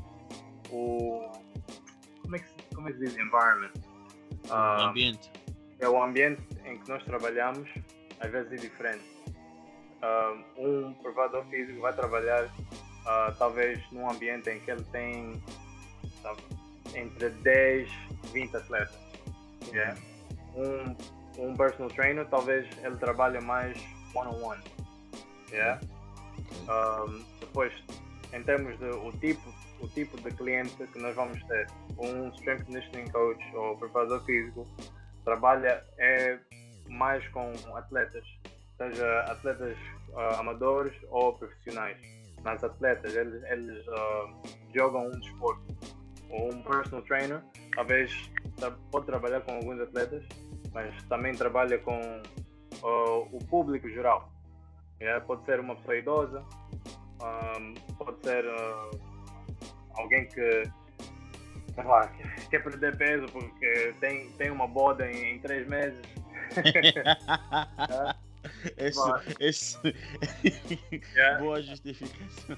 o. 0.70 1.30
Como 2.22 2.36
é, 2.36 2.38
que 2.38 2.48
se, 2.48 2.56
como 2.74 2.88
é 2.88 2.92
que 2.92 2.98
se 2.98 3.04
diz? 3.04 3.16
Environment. 3.16 3.72
Um, 4.50 4.54
o 4.54 4.88
ambiente. 4.88 5.30
É 5.80 5.88
o 5.88 6.02
ambiente 6.02 6.42
em 6.64 6.78
que 6.78 6.88
nós 6.88 7.02
trabalhamos, 7.04 7.68
às 8.20 8.30
vezes 8.30 8.52
é 8.52 8.56
diferente. 8.56 9.04
Um, 10.58 10.88
um 10.88 10.94
preparador 10.94 11.44
físico 11.46 11.80
vai 11.80 11.92
trabalhar 11.94 12.50
uh, 13.04 13.34
talvez 13.38 13.80
num 13.92 14.10
ambiente 14.10 14.50
em 14.50 14.60
que 14.60 14.70
ele 14.70 14.84
tem 14.84 15.42
entre 16.94 17.30
10 17.30 17.88
e 17.88 18.26
20 18.28 18.56
atletas. 18.56 18.96
Yeah? 19.72 19.98
Um, 20.54 20.96
um 21.38 21.56
personal 21.56 21.90
trainer 21.90 22.26
talvez 22.26 22.66
ele 22.82 22.96
trabalha 22.96 23.40
mais 23.40 23.76
one-on-one. 24.14 24.40
-on 24.40 24.50
-one. 24.50 25.52
Yeah? 25.52 25.80
Um, 26.68 27.24
depois 27.40 27.72
em 28.34 28.42
termos 28.42 28.76
de 28.78 28.86
o 28.86 29.12
tipo, 29.12 29.54
o 29.80 29.88
tipo 29.88 30.20
de 30.20 30.30
cliente 30.36 30.76
que 30.88 30.98
nós 30.98 31.14
vamos 31.14 31.42
ter. 31.44 31.66
Um 31.98 32.28
strength 32.30 32.64
conditioning 32.66 33.10
coach 33.10 33.56
ou 33.56 33.76
preparador 33.76 34.24
físico 34.24 34.66
trabalha 35.24 35.84
é 35.98 36.38
mais 36.88 37.26
com 37.28 37.52
atletas, 37.74 38.24
seja 38.76 39.20
atletas 39.20 39.76
uh, 40.10 40.40
amadores 40.40 40.94
ou 41.10 41.32
profissionais. 41.34 41.96
Mas 42.44 42.62
atletas, 42.62 43.14
eles, 43.14 43.42
eles 43.44 43.86
uh, 43.88 44.42
jogam 44.74 45.06
um 45.06 45.10
desporto. 45.10 45.62
Um 46.30 46.62
personal 46.62 47.02
trainer, 47.04 47.40
talvez 47.74 48.30
pode 48.90 49.06
trabalhar 49.06 49.40
com 49.42 49.52
alguns 49.52 49.80
atletas, 49.80 50.24
mas 50.72 51.02
também 51.04 51.32
trabalha 51.32 51.78
com 51.78 51.98
uh, 52.82 53.28
o 53.32 53.38
público 53.48 53.88
geral. 53.88 54.32
Yeah, 55.00 55.24
pode 55.24 55.44
ser 55.44 55.60
uma 55.60 55.76
pessoa 55.76 55.96
idosa, 55.96 56.44
um, 57.20 57.74
pode 57.96 58.16
ser 58.24 58.44
alguém 59.96 60.26
que 60.28 60.62
sei 61.74 61.84
lá, 61.84 62.08
quer 62.50 62.62
perder 62.62 62.96
peso 62.96 63.26
porque 63.26 63.94
tem, 64.00 64.30
tem 64.32 64.50
uma 64.50 64.66
boda 64.66 65.10
em, 65.10 65.34
em 65.34 65.38
três 65.40 65.66
meses. 65.68 66.00
esse, 68.76 69.00
esse... 69.40 69.78
yeah. 71.14 71.38
Boa 71.42 71.62
justificação. 71.62 72.56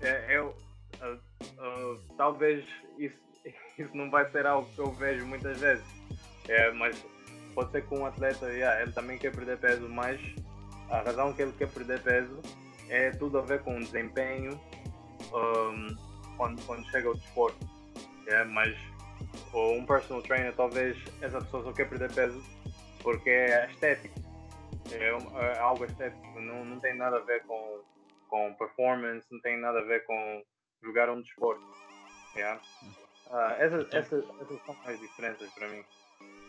É, 0.00 0.36
eu, 0.36 0.56
uh, 1.00 1.14
uh, 1.14 2.00
talvez 2.16 2.64
isso, 2.98 3.16
isso 3.78 3.96
não 3.96 4.10
vai 4.10 4.30
ser 4.30 4.46
algo 4.46 4.68
que 4.74 4.78
eu 4.78 4.92
vejo 4.92 5.26
muitas 5.26 5.58
vezes. 5.60 5.84
É, 6.48 6.70
mas 6.72 7.04
pode 7.54 7.70
ser 7.72 7.86
que 7.86 7.94
um 7.94 8.06
atleta, 8.06 8.46
yeah, 8.46 8.82
ele 8.82 8.92
também 8.92 9.18
quer 9.18 9.34
perder 9.34 9.58
peso, 9.58 9.88
mas 9.88 10.20
a 10.90 11.00
razão 11.00 11.32
que 11.32 11.42
ele 11.42 11.52
quer 11.52 11.68
perder 11.68 12.00
peso 12.02 12.40
é 12.88 13.10
tudo 13.10 13.38
a 13.38 13.42
ver 13.42 13.62
com 13.62 13.76
o 13.76 13.80
desempenho 13.80 14.60
um, 15.32 15.96
quando, 16.36 16.64
quando 16.66 16.84
chega 16.90 17.08
ao 17.08 17.14
desporto. 17.14 17.66
É, 18.28 18.44
mas 18.44 18.76
um 19.54 19.84
personal 19.86 20.22
trainer 20.22 20.54
talvez 20.54 20.96
essa 21.20 21.40
pessoa 21.40 21.64
só 21.64 21.72
quer 21.72 21.88
perder 21.88 22.12
peso 22.12 22.42
porque 23.02 23.30
é 23.30 23.68
estético. 23.70 24.25
É, 24.92 25.08
é 25.08 25.58
algo 25.58 25.84
estético, 25.84 26.40
não, 26.40 26.64
não 26.64 26.80
tem 26.80 26.96
nada 26.96 27.16
a 27.16 27.20
ver 27.20 27.42
com, 27.44 27.82
com 28.28 28.54
performance, 28.54 29.26
não 29.30 29.40
tem 29.40 29.58
nada 29.58 29.78
a 29.78 29.84
ver 29.84 30.04
com 30.06 30.42
jogar 30.82 31.10
um 31.10 31.20
desporto. 31.20 31.62
Yeah? 32.34 32.60
Uh, 33.26 33.52
essas, 33.58 33.92
essas, 33.92 34.24
essas 34.40 34.64
são 34.64 34.76
as 34.84 35.00
diferenças 35.00 35.50
para 35.52 35.68
mim. 35.68 35.82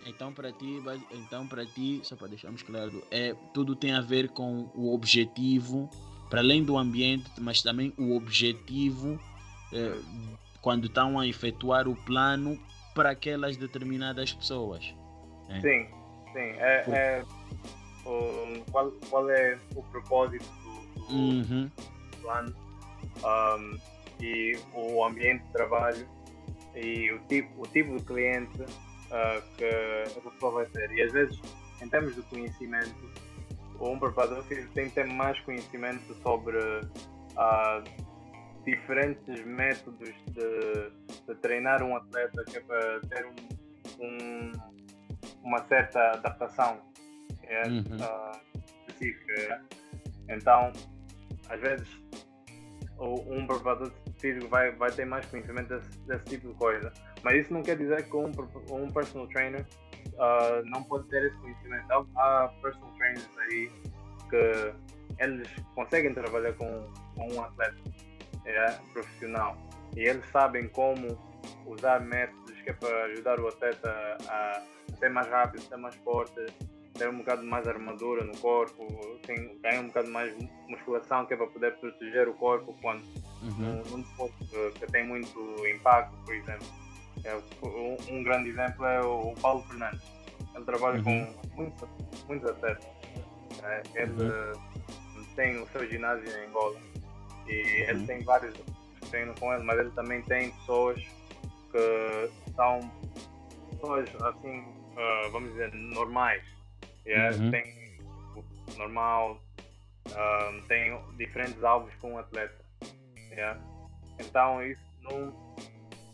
Então 0.06 0.32
para 0.32 0.52
ti, 0.52 0.82
então 1.12 1.48
para 1.48 1.66
ti, 1.66 2.00
só 2.04 2.16
para 2.16 2.28
deixarmos 2.28 2.62
claro, 2.62 3.04
é 3.12 3.34
tudo 3.54 3.76
tem 3.76 3.94
a 3.94 4.02
ver 4.02 4.30
com 4.30 4.70
o 4.74 4.94
objetivo, 4.94 5.90
para 6.30 6.40
além 6.40 6.64
do 6.64 6.78
ambiente, 6.78 7.30
mas 7.42 7.62
também 7.62 7.94
o 7.98 8.16
objetivo 8.16 9.20
é, 9.74 10.00
quando 10.62 10.86
estão 10.86 11.20
a 11.20 11.28
efetuar 11.28 11.88
o 11.88 11.96
plano 11.96 12.58
para 12.94 13.12
aquelas 13.12 13.58
determinadas 13.58 14.34
pessoas. 14.34 14.94
Né? 15.50 15.60
Sim, 15.62 15.88
sim. 16.32 16.52
É, 16.60 16.86
é 16.88 17.24
o, 18.08 18.72
qual, 18.72 18.92
qual 19.10 19.30
é 19.30 19.58
o 19.76 19.84
propósito 19.84 20.46
do, 20.64 21.02
do 21.02 21.14
uhum. 21.14 21.72
plano 22.22 22.56
um, 23.24 23.78
e 24.22 24.58
o 24.74 25.04
ambiente 25.04 25.44
de 25.44 25.52
trabalho 25.52 26.08
e 26.76 27.12
o 27.12 27.20
tipo, 27.28 27.62
o 27.62 27.68
tipo 27.68 27.98
de 27.98 28.04
cliente 28.04 28.62
uh, 28.62 29.42
que 29.58 29.66
a 30.18 30.32
pessoa 30.32 30.52
vai 30.52 30.66
ter. 30.68 30.92
E 30.92 31.02
às 31.02 31.12
vezes, 31.12 31.40
em 31.82 31.90
termos 31.90 32.16
de 32.16 32.22
conhecimento, 32.24 32.96
um 33.80 34.00
preparador 34.00 34.44
físico 34.44 34.74
tem 34.74 34.90
que 34.90 34.96
ter 34.96 35.06
mais 35.06 35.40
conhecimento 35.42 36.14
sobre 36.24 36.58
uh, 36.58 37.84
diferentes 38.66 39.46
métodos 39.46 40.14
de, 40.28 41.26
de, 41.28 41.36
treinar 41.42 41.84
um 41.84 41.96
atleta 41.96 42.44
que 42.46 42.58
é 42.58 42.62
para 42.62 43.00
ter 43.02 43.26
um, 43.26 44.04
um, 44.04 44.52
uma 45.44 45.64
certa 45.68 46.00
adaptação 46.12 46.80
é, 47.48 47.68
uhum. 47.68 47.82
uh. 47.82 48.48
Então, 50.30 50.72
às 51.50 51.60
vezes, 51.62 51.88
um 53.00 53.46
preparador 53.46 53.92
físico 54.20 54.48
vai, 54.48 54.72
vai 54.72 54.92
ter 54.92 55.06
mais 55.06 55.26
conhecimento 55.28 55.70
desse, 55.70 56.00
desse, 56.00 56.26
tipo 56.26 56.48
de 56.50 56.54
coisa. 56.56 56.92
Mas 57.24 57.42
isso 57.42 57.54
não 57.54 57.62
quer 57.62 57.78
dizer 57.78 58.04
que 58.10 58.16
um, 58.16 58.32
um 58.72 58.92
personal 58.92 59.28
trainer 59.28 59.66
uh, 60.14 60.66
não 60.66 60.84
pode 60.84 61.08
ter 61.10 61.24
esse 61.24 61.38
conhecimento. 61.38 61.86
Há 62.18 62.52
personal 62.62 62.92
trainers 62.98 63.30
aí 63.38 63.72
que 64.30 65.24
eles 65.24 65.48
conseguem 65.76 66.14
trabalhar 66.14 66.54
com, 66.54 66.92
com 67.16 67.34
um 67.34 67.42
atleta 67.42 67.78
é, 68.46 68.72
profissional. 68.94 69.58
E 69.96 70.02
eles 70.02 70.26
sabem 70.32 70.68
como 70.70 71.08
usar 71.66 72.00
métodos 72.02 72.60
que 72.62 72.72
é 72.72 72.74
para 72.74 73.06
ajudar 73.06 73.40
o 73.40 73.48
atleta 73.48 74.18
a 74.28 74.64
ser 74.98 75.10
mais 75.10 75.28
rápido, 75.28 75.62
ser 75.62 75.78
mais 75.78 75.96
forte, 75.98 76.46
ter 76.98 77.10
um 77.10 77.18
bocado 77.18 77.44
mais 77.44 77.68
armadura 77.68 78.24
no 78.24 78.36
corpo, 78.38 78.86
tem, 79.26 79.58
ganhar 79.62 79.82
um 79.82 79.88
bocado 79.88 80.10
mais 80.10 80.34
musculação 80.68 81.26
que 81.26 81.34
é 81.34 81.38
para 81.38 81.48
poder 81.48 81.76
proteger 81.78 82.28
o 82.28 82.34
corpo 82.34 82.76
quando 82.82 83.04
uhum. 83.42 83.84
num 83.90 84.02
desporto 84.02 84.38
que, 84.46 84.80
que, 84.80 84.92
tem 84.92 85.06
muito 85.06 85.40
impacto, 85.68 86.16
por 86.26 86.34
exemplo. 86.34 86.68
É, 87.24 87.36
um, 87.64 87.98
um, 88.16 88.24
grande 88.24 88.50
exemplo 88.50 88.86
é 88.86 89.02
o, 89.02 89.32
o 89.32 89.36
Paulo 89.36 89.64
Fernandes. 89.64 90.02
Ele 90.56 90.66
trabalha 90.66 90.98
uhum. 90.98 91.04
com 91.04 91.56
muitos, 91.56 91.90
muitos 92.28 92.50
atletas. 92.50 92.88
É, 93.64 93.84
ele 93.96 94.24
uhum. 94.24 95.26
tem 95.36 95.62
o 95.62 95.68
seu 95.68 95.88
ginásio 95.90 96.26
em 96.28 96.48
Angola 96.48 96.80
e 97.48 97.52
ele 97.88 98.00
uhum. 98.00 98.06
tem 98.06 98.24
vários 98.24 98.54
que 98.56 99.10
treinam 99.10 99.34
com 99.36 99.54
ele, 99.54 99.64
mas 99.64 99.80
ele 99.80 99.92
também 99.92 100.22
tem 100.24 100.52
pessoas 100.52 101.02
que 101.72 102.54
são 102.56 102.80
pessoas 103.72 104.10
assim, 104.24 104.60
uh, 104.60 105.32
vamos 105.32 105.52
dizer, 105.52 105.74
normais. 105.74 106.57
Yeah? 107.08 107.38
Uhum. 107.38 107.52
Tem 107.52 107.74
o 108.36 108.78
normal, 108.78 109.42
uh, 110.10 110.68
tem 110.68 111.00
diferentes 111.18 111.64
alvos 111.64 111.94
com 111.96 112.14
um 112.14 112.18
atleta. 112.18 112.64
Yeah? 113.32 113.60
Então 114.20 114.62
isso 114.64 114.82
não 115.02 115.34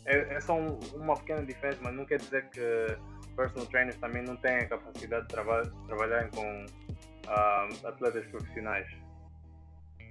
é, 0.06 0.36
é 0.36 0.42
só 0.42 0.56
um, 0.56 0.80
uma 0.96 1.16
pequena 1.16 1.44
diferença, 1.44 1.80
mas 1.82 1.96
não 1.96 2.06
quer 2.06 2.20
dizer 2.20 2.50
que 2.50 2.98
personal 3.36 3.66
trainers 3.68 3.98
também 3.98 4.24
não 4.24 4.36
têm 4.38 4.58
a 4.58 4.68
capacidade 4.68 5.24
de 5.24 5.30
traba 5.30 5.64
trabalhar 5.88 6.30
com 6.30 6.66
uh, 6.66 7.88
atletas 7.88 8.26
profissionais. 8.28 8.88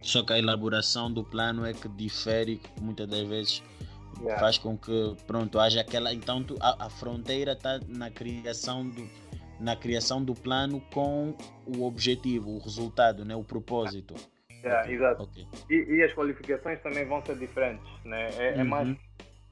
Só 0.03 0.25
que 0.25 0.33
a 0.33 0.39
elaboração 0.39 1.13
do 1.13 1.23
plano 1.23 1.65
é 1.65 1.73
que 1.73 1.89
difere 1.89 2.61
muitas 2.81 3.09
das 3.09 3.23
vezes 3.29 3.63
yeah. 4.21 4.41
faz 4.41 4.59
com 4.59 4.77
que 4.77 5.17
pronto 5.29 5.61
haja 5.61 5.81
aquela 5.81 6.13
então 6.13 6.43
tu, 6.43 6.57
a, 6.61 6.87
a, 6.87 6.91
fronteira 6.91 7.53
está 7.53 7.79
na 7.87 8.11
criação 8.11 8.89
do 8.89 9.09
na 9.63 9.77
criação 9.77 10.23
do 10.23 10.35
plano 10.35 10.81
com 10.93 11.35
o 11.67 11.85
objetivo 11.85 12.51
o 12.51 12.59
resultado 12.59 13.25
né 13.25 13.35
o 13.35 13.45
propósito 13.45 14.15
yeah, 14.63 14.83
okay. 14.83 14.95
exato 14.95 15.23
okay. 15.23 15.47
E, 15.71 15.97
e, 15.97 16.03
as 16.03 16.13
qualificações 16.13 16.81
também 16.83 17.05
vão 17.07 17.25
ser 17.25 17.39
diferentes 17.39 17.89
né 18.05 18.31
é, 18.37 18.55
é 18.55 18.63
uhum. 18.63 18.69
mais 18.69 18.97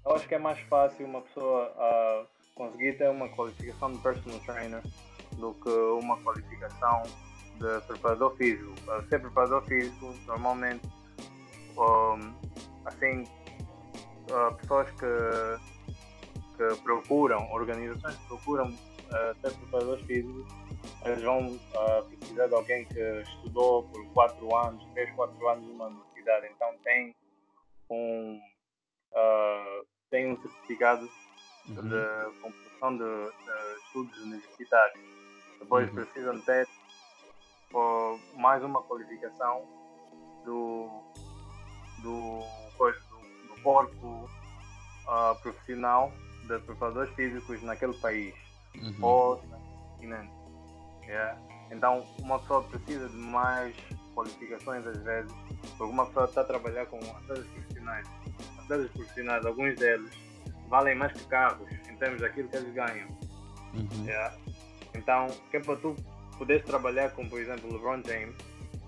eu 0.04 0.16
acho 0.16 0.26
que 0.26 0.34
é 0.34 0.38
mais 0.38 0.58
fácil 0.60 1.06
uma 1.06 1.20
pessoa 1.20 1.72
uh, 1.76 2.26
conseguir 2.54 2.96
ter 2.98 3.08
uma 3.08 3.28
qualificação 3.28 3.92
de 3.92 3.98
personal 3.98 4.40
trainer 4.40 4.82
do 5.36 5.54
que 5.54 5.70
uma 5.70 6.16
qualificação 6.22 7.02
de 7.58 7.80
preparador 7.86 8.34
físico. 8.36 8.74
Para 8.84 9.02
ser 9.04 9.20
preparador 9.20 9.62
físico, 9.66 10.14
normalmente, 10.26 10.86
um, 11.76 12.34
assim, 12.86 13.24
uh, 14.30 14.54
pessoas 14.56 14.90
que, 14.92 16.56
que 16.56 16.82
procuram, 16.82 17.50
organizações 17.52 18.16
que 18.16 18.26
procuram 18.26 18.72
uh, 19.10 19.40
ser 19.40 19.56
preparadores 19.56 20.04
físicos, 20.06 20.46
eles 21.04 21.22
vão 21.22 21.46
uh, 21.46 22.18
precisar 22.18 22.46
de 22.46 22.54
alguém 22.54 22.84
que 22.86 23.00
estudou 23.22 23.84
por 23.84 24.04
4 24.12 24.56
anos, 24.56 24.84
3, 24.92 25.14
4 25.14 25.48
anos 25.48 25.66
numa 25.66 25.86
universidade. 25.86 26.46
Então 26.54 26.74
tem 26.84 27.14
um, 27.90 28.40
uh, 29.12 29.86
tem 30.10 30.32
um 30.32 30.40
certificado 30.40 31.08
uhum. 31.68 31.88
de 31.88 32.40
computação 32.40 32.96
de, 32.96 33.04
de, 33.04 33.84
estudos 33.86 34.18
universitários. 34.18 35.00
Depois 35.58 35.88
uhum. 35.88 35.94
precisam 35.94 36.40
ter 36.40 36.68
mais 38.36 38.64
uma 38.64 38.82
qualificação 38.82 39.62
do, 40.44 40.88
do, 42.02 42.40
do, 42.78 43.54
do 43.54 43.62
corpo 43.62 44.28
uh, 45.06 45.40
profissional 45.40 46.12
de 46.48 46.58
preparadores 46.60 47.14
físicos 47.14 47.62
naquele 47.62 47.94
país 48.00 48.34
uhum. 48.76 48.96
ou 49.00 49.42
na 49.48 49.58
continente. 49.58 50.32
Yeah. 51.06 51.38
Então, 51.70 52.04
uma 52.18 52.38
pessoa 52.38 52.62
precisa 52.64 53.08
de 53.08 53.16
mais 53.16 53.74
qualificações 54.14 54.86
às 54.86 54.98
vezes, 55.02 55.32
porque 55.76 55.92
uma 55.92 56.06
pessoa 56.06 56.26
está 56.26 56.40
a 56.42 56.44
trabalhar 56.44 56.86
com 56.86 56.98
atletas 56.98 57.46
profissionais. 57.46 58.06
Atletas 58.58 58.90
profissionais, 58.90 59.46
alguns 59.46 59.76
deles, 59.76 60.10
valem 60.68 60.94
mais 60.94 61.12
que 61.12 61.24
carros 61.26 61.70
em 61.88 61.96
termos 61.96 62.20
daquilo 62.20 62.48
que 62.48 62.56
eles 62.56 62.74
ganham. 62.74 63.08
Uhum. 63.74 64.04
Yeah. 64.04 64.36
Então, 64.94 65.28
que 65.50 65.56
é 65.56 65.60
para 65.60 65.76
tu 65.76 65.94
poderes 66.36 66.64
trabalhar 66.64 67.10
com, 67.10 67.28
por 67.28 67.40
exemplo, 67.40 67.72
LeBron 67.72 68.02
James, 68.04 68.34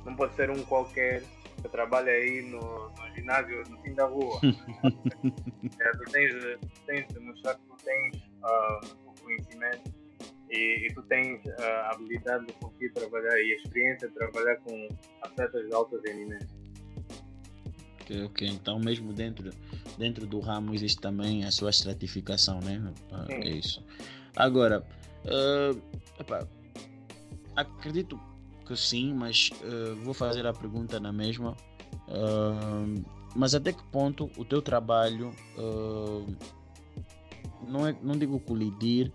não 0.04 0.16
pode 0.16 0.34
ser 0.34 0.50
um 0.50 0.62
qualquer 0.64 1.22
que 1.60 1.68
trabalha 1.68 2.10
aí 2.10 2.42
no, 2.42 2.90
no 2.90 3.14
ginásio 3.14 3.62
no 3.68 3.78
fim 3.82 3.94
da 3.94 4.06
rua. 4.06 4.40
é, 4.42 5.90
tu 5.92 6.10
tens, 6.10 6.58
tens 6.86 7.06
de 7.08 7.20
mostrar 7.20 7.54
que 7.54 7.62
tu 7.66 7.76
tens 7.84 8.16
uh, 8.42 9.11
conhecimento 9.22 9.92
e, 10.50 10.86
e 10.86 10.94
tu 10.94 11.02
tens 11.02 11.40
a 11.58 11.92
habilidade 11.92 12.46
de 12.46 12.52
conseguir 12.54 12.90
trabalhar 12.90 13.38
e 13.40 13.52
a 13.52 13.56
experiência 13.56 14.08
de 14.08 14.14
trabalhar 14.14 14.56
com 14.56 14.88
atletas 15.22 15.66
de 15.66 15.74
alto 15.74 16.00
rendimento. 16.04 16.62
Ok, 18.02 18.24
ok. 18.24 18.48
Então 18.48 18.78
mesmo 18.78 19.12
dentro, 19.12 19.50
dentro 19.96 20.26
do 20.26 20.40
ramo 20.40 20.74
existe 20.74 21.00
também 21.00 21.44
a 21.44 21.50
sua 21.50 21.70
estratificação, 21.70 22.60
né? 22.60 22.92
Ah, 23.10 23.26
é 23.28 23.48
isso. 23.48 23.82
Agora, 24.36 24.84
uh, 25.24 26.48
acredito 27.56 28.20
que 28.66 28.76
sim, 28.76 29.14
mas 29.14 29.50
uh, 29.62 29.96
vou 30.02 30.14
fazer 30.14 30.46
a 30.46 30.52
pergunta 30.52 31.00
na 31.00 31.12
mesma. 31.12 31.56
Uh, 32.08 33.02
mas 33.34 33.54
até 33.54 33.72
que 33.72 33.82
ponto 33.84 34.30
o 34.36 34.44
teu 34.44 34.60
trabalho 34.60 35.30
não 37.66 37.86
é, 37.86 37.96
não 38.02 38.16
digo 38.16 38.38
colidir, 38.40 39.12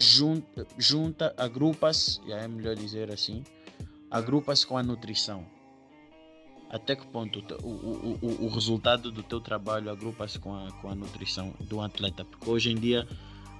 junta, 0.00 0.66
junta 0.78 1.34
agrupa-se, 1.36 2.20
é 2.30 2.46
melhor 2.46 2.76
dizer 2.76 3.10
assim, 3.10 3.42
agrupa-se 4.10 4.66
com 4.66 4.76
a 4.76 4.82
nutrição 4.82 5.46
até 6.70 6.94
que 6.94 7.04
ponto 7.08 7.42
o, 7.64 7.66
o, 7.66 8.18
o, 8.22 8.44
o 8.46 8.48
resultado 8.48 9.10
do 9.10 9.24
teu 9.24 9.40
trabalho 9.40 9.90
agrupa-se 9.90 10.38
com 10.38 10.54
a, 10.54 10.70
com 10.80 10.88
a 10.88 10.94
nutrição 10.94 11.52
do 11.60 11.80
atleta? 11.80 12.24
Porque 12.24 12.48
hoje 12.48 12.70
em 12.70 12.76
dia, 12.76 13.06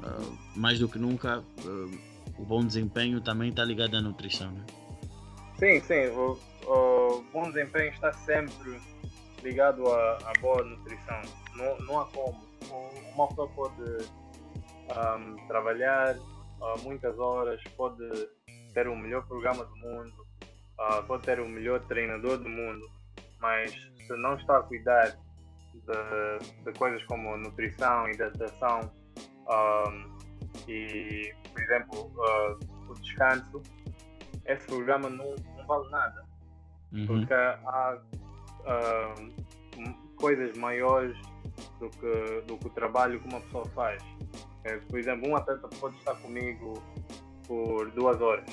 uh, 0.01 0.39
mais 0.57 0.79
do 0.79 0.89
que 0.89 0.97
nunca, 0.97 1.41
uh, 1.41 1.99
o 2.39 2.45
bom 2.45 2.65
desempenho 2.65 3.21
também 3.21 3.51
está 3.51 3.65
ligado 3.65 3.97
à 3.97 4.01
nutrição, 4.01 4.53
né? 4.53 4.65
Sim, 5.59 5.81
sim. 5.81 6.07
O, 6.07 6.39
o 6.67 7.25
bom 7.33 7.51
desempenho 7.51 7.91
está 7.91 8.13
sempre 8.13 8.81
ligado 9.43 9.87
à, 9.93 10.19
à 10.25 10.33
boa 10.41 10.63
nutrição. 10.63 11.21
Não, 11.55 11.79
não 11.87 12.01
há 12.01 12.07
como. 12.07 12.51
Uma 13.15 13.29
pessoa 13.29 13.49
pode 13.49 13.83
um, 13.83 15.47
trabalhar 15.47 16.17
uh, 16.17 16.83
muitas 16.83 17.19
horas, 17.19 17.63
pode 17.77 18.05
ter 18.73 18.87
o 18.89 18.97
melhor 18.97 19.27
programa 19.27 19.65
do 19.65 19.77
mundo, 19.77 20.27
uh, 20.79 21.03
pode 21.07 21.23
ter 21.25 21.41
o 21.41 21.49
melhor 21.49 21.81
treinador 21.87 22.39
do 22.39 22.49
mundo, 22.49 22.89
mas 23.41 23.73
se 24.07 24.17
não 24.17 24.35
está 24.35 24.59
a 24.59 24.63
cuidar 24.63 25.17
de, 25.75 26.65
de 26.65 26.79
coisas 26.79 27.03
como 27.05 27.37
nutrição, 27.37 28.09
hidratação 28.09 28.93
um, 29.49 30.19
e, 30.69 31.35
por 31.53 31.63
exemplo, 31.63 32.13
uh, 32.17 32.91
o 32.91 32.95
descanso, 33.01 33.63
esse 34.47 34.67
programa 34.67 35.09
não, 35.09 35.35
não 35.57 35.67
vale 35.67 35.91
nada. 35.91 36.25
Uhum. 36.93 37.07
Porque 37.07 37.35
há 37.35 37.99
coisas 40.17 40.57
maiores 40.57 41.17
do 41.79 41.89
que, 41.91 42.43
do 42.47 42.59
que 42.59 42.67
o 42.67 42.71
trabalho 42.71 43.21
que 43.21 43.29
uma 43.29 43.41
pessoa 43.41 43.65
faz. 43.75 44.03
É, 44.65 44.77
por 44.77 44.99
exemplo, 44.99 45.29
um 45.29 45.37
atleta 45.37 45.69
pode 45.81 45.97
estar 45.97 46.15
comigo 46.17 46.83
por 47.47 47.91
duas 47.93 48.21
horas, 48.21 48.45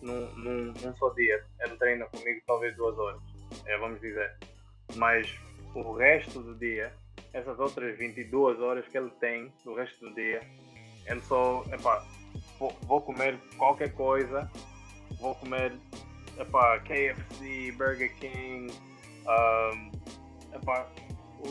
num, 0.00 0.26
num, 0.36 0.72
num 0.72 0.94
só 0.94 1.10
dia. 1.10 1.44
Ele 1.60 1.76
treina 1.76 2.06
comigo 2.06 2.40
talvez 2.46 2.76
duas 2.76 2.96
horas 2.98 3.20
é, 3.66 3.78
vamos 3.78 4.00
dizer. 4.00 4.34
Mas 4.96 5.32
o 5.74 5.92
resto 5.92 6.40
do 6.40 6.54
dia, 6.54 6.92
essas 7.32 7.58
outras 7.58 7.96
22 7.98 8.60
horas 8.60 8.86
que 8.88 8.98
ele 8.98 9.10
tem 9.20 9.52
do 9.64 9.74
resto 9.74 10.08
do 10.08 10.14
dia, 10.14 10.40
ele 11.06 11.20
só, 11.22 11.64
epá, 11.72 12.04
vou, 12.58 12.76
vou 12.82 13.00
comer 13.00 13.38
qualquer 13.56 13.92
coisa, 13.94 14.50
vou 15.20 15.34
comer 15.36 15.72
epá, 16.38 16.80
KFC, 16.80 17.72
Burger 17.72 18.12
King, 18.18 18.72
um, 19.26 19.90
epá, 20.54 20.88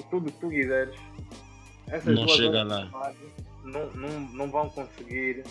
tudo 0.09 0.31
que 0.31 0.39
tu 0.39 0.49
quiseres. 0.49 0.95
Essas 1.87 2.15
não 2.15 2.27
chega 2.27 2.63
lá. 2.63 3.13
Não, 3.63 3.91
não, 3.91 4.19
não 4.19 4.51
vão 4.51 4.69
conseguir 4.69 5.43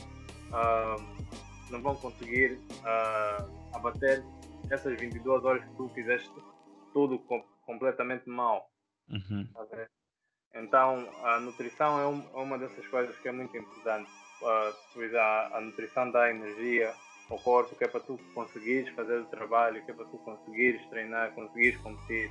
um, 0.48 1.18
não 1.70 1.82
vão 1.82 1.94
conseguir 1.96 2.58
uh, 2.80 3.76
abater 3.76 4.24
essas 4.70 4.98
22 4.98 5.44
horas 5.44 5.64
que 5.64 5.74
tu 5.76 5.88
fizeste 5.90 6.30
tudo 6.92 7.18
com, 7.20 7.42
completamente 7.64 8.28
mal. 8.28 8.70
Uhum. 9.08 9.48
Então, 10.54 11.08
a 11.24 11.40
nutrição 11.40 12.00
é, 12.00 12.06
um, 12.06 12.22
é, 12.34 12.42
uma 12.42 12.58
dessas 12.58 12.86
coisas 12.88 13.16
que 13.18 13.28
é 13.28 13.32
muito 13.32 13.56
importante. 13.56 14.10
Uh, 14.40 14.74
pois 14.94 15.14
a, 15.14 15.56
a 15.56 15.60
nutrição 15.60 16.10
dá 16.10 16.30
energia 16.30 16.94
ao 17.30 17.38
corpo, 17.38 17.74
que 17.76 17.84
é 17.84 17.88
para 17.88 18.00
tu 18.00 18.18
conseguires 18.34 18.88
fazer 18.94 19.18
o 19.18 19.24
trabalho, 19.26 19.84
que 19.84 19.90
é 19.90 19.94
para 19.94 20.06
tu 20.06 20.18
conseguires 20.18 20.84
treinar, 20.88 21.32
conseguires 21.32 21.78
competir. 21.80 22.30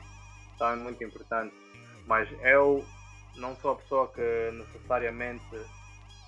Então 0.55 0.69
é 0.69 0.75
muito 0.75 1.03
importante. 1.03 1.55
Mas 2.05 2.29
eu 2.41 2.83
não 3.35 3.55
sou 3.57 3.71
a 3.71 3.75
pessoa 3.75 4.07
que 4.11 4.51
necessariamente 4.53 5.45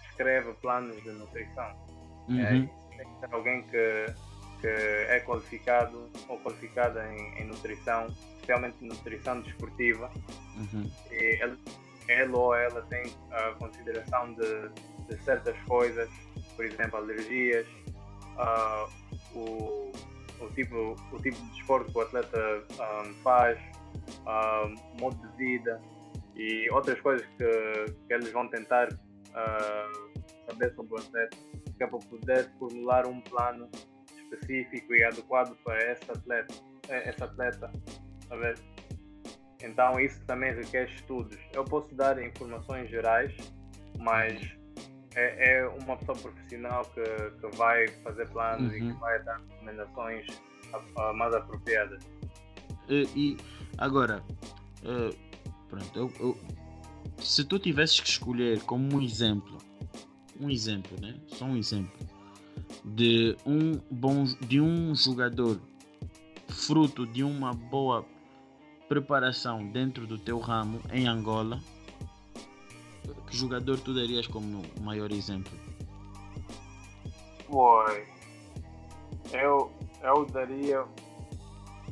escreve 0.10 0.54
planos 0.56 1.02
de 1.02 1.12
nutrição. 1.12 1.76
Uhum. 2.28 2.40
É, 2.42 2.98
tem 2.98 3.14
que 3.14 3.20
ser 3.20 3.34
alguém 3.34 3.64
que 3.64 4.06
que 4.60 4.68
é 4.68 5.24
qualificado 5.26 6.10
ou 6.28 6.38
qualificada 6.40 7.06
em, 7.14 7.42
em 7.42 7.46
nutrição, 7.46 8.08
especialmente 8.08 8.76
nutrição 8.82 9.42
desportiva, 9.42 10.12
uhum. 10.58 10.92
e 11.12 11.42
ele, 11.42 11.58
ele, 12.08 12.32
ou 12.34 12.54
ela 12.54 12.82
tem 12.84 13.04
a 13.32 13.52
consideração 13.52 14.34
de, 14.34 14.70
de 15.08 15.24
certas 15.24 15.58
coisas, 15.62 16.10
por 16.56 16.66
exemplo, 16.66 16.98
alergias, 16.98 17.66
uh, 18.40 19.38
o, 19.38 19.92
o, 20.40 20.50
tipo, 20.56 20.96
o 21.12 21.22
tipo 21.22 21.38
de 21.38 21.52
desporto 21.52 21.92
que 21.92 21.98
o 21.98 22.02
atleta 22.02 22.40
um, 22.40 22.82
ah, 22.82 23.14
faz, 23.24 23.60
uh, 24.22 25.00
modo 25.00 25.16
de 25.28 25.38
vida 25.38 25.82
e 26.36 26.70
outras 26.72 27.00
coisas 27.02 27.28
que, 27.38 27.86
que 28.08 28.14
eles 28.14 28.32
vão 28.32 28.48
tentar 28.48 28.88
uh, 28.94 30.20
saber 30.48 30.74
sobre 30.74 30.94
o 30.94 30.98
atleta, 30.98 31.38
que 31.78 31.84
é 31.84 31.88
para 31.88 32.00
poder 32.00 32.50
formular 32.58 33.06
um 33.06 33.22
plano 33.22 33.70
específico 34.16 34.94
e 34.94 35.04
adequado 35.04 35.56
para 35.64 35.92
esse 35.92 36.10
atleta, 36.10 36.54
eh, 36.90 37.10
atleta, 37.10 37.72
sabe? 38.28 38.54
Então 39.62 40.00
isso 40.00 40.24
também 40.26 40.54
requer 40.54 40.88
estudos. 40.90 41.38
Eu 41.54 41.66
posso 41.66 41.94
dar 41.96 42.22
informações 42.24 42.90
gerais, 42.90 43.36
mas 43.98 44.59
é, 45.16 45.60
é 45.60 45.68
uma 45.68 45.98
pessoa 45.98 46.18
profissional 46.18 46.86
que, 46.94 47.02
que 47.02 47.58
vai 47.58 47.88
fazer 48.04 48.30
planos 48.30 48.70
uhum. 48.70 48.78
e 48.78 48.80
que 48.80 48.88
uhum. 48.88 49.00
vai 49.00 49.24
dar 49.24 49.42
recomendações 49.50 50.28
a, 50.74 51.10
a 51.10 51.14
mais 51.14 51.34
apropriadas. 51.34 52.04
E, 52.88 53.08
e 53.16 53.38
agora, 53.78 54.24
uh, 54.84 55.16
pronto, 55.68 56.00
eu, 56.00 56.12
eu, 56.20 56.38
se 57.20 57.44
tu 57.44 57.60
tivesses 57.60 58.00
que 58.00 58.10
escolher 58.10 58.62
como 58.64 58.96
um 58.96 59.02
exemplo, 59.02 59.58
um 60.40 60.50
exemplo, 60.50 60.98
né? 61.02 61.16
Só 61.28 61.46
um 61.46 61.58
exemplo 61.58 61.92
de 62.84 63.36
um 63.46 63.80
bom 63.92 64.24
de 64.24 64.62
um 64.62 64.96
jogador 64.96 65.60
fruto 66.48 67.06
de 67.06 67.24
uma 67.24 67.54
boa 67.54 68.06
preparação 68.88 69.68
dentro 69.68 70.08
do 70.08 70.18
teu 70.18 70.40
ramo 70.40 70.82
em 70.92 71.08
Angola, 71.08 71.60
que 73.28 73.38
jogador 73.38 73.80
tu 73.80 73.94
darias 73.94 74.28
como 74.28 74.64
o 74.78 74.82
maior 74.82 75.12
exemplo? 75.12 75.52
Oi, 77.50 78.08
eu, 79.32 79.72
eu 80.04 80.26
daria 80.26 80.86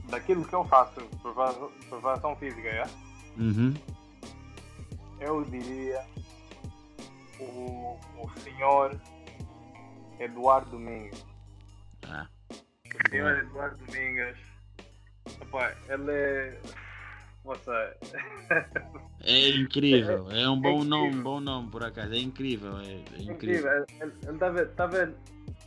daquilo 0.10 0.46
que 0.46 0.54
eu 0.54 0.64
faço, 0.66 1.02
preparação 1.90 2.36
física, 2.36 2.68
é? 2.68 2.84
Uhum. 3.38 3.74
Eu 5.20 5.44
diria 5.46 6.06
o, 7.40 7.98
o 8.18 8.30
senhor 8.40 9.00
Eduardo 10.20 10.72
Domingues. 10.72 11.26
Ah. 12.08 12.28
O 12.52 13.10
senhor 13.10 13.38
Eduardo 13.40 13.78
Domingues. 13.86 14.38
Opa, 15.42 15.76
ele 15.90 16.12
é. 16.12 16.62
É 19.24 19.50
incrível, 19.50 20.30
é 20.32 20.50
um 20.50 20.60
bom 20.60 20.82
é 20.82 20.86
nome, 20.86 21.22
bom 21.22 21.40
nome 21.40 21.70
por 21.70 21.84
acaso, 21.84 22.14
é 22.14 22.20
incrível, 22.20 22.78
é, 22.80 23.04
é 23.18 23.22
incrível. 23.24 23.86
Ele 24.02 24.14
está 24.34 24.50
vendo, 24.50 24.70
tá 24.76 24.88
vendo 24.88 25.16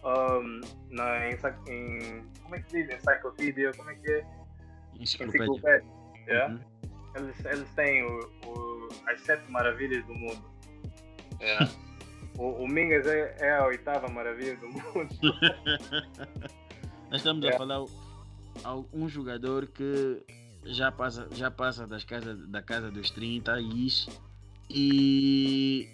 um, 0.04 0.60
na, 0.90 1.28
em, 1.28 1.34
em, 1.68 2.24
como 2.42 2.54
é 2.54 2.60
que 2.60 2.84
diz? 2.84 2.94
Enciclopédia, 2.94 3.72
como 3.76 3.90
é 3.90 3.94
que 3.96 4.12
é? 4.12 4.26
Enciclopédia. 4.98 5.46
Enciclopédia. 5.46 5.88
Yeah? 6.26 6.54
Uhum. 6.54 6.60
Eles, 7.16 7.44
eles 7.44 7.70
têm 7.74 8.04
o, 8.04 8.30
o, 8.46 8.88
as 9.06 9.20
sete 9.20 9.50
maravilhas 9.50 10.04
do 10.06 10.14
mundo. 10.14 10.44
Yeah. 11.40 11.70
O, 12.38 12.64
o 12.64 12.66
Mingas 12.66 13.06
é, 13.06 13.36
é, 13.38 13.50
a 13.50 13.66
oitava 13.66 14.08
maravilha 14.08 14.56
do 14.56 14.68
mundo. 14.68 15.08
Nós 17.10 17.20
estamos 17.20 17.44
é. 17.44 17.50
a 17.50 17.58
falar 17.58 17.84
um 18.94 19.06
jogador 19.10 19.66
que 19.66 20.24
já 20.64 20.92
passa, 20.92 21.28
já 21.32 21.50
passa 21.50 21.86
das 21.86 22.04
casas, 22.04 22.38
da 22.48 22.62
casa 22.62 22.90
dos 22.90 23.10
30 23.10 23.60
e 24.68 25.88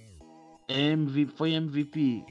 é 0.69 0.93
MVP, 0.93 1.33
foi 1.37 1.53
MVP. 1.53 2.25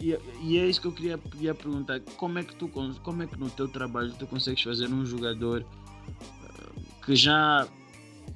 E, 0.00 0.18
e, 0.42 0.58
é 0.58 0.66
isso 0.66 0.80
que 0.80 0.86
eu 0.86 0.92
queria, 0.92 1.18
queria 1.18 1.54
perguntar. 1.54 2.00
Como 2.16 2.38
é 2.38 2.42
que 2.42 2.54
tu 2.56 2.68
como 2.68 3.22
é 3.22 3.26
que 3.26 3.38
no 3.38 3.50
teu 3.50 3.68
trabalho 3.68 4.12
tu 4.18 4.26
consegues 4.26 4.62
fazer 4.62 4.88
um 4.88 5.04
jogador 5.04 5.62
uh, 5.62 7.04
que 7.04 7.14
já 7.14 7.68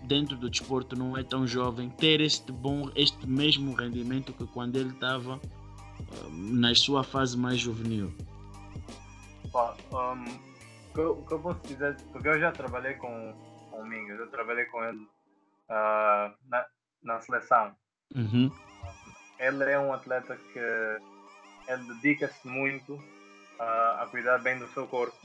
dentro 0.02 0.36
do 0.36 0.50
desporto 0.50 0.94
não 0.94 1.16
é 1.16 1.22
tão 1.22 1.46
jovem 1.46 1.88
ter 1.88 2.20
este 2.20 2.52
bom, 2.52 2.90
este 2.94 3.26
mesmo 3.26 3.74
rendimento 3.74 4.32
que 4.32 4.46
quando 4.46 4.76
ele 4.76 4.90
estava 4.90 5.36
uh, 5.36 6.30
na 6.30 6.74
sua 6.74 7.02
fase 7.02 7.36
mais 7.36 7.58
juvenil? 7.58 8.12
um, 9.54 9.64
o, 9.94 10.53
que 10.94 11.00
eu, 11.00 11.12
o 11.12 11.26
que 11.26 11.32
eu 11.32 11.40
posso 11.40 11.60
dizer, 11.62 11.96
porque 12.12 12.28
eu 12.28 12.38
já 12.38 12.52
trabalhei 12.52 12.94
com, 12.94 13.34
com 13.70 13.80
o 13.80 13.86
Mingas, 13.86 14.18
eu 14.18 14.30
trabalhei 14.30 14.64
com 14.66 14.82
ele 14.84 15.02
uh, 15.68 16.32
na, 16.48 16.66
na 17.02 17.20
seleção. 17.20 17.74
Uhum. 18.14 18.50
Ele 19.38 19.64
é 19.64 19.78
um 19.78 19.92
atleta 19.92 20.36
que 20.36 20.58
ele 21.68 21.94
dedica-se 21.94 22.46
muito 22.46 22.94
uh, 22.94 24.00
a 24.02 24.08
cuidar 24.10 24.38
bem 24.38 24.58
do 24.58 24.68
seu 24.68 24.86
corpo. 24.86 25.16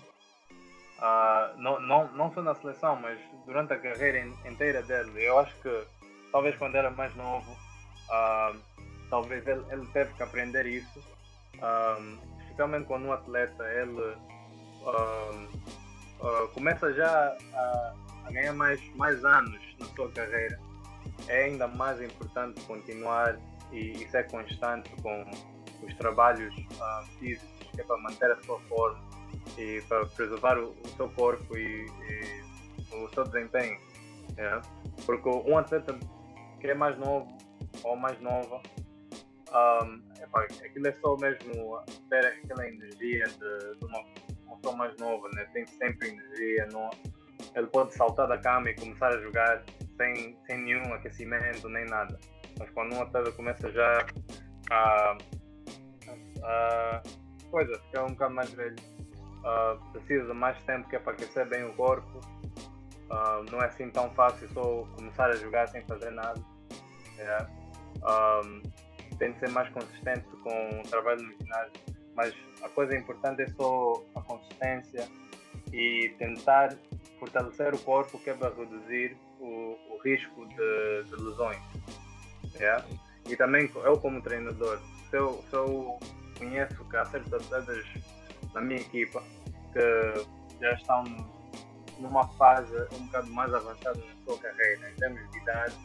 Uh, 0.98 1.58
não, 1.58 1.80
não, 1.80 2.12
não 2.14 2.34
só 2.34 2.42
na 2.42 2.56
seleção, 2.56 2.96
mas 2.96 3.20
durante 3.46 3.72
a 3.72 3.80
carreira 3.80 4.26
inteira 4.46 4.82
dele. 4.82 5.24
Eu 5.24 5.40
acho 5.40 5.56
que 5.62 5.88
talvez 6.32 6.58
quando 6.58 6.76
era 6.76 6.90
mais 6.90 7.16
novo, 7.16 7.52
uh, 7.52 8.60
talvez 9.10 9.46
ele, 9.48 9.64
ele 9.72 9.86
teve 9.94 10.14
que 10.16 10.24
aprender 10.24 10.66
isso. 10.66 11.00
especialmente 12.42 12.88
quando 12.88 13.06
um 13.06 13.14
atleta 13.14 13.64
ele 13.72 14.18
começa 16.54 16.94
já 16.94 17.38
a, 17.54 17.94
a, 18.26 18.32
ganhar 18.32 18.54
mais, 18.54 18.82
mais 18.96 19.24
anos 19.24 19.60
na 19.80 19.86
sua 19.88 20.10
carreira. 20.12 20.60
É 21.28 21.46
ainda 21.46 21.68
mais 21.68 22.02
importante 22.02 22.62
continuar 22.62 23.38
e, 23.72 23.92
e 23.92 24.10
ser 24.10 24.28
constante 24.30 24.90
com 25.02 25.30
os 25.86 25.94
trabalhos 25.96 26.54
físicos 27.20 27.50
que 27.74 27.82
é 27.82 27.84
para 27.84 27.98
manter 27.98 28.32
a 28.32 28.44
sua 28.44 28.60
forma 28.62 29.00
e 29.58 29.82
para 29.88 30.06
preservar 30.06 30.58
o, 30.58 30.72
o 30.72 30.88
seu 30.96 31.10
corpo 31.10 31.58
e, 31.58 31.86
e, 31.86 32.96
o 32.96 33.10
seu 33.14 33.24
desempenho. 33.24 33.80
É? 34.38 34.62
Porque 35.06 35.30
um 35.30 35.58
atleta 35.58 35.98
que 36.60 36.68
é 36.68 36.74
mais 36.74 36.98
novo 36.98 37.28
ou 37.84 37.96
mais 37.96 38.20
nova, 38.22 38.62
um, 39.52 40.22
epá, 40.22 40.44
aquilo 40.44 40.88
é 40.88 40.94
só 41.02 41.16
mesmo 41.18 41.82
ter 42.10 42.26
aquela 42.26 42.68
energia 42.68 43.26
de, 43.26 43.80
de 43.80 43.86
uma 43.86 44.04
pessoa 44.60 44.76
mais 44.76 44.96
nova, 44.98 45.28
né? 45.34 45.46
tem 45.54 45.66
sempre 45.66 46.10
energia. 46.10 46.68
Não, 46.72 46.90
ele 47.56 47.68
pode 47.68 47.94
saltar 47.96 48.28
da 48.28 48.38
cama 48.38 48.70
e 48.70 48.76
começar 48.76 49.10
a 49.10 49.18
jogar 49.20 49.64
sem, 49.98 50.38
sem 50.46 50.58
nenhum 50.60 50.94
aquecimento 50.94 51.68
nem 51.70 51.86
nada. 51.86 52.18
Mas 52.58 52.70
quando 52.72 52.96
um 52.96 53.02
atleta 53.02 53.32
começa 53.32 53.72
já 53.72 54.06
a, 54.72 55.18
a 56.44 57.04
coisa, 57.50 57.80
ficar 57.80 58.04
um 58.04 58.10
bocado 58.10 58.36
mais 58.36 58.52
velho, 58.52 58.76
uh, 59.40 59.92
precisa 59.92 60.34
mais 60.34 60.62
tempo 60.64 60.88
que 60.90 60.96
é 60.96 61.00
para 61.00 61.14
aquecer 61.14 61.48
bem 61.48 61.64
o 61.64 61.74
corpo. 61.74 62.20
Uh, 63.10 63.52
não 63.52 63.60
é 63.62 63.66
assim 63.66 63.90
tão 63.90 64.10
fácil 64.12 64.48
só 64.50 64.62
começar 64.96 65.30
a 65.30 65.36
jogar 65.36 65.68
sem 65.68 65.82
fazer 65.88 66.12
nada. 66.12 66.40
Yeah. 67.18 67.50
Um, 67.98 68.62
tem 69.18 69.34
de 69.34 69.40
ser 69.40 69.50
mais 69.50 69.68
consistente 69.70 70.26
com 70.44 70.80
o 70.80 70.84
trabalho 70.84 71.22
no 71.22 71.32
ginásio. 71.38 71.74
Mas 72.16 72.34
a 72.64 72.70
coisa 72.70 72.96
importante 72.96 73.42
é 73.42 73.48
só 73.50 74.04
a 74.16 74.22
consistência 74.22 75.08
e 75.72 76.14
tentar 76.18 76.76
fortalecer 77.20 77.74
o 77.74 77.80
corpo 77.80 78.18
que 78.20 78.30
é 78.30 78.34
para 78.34 78.54
reduzir 78.54 79.16
o, 79.40 79.78
o 79.90 80.00
risco 80.04 80.46
de, 80.48 81.04
de 81.04 81.16
lesões. 81.24 81.62
Yeah? 82.56 82.86
E 83.28 83.36
também 83.36 83.70
eu 83.76 83.98
como 84.00 84.22
treinador, 84.22 84.80
se 85.10 85.18
eu, 85.18 85.44
se 85.50 85.56
eu 85.56 86.00
conheço 86.38 86.84
que 86.86 86.98
há 86.98 87.06
certos 87.06 87.34
atletas 87.34 87.86
na 88.54 88.62
minha 88.62 88.80
equipa 88.80 89.22
que 89.74 90.60
já 90.60 90.74
estão 90.74 91.04
numa 92.00 92.28
fase 92.30 92.74
um 92.94 93.06
bocado 93.06 93.30
mais 93.32 93.54
avançada 93.54 93.98
na 94.00 94.24
sua 94.26 94.40
carreira, 94.40 94.90
em 94.90 94.96
termos 94.96 95.32
de 95.32 95.38
idade. 95.38 95.76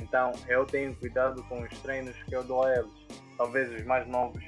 Então 0.00 0.32
eu 0.48 0.64
tenho 0.64 0.94
cuidado 0.96 1.42
com 1.44 1.62
os 1.62 1.78
treinos 1.80 2.16
que 2.24 2.34
eu 2.34 2.42
dou 2.42 2.64
a 2.64 2.74
eles. 2.74 2.92
Talvez 3.36 3.72
os 3.72 3.84
mais 3.84 4.06
novos 4.08 4.42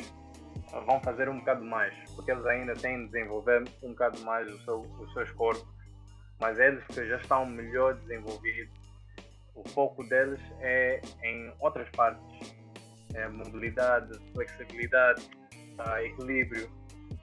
vão 0.86 1.00
fazer 1.00 1.28
um 1.28 1.38
bocado 1.38 1.64
mais, 1.64 1.94
porque 2.14 2.30
eles 2.30 2.44
ainda 2.46 2.74
têm 2.74 3.06
de 3.06 3.12
desenvolver 3.12 3.64
um 3.82 3.90
bocado 3.90 4.20
mais 4.20 4.48
o 4.52 4.58
seu, 4.64 4.80
os 4.80 5.12
seus 5.12 5.30
corpos. 5.32 5.66
Mas 6.40 6.58
eles 6.58 6.84
que 6.86 7.06
já 7.06 7.16
estão 7.16 7.44
melhor 7.44 7.94
desenvolvidos, 7.94 8.72
o 9.54 9.68
foco 9.70 10.02
deles 10.04 10.40
é 10.60 11.00
em 11.22 11.52
outras 11.60 11.88
partes 11.90 12.54
é, 13.14 13.28
mobilidade, 13.28 14.18
flexibilidade, 14.32 15.28
uh, 15.78 15.98
equilíbrio, 15.98 16.70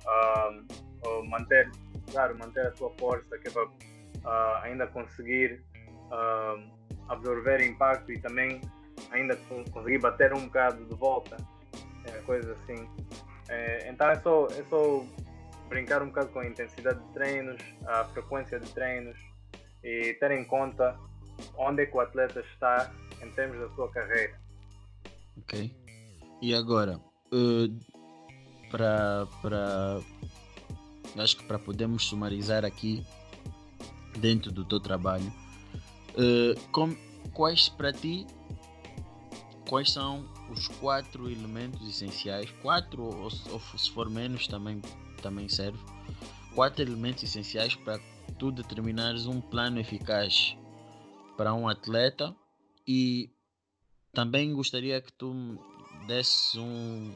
uh, 0.05 1.23
manter, 1.27 1.71
claro, 2.11 2.37
manter 2.37 2.67
a 2.67 2.75
sua 2.75 2.91
força 2.99 3.37
que 3.37 3.47
é 3.47 3.51
para 3.51 3.65
uh, 3.65 4.63
ainda 4.63 4.87
conseguir 4.87 5.63
absorver 7.09 7.61
impacto 7.65 8.11
e 8.11 8.19
também 8.19 8.61
ainda 9.11 9.37
conseguir 9.71 9.99
bater 9.99 10.33
um 10.33 10.45
bocado 10.45 10.85
de 10.85 10.95
volta, 10.95 11.35
é, 12.05 12.11
coisas 12.21 12.57
assim. 12.61 12.89
É, 13.49 13.89
então 13.89 14.09
é 14.09 14.19
só, 14.19 14.47
é 14.47 14.63
só 14.69 15.05
brincar 15.69 16.01
um 16.01 16.07
bocado 16.07 16.29
com 16.29 16.39
a 16.39 16.47
intensidade 16.47 16.99
de 16.99 17.13
treinos, 17.13 17.61
a 17.85 18.05
frequência 18.05 18.59
de 18.59 18.69
treinos 18.71 19.17
e 19.83 20.13
ter 20.19 20.31
em 20.31 20.43
conta 20.43 20.97
onde 21.57 21.83
é 21.83 21.85
que 21.85 21.95
o 21.95 21.99
atleta 21.99 22.39
está 22.53 22.91
em 23.21 23.29
termos 23.31 23.59
da 23.59 23.75
sua 23.75 23.89
carreira. 23.91 24.39
Ok. 25.37 25.73
E 26.41 26.53
agora, 26.53 26.99
uh, 27.31 28.69
para 28.69 29.27
acho 31.17 31.37
que 31.37 31.45
para 31.45 31.57
podermos 31.57 32.05
sumarizar 32.05 32.63
aqui 32.63 33.05
dentro 34.17 34.51
do 34.51 34.63
teu 34.63 34.79
trabalho, 34.79 35.31
uh, 36.13 36.69
com, 36.71 36.95
quais 37.33 37.69
para 37.69 37.91
ti 37.91 38.25
quais 39.67 39.91
são 39.91 40.25
os 40.49 40.67
quatro 40.67 41.29
elementos 41.29 41.87
essenciais, 41.87 42.49
quatro 42.61 43.03
ou, 43.03 43.29
ou 43.51 43.59
se 43.77 43.91
for 43.91 44.09
menos 44.09 44.47
também 44.47 44.81
também 45.21 45.49
serve, 45.49 45.79
quatro 46.55 46.81
elementos 46.81 47.23
essenciais 47.23 47.75
para 47.75 47.99
tu 48.37 48.51
determinares 48.51 49.25
um 49.25 49.41
plano 49.41 49.79
eficaz 49.79 50.55
para 51.35 51.53
um 51.53 51.67
atleta. 51.67 52.35
E 52.87 53.29
também 54.13 54.53
gostaria 54.53 55.01
que 55.01 55.11
tu 55.11 55.59
desse 56.07 56.57
um, 56.57 57.13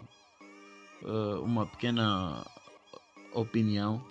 uh, 1.03 1.41
uma 1.41 1.65
pequena 1.65 2.45
opinião 3.33 4.03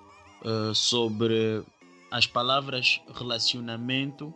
uh, 0.43 0.75
sobre 0.75 1.63
as 2.11 2.27
palavras 2.27 3.01
relacionamento 3.15 4.35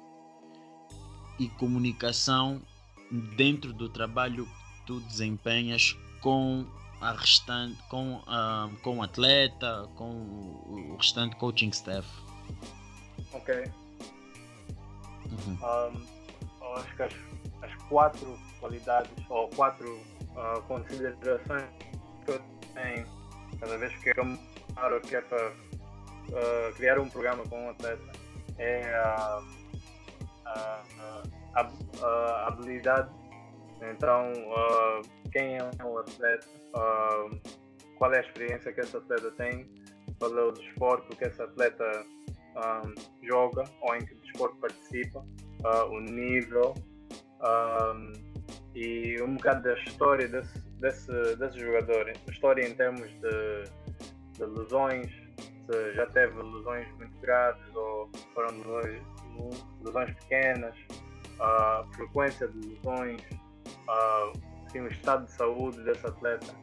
e 1.38 1.48
comunicação 1.48 2.60
dentro 3.36 3.72
do 3.72 3.88
trabalho 3.88 4.46
tu 4.86 5.00
desempenhas 5.00 5.96
com 6.20 6.66
a 7.00 7.12
restante 7.12 7.80
com, 7.88 8.16
uh, 8.16 8.74
com 8.82 8.98
o 8.98 9.02
atleta 9.02 9.88
com 9.94 10.10
o 10.10 10.96
restante 10.98 11.36
coaching 11.36 11.68
staff 11.68 12.08
ok 13.32 13.64
uhum. 15.30 15.58
um, 15.62 16.76
acho 16.76 16.96
que 16.96 17.02
as, 17.02 17.14
as 17.62 17.74
quatro 17.88 18.38
qualidades 18.60 19.10
ou 19.28 19.48
quatro 19.48 19.96
uh, 19.96 20.62
considerações 20.66 21.68
que 22.24 22.30
eu 22.30 22.42
tenho 22.74 23.06
cada 23.60 23.78
vez 23.78 23.94
que 24.02 24.10
eu 24.10 24.38
paro 24.74 25.00
que 25.00 25.16
é 25.16 25.20
para 25.20 25.50
uh, 25.50 26.74
criar 26.76 26.98
um 26.98 27.08
programa 27.08 27.44
com 27.44 27.66
um 27.66 27.70
atleta 27.70 28.12
é 28.58 28.94
a, 28.94 29.42
a, 30.46 30.82
a, 31.54 31.70
a 32.02 32.48
habilidade 32.48 33.10
então 33.90 34.32
uh, 34.32 35.30
quem 35.30 35.56
é 35.56 35.84
um 35.84 35.98
atleta 35.98 36.46
qual 37.96 38.12
é 38.12 38.18
a 38.18 38.20
experiência 38.20 38.72
que 38.72 38.80
esse 38.80 38.96
atleta 38.96 39.30
tem 39.32 39.68
qual 40.18 40.36
é 40.38 40.42
o 40.42 40.52
desporto 40.52 41.16
que 41.16 41.24
esse 41.24 41.42
atleta 41.42 41.84
um, 42.56 42.94
joga 43.26 43.64
ou 43.80 43.96
em 43.96 44.04
que 44.04 44.14
desporto 44.16 44.56
participa 44.56 45.24
o 45.90 46.00
nível 46.00 46.74
e 48.74 49.20
um 49.22 49.34
bocado 49.34 49.62
da 49.62 49.74
história 49.74 50.28
desse, 50.28 50.58
desse, 50.80 51.36
desse 51.36 51.58
jogador. 51.58 52.12
História 52.28 52.66
em 52.66 52.74
termos 52.74 53.08
de, 53.20 53.64
de 54.32 54.44
lesões, 54.44 55.06
se 55.66 55.94
já 55.94 56.06
teve 56.06 56.34
lesões 56.42 56.88
muito 56.96 57.16
graves 57.20 57.74
ou 57.74 58.10
foram 58.34 58.58
lesões, 58.58 59.02
lesões 59.84 60.14
pequenas, 60.14 60.74
a 61.40 61.84
frequência 61.94 62.48
de 62.48 62.68
lesões, 62.68 63.22
assim, 64.66 64.80
o 64.80 64.88
estado 64.88 65.26
de 65.26 65.32
saúde 65.32 65.82
desse 65.82 66.06
atleta. 66.06 66.54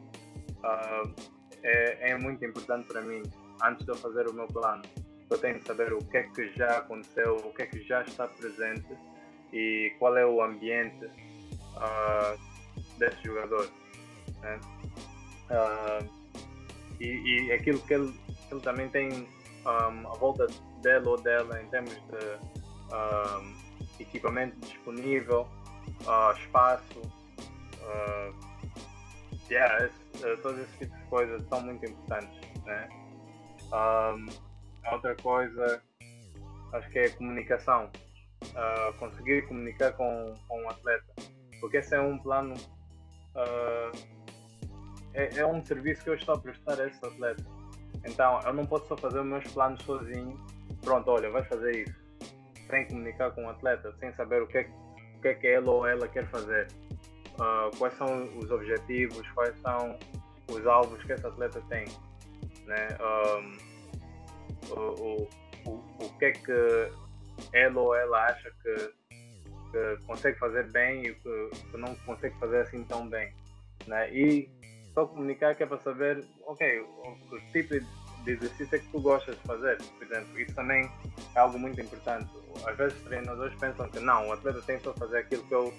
é, 1.62 2.10
é 2.10 2.18
muito 2.18 2.44
importante 2.44 2.86
para 2.88 3.00
mim, 3.02 3.22
antes 3.62 3.84
de 3.84 3.92
eu 3.92 3.96
fazer 3.96 4.28
o 4.28 4.32
meu 4.32 4.46
plano. 4.46 4.82
Eu 5.30 5.38
tenho 5.38 5.58
que 5.58 5.64
saber 5.64 5.92
o 5.92 5.98
que 5.98 6.18
é 6.18 6.22
que 6.24 6.52
já 6.54 6.78
aconteceu, 6.78 7.36
o 7.36 7.54
que 7.54 7.62
é 7.62 7.66
que 7.66 7.82
já 7.82 8.02
está 8.02 8.28
presente 8.28 8.94
e 9.52 9.94
qual 9.98 10.16
é 10.16 10.26
o 10.26 10.42
ambiente 10.42 11.06
uh, 11.06 12.38
desse 12.98 13.24
jogador. 13.24 13.70
Né? 14.40 14.60
Uh, 15.50 16.22
e, 17.00 17.46
e 17.46 17.52
aquilo 17.52 17.80
que 17.80 17.94
ele, 17.94 18.14
ele 18.50 18.60
também 18.60 18.88
tem 18.88 19.10
um, 19.66 20.08
à 20.08 20.14
volta 20.18 20.46
dele 20.82 21.08
ou 21.08 21.20
dela 21.20 21.60
em 21.62 21.66
termos 21.68 21.94
de 21.94 22.38
um, 22.94 23.54
equipamento 24.00 24.58
disponível, 24.60 25.48
uh, 26.06 26.32
espaço, 26.38 27.00
uh, 27.80 28.34
yeah, 29.50 29.84
esse, 29.84 30.26
uh, 30.26 30.36
todos 30.42 30.60
esses 30.60 30.78
tipos 30.78 30.98
de 30.98 31.04
coisas 31.06 31.48
são 31.48 31.60
muito 31.62 31.84
importantes. 31.84 32.40
Né? 32.64 32.88
Um, 33.72 34.26
outra 34.92 35.14
coisa, 35.16 35.82
acho 36.72 36.90
que 36.90 36.98
é 36.98 37.08
comunicação. 37.10 37.90
Uh, 38.42 38.92
conseguir 38.98 39.46
comunicar 39.46 39.92
com, 39.92 40.34
com 40.48 40.64
o 40.64 40.68
atleta. 40.68 41.04
Porque 41.60 41.76
esse 41.76 41.94
é 41.94 42.00
um 42.00 42.18
plano, 42.18 42.54
uh, 43.36 43.96
é, 45.14 45.38
é, 45.38 45.46
um 45.46 45.64
serviço 45.64 46.02
que 46.02 46.10
eu 46.10 46.14
estou 46.14 46.34
a 46.34 46.38
prestar 46.38 46.80
a 46.80 46.88
esse 46.88 47.04
atleta. 47.04 47.44
Então, 48.04 48.40
eu 48.44 48.52
não 48.52 48.66
posso 48.66 48.88
só 48.88 48.96
fazer 48.96 49.20
os 49.20 49.26
meus 49.26 49.46
planos 49.52 49.80
sozinho. 49.84 50.44
Pronto, 50.80 51.08
olha, 51.08 51.30
vai 51.30 51.44
fazer 51.44 51.82
isso. 51.82 52.02
Sem 52.68 52.88
comunicar 52.88 53.30
com 53.30 53.44
o 53.44 53.48
atleta, 53.48 53.94
sem 54.00 54.12
saber 54.14 54.42
o 54.42 54.46
que 54.48 54.58
é, 54.58 54.62
o 54.62 54.81
que, 55.22 55.28
é 55.28 55.34
que 55.34 55.46
ele 55.46 55.68
ou 55.68 55.86
ela 55.86 56.06
quer 56.08 56.26
fazer. 56.26 56.68
Uh, 57.34 57.74
quais 57.78 57.94
são 57.94 58.24
os 58.38 58.50
objetivos, 58.50 59.26
quais 59.30 59.58
são 59.60 59.98
os 60.48 60.66
alvos 60.66 61.02
que 61.04 61.12
esse 61.12 61.26
atleta 61.26 61.62
tem. 61.68 61.86
Né? 62.66 62.88
Um, 63.00 63.56
o, 64.70 65.28
o, 65.66 65.72
o, 66.04 66.18
que 66.18 66.26
é 66.26 66.32
que 66.32 66.92
ele 67.52 67.76
ou 67.76 67.94
ela 67.94 68.26
acha 68.26 68.52
que, 68.62 68.92
que 69.70 70.04
consegue 70.06 70.38
fazer 70.38 70.70
bem 70.70 71.06
e 71.06 71.10
o 71.10 71.14
que, 71.14 71.50
que, 71.70 71.76
não 71.78 71.94
consegue 71.96 72.38
fazer 72.38 72.60
assim 72.60 72.84
tão 72.84 73.08
bem. 73.08 73.32
Né? 73.86 74.12
E 74.12 74.50
só 74.92 75.06
comunicar 75.06 75.54
que 75.54 75.62
é 75.62 75.66
para 75.66 75.78
saber, 75.78 76.24
ok, 76.46 76.80
o, 76.80 77.34
o 77.34 77.40
tipo 77.52 77.78
de 77.78 78.01
exercício 78.30 78.76
é 78.76 78.78
que 78.78 78.88
tu 78.88 79.00
gostas 79.00 79.36
de 79.36 79.42
fazer, 79.42 79.78
por 79.82 80.02
exemplo. 80.02 80.40
Isso 80.40 80.54
também 80.54 80.90
é 81.34 81.38
algo 81.38 81.58
muito 81.58 81.80
importante. 81.80 82.30
Às 82.66 82.76
vezes 82.76 82.96
os 82.98 83.04
treinadores 83.04 83.58
pensam 83.58 83.88
que 83.88 84.00
não, 84.00 84.28
o 84.28 84.32
atleta 84.32 84.60
tem 84.62 84.78
só 84.80 84.92
fazer 84.94 85.18
aquilo 85.18 85.42
que 85.44 85.54
eu, 85.54 85.72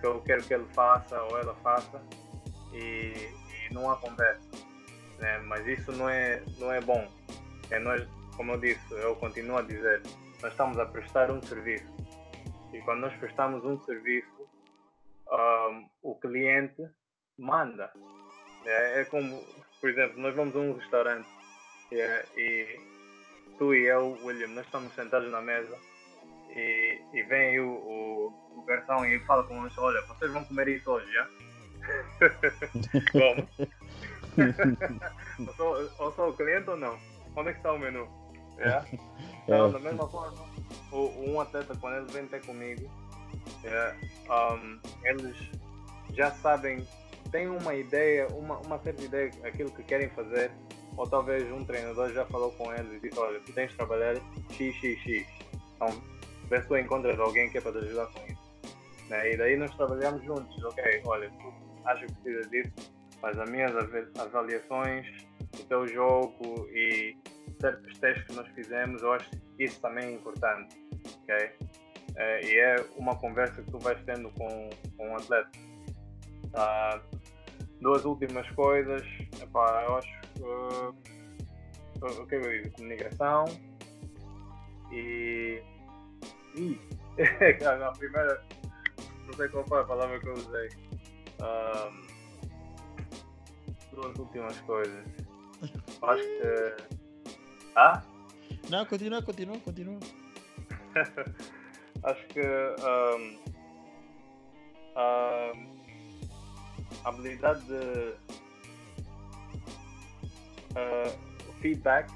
que 0.00 0.06
eu 0.06 0.20
quero 0.22 0.42
que 0.42 0.54
ele 0.54 0.66
faça 0.72 1.20
ou 1.24 1.38
ela 1.38 1.54
faça 1.56 2.02
e, 2.72 3.12
e 3.68 3.74
não 3.74 3.90
há 3.90 3.96
conversa. 3.96 4.48
Né? 5.18 5.38
Mas 5.46 5.66
isso 5.66 5.92
não 5.92 6.08
é, 6.08 6.42
não 6.58 6.72
é 6.72 6.80
bom. 6.80 7.06
É 7.70 7.78
nós, 7.78 8.06
como 8.36 8.52
eu 8.52 8.60
disse, 8.60 8.92
eu 8.92 9.16
continuo 9.16 9.58
a 9.58 9.62
dizer, 9.62 10.02
nós 10.42 10.52
estamos 10.52 10.78
a 10.78 10.86
prestar 10.86 11.30
um 11.30 11.40
serviço. 11.42 11.92
E 12.72 12.80
quando 12.80 13.00
nós 13.00 13.14
prestamos 13.16 13.64
um 13.64 13.78
serviço, 13.80 14.48
um, 15.30 15.88
o 16.02 16.14
cliente 16.16 16.82
manda. 17.38 17.92
É, 18.64 19.00
é, 19.00 19.04
como, 19.04 19.42
por 19.80 19.90
exemplo, 19.90 20.20
nós 20.20 20.34
vamos 20.34 20.54
a 20.54 20.58
um 20.58 20.74
restaurante 20.74 21.28
é, 22.00 22.24
e 22.36 22.80
tu 23.58 23.74
e 23.74 23.86
eu, 23.86 24.18
William, 24.22 24.48
nós 24.48 24.64
estamos 24.66 24.94
sentados 24.94 25.30
na 25.30 25.40
mesa 25.40 25.76
e, 26.50 27.00
e 27.12 27.22
vem 27.24 27.60
o, 27.60 27.70
o, 27.70 28.26
o 28.56 28.62
garçom 28.62 29.04
e 29.04 29.18
fala 29.20 29.44
com 29.44 29.60
nós, 29.60 29.76
olha, 29.78 30.00
vocês 30.02 30.32
vão 30.32 30.44
comer 30.44 30.68
isso 30.68 30.90
hoje, 30.90 31.10
já? 31.12 31.28
Como? 33.12 33.48
ou, 35.38 35.54
sou, 35.56 35.90
ou 35.98 36.12
sou 36.12 36.28
o 36.30 36.36
cliente 36.36 36.70
ou 36.70 36.76
não? 36.76 36.98
Onde 37.36 37.50
é 37.50 37.52
que 37.52 37.58
está 37.58 37.72
o 37.72 37.78
menu? 37.78 38.08
É? 38.58 38.82
Então, 39.44 39.68
é. 39.68 39.72
da 39.72 39.78
mesma 39.78 40.08
forma, 40.08 40.44
um 40.92 41.40
atleta, 41.40 41.74
quando 41.80 41.96
ele 41.96 42.12
vem 42.12 42.26
ter 42.26 42.44
comigo, 42.44 42.90
é, 43.64 43.94
um, 44.30 44.80
eles 45.04 45.36
já 46.12 46.30
sabem, 46.30 46.86
têm 47.30 47.48
uma 47.48 47.74
ideia, 47.74 48.28
uma, 48.28 48.58
uma 48.58 48.78
certa 48.78 49.02
ideia 49.02 49.30
daquilo 49.42 49.70
que 49.70 49.82
querem 49.82 50.08
fazer, 50.10 50.52
ou 50.96 51.08
talvez 51.08 51.50
um 51.50 51.64
treinador 51.64 52.12
já 52.12 52.24
falou 52.26 52.52
com 52.52 52.72
eles 52.72 52.92
e 52.92 53.00
disse: 53.00 53.18
Olha, 53.18 53.40
tu 53.40 53.52
tens 53.52 53.70
de 53.70 53.76
trabalhar 53.76 54.16
x, 54.50 54.74
x, 54.76 54.98
x. 55.00 55.26
Então, 55.76 55.88
vê 56.48 56.60
se 56.60 56.68
tu 56.68 56.76
encontras 56.76 57.18
alguém 57.18 57.50
que 57.50 57.58
é 57.58 57.60
para 57.60 57.72
te 57.72 57.78
ajudar 57.78 58.06
com 58.06 58.26
isso. 58.26 58.42
Né? 59.08 59.32
E 59.32 59.36
daí 59.36 59.56
nós 59.56 59.74
trabalhamos 59.76 60.24
juntos. 60.24 60.64
Ok, 60.64 61.02
olha, 61.06 61.30
tu 61.30 61.52
achas 61.84 62.10
que 62.10 62.20
precisas 62.20 62.50
disso, 62.50 62.92
mas 63.20 63.38
as 63.38 63.50
minhas 63.50 63.72
avaliações, 64.18 65.06
o 65.58 65.64
teu 65.64 65.86
jogo 65.88 66.68
e 66.70 67.16
certos 67.60 67.98
testes 67.98 68.26
que 68.26 68.34
nós 68.34 68.48
fizemos, 68.48 69.02
eu 69.02 69.12
acho 69.12 69.30
que 69.30 69.64
isso 69.64 69.80
também 69.80 70.06
é 70.06 70.12
importante, 70.12 70.76
ok? 71.22 71.50
É, 72.16 72.44
e 72.44 72.58
é 72.58 72.76
uma 72.96 73.16
conversa 73.16 73.62
que 73.62 73.70
tu 73.70 73.78
vais 73.78 73.98
tendo 74.04 74.30
com, 74.32 74.70
com 74.96 75.08
um 75.08 75.16
atleta. 75.16 75.50
Ah, 76.54 77.00
duas 77.80 78.04
últimas 78.04 78.48
coisas, 78.50 79.02
epá, 79.40 79.84
eu 79.88 79.96
acho 79.96 80.21
uh, 80.42 80.94
o 82.00 82.26
que 82.26 82.34
eu 82.34 82.40
digo? 82.42 82.70
Comunicação 82.76 83.44
e. 84.90 85.62
Ih, 86.56 86.78
a 87.64 87.92
primeira, 87.92 88.44
não 89.26 89.32
sei 89.34 89.48
qual 89.48 89.64
foi 89.66 89.80
a 89.80 89.84
palavra 89.84 90.20
que 90.20 90.28
eu 90.28 90.34
usei. 90.34 90.68
Um, 91.40 92.12
duas 93.94 94.18
últimas 94.18 94.60
coisas. 94.60 95.04
Acho 96.02 96.22
que 96.22 96.92
ah? 97.76 98.02
Não, 98.68 98.84
continua, 98.84 99.22
continua, 99.22 99.58
continua. 99.60 99.98
Acho 102.04 102.26
que 102.28 102.40
um, 102.40 103.38
a 104.96 105.52
habilidade 107.04 107.64
de 107.64 108.14
uh, 110.72 111.52
feedback. 111.60 112.10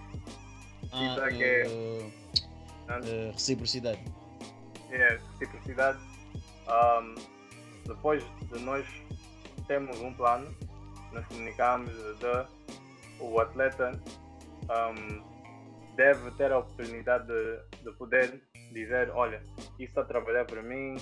Ah, 0.92 0.98
feedback 0.98 1.34
uh, 1.34 2.12
é 2.88 2.98
uh, 2.98 3.32
reciprocidade. 3.32 4.00
É, 4.90 5.18
reciprocidade. 5.32 5.98
Um, 6.68 7.14
depois 7.86 8.24
de 8.52 8.59
nós 8.61 8.86
termos 9.66 10.00
um 10.00 10.12
plano, 10.14 10.54
nós 11.12 11.26
comunicamos 11.26 11.90
de, 11.90 12.46
o 13.20 13.40
atleta 13.40 14.00
um, 14.64 15.22
deve 15.96 16.30
ter 16.32 16.52
a 16.52 16.59
oportunidade 16.59 17.26
de, 17.26 17.82
de 17.82 17.92
poder 17.96 18.42
dizer, 18.72 19.11
olha, 19.11 19.42
isso 19.78 19.84
está 19.84 20.02
a 20.02 20.04
trabalhar 20.04 20.44
para 20.44 20.62
mim, 20.62 20.96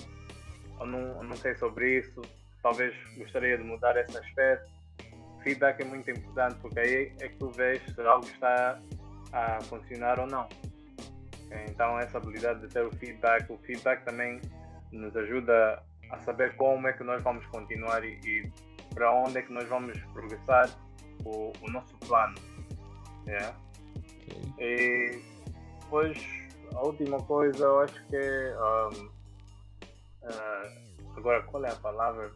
eu 0.79 0.85
não, 0.85 0.99
eu 1.17 1.23
não 1.23 1.35
sei 1.35 1.55
sobre 1.55 1.99
isso, 1.99 2.21
talvez 2.61 2.95
gostaria 3.17 3.57
de 3.57 3.63
mudar 3.63 3.97
esse 3.97 4.17
aspecto. 4.17 4.74
Feedback 5.45 5.79
é 5.79 5.85
muito 5.85 6.09
importante 6.09 6.55
porque 6.59 6.79
aí 6.79 7.13
é 7.21 7.29
que 7.29 7.37
tu 7.37 7.51
vês 7.51 7.79
se 7.93 8.01
algo 8.01 8.25
está 8.25 8.79
a 9.31 9.61
funcionar 9.61 10.19
ou 10.19 10.25
não. 10.25 10.49
Então 11.69 11.99
essa 11.99 12.17
habilidade 12.17 12.61
de 12.61 12.67
ter 12.67 12.83
o 12.83 12.91
feedback, 12.95 13.51
o 13.51 13.57
feedback 13.59 14.03
também 14.03 14.41
nos 14.91 15.15
ajuda 15.15 15.83
a 16.09 16.19
saber 16.23 16.55
como 16.55 16.87
é 16.87 16.93
que 16.93 17.03
nós 17.03 17.21
vamos 17.21 17.45
continuar 17.47 18.03
e, 18.03 18.19
e 18.25 18.51
para 18.95 19.13
onde 19.13 19.37
é 19.37 19.43
que 19.43 19.53
nós 19.53 19.67
vamos 19.69 19.99
progressar 20.13 20.67
o, 21.23 21.53
o 21.61 21.69
nosso 21.69 21.95
plano. 21.99 22.35
Yeah. 23.27 23.55
E 24.57 25.21
depois, 25.81 26.17
a 26.73 26.79
última 26.79 27.21
coisa, 27.21 27.63
eu 27.63 27.81
acho 27.81 28.03
que 28.07 28.15
é. 28.15 28.55
Um, 28.57 29.05
uh, 30.23 31.17
agora, 31.17 31.43
qual 31.43 31.63
é 31.65 31.71
a 31.71 31.75
palavra 31.75 32.31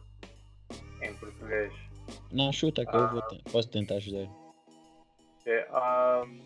em 1.02 1.12
português? 1.14 1.89
Não, 2.32 2.52
chuta 2.52 2.84
que 2.84 2.96
uh, 2.96 3.00
eu 3.00 3.08
vou 3.10 3.20
ah. 3.20 3.36
posso 3.50 3.68
tentar 3.68 3.96
ajudar. 3.96 4.28
É 5.46 5.68
um, 5.72 6.40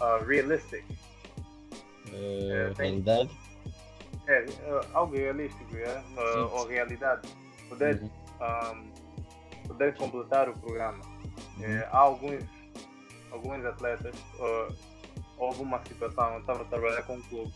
uh, 0.00 0.24
realistic. 0.26 0.84
É, 2.12 2.72
realidade? 2.76 3.30
É, 4.26 4.46
algo 4.94 5.16
realístico, 5.16 5.76
é? 5.76 6.02
ou 6.52 6.66
realidade. 6.66 7.28
Poder, 7.68 8.00
uhum. 8.00 8.10
um, 8.72 9.68
poder 9.68 9.94
completar 9.96 10.48
o 10.48 10.58
programa. 10.58 11.04
Uhum. 11.58 11.64
É, 11.64 11.88
há 11.90 11.98
alguns 11.98 12.44
alguns 13.34 13.64
atletas, 13.64 14.14
uh, 14.38 14.74
houve 15.36 15.62
uma 15.62 15.84
situação, 15.84 16.34
eu 16.34 16.40
estava 16.40 16.62
a 16.62 16.66
trabalhar 16.66 17.02
com 17.02 17.16
um 17.16 17.22
clube 17.22 17.52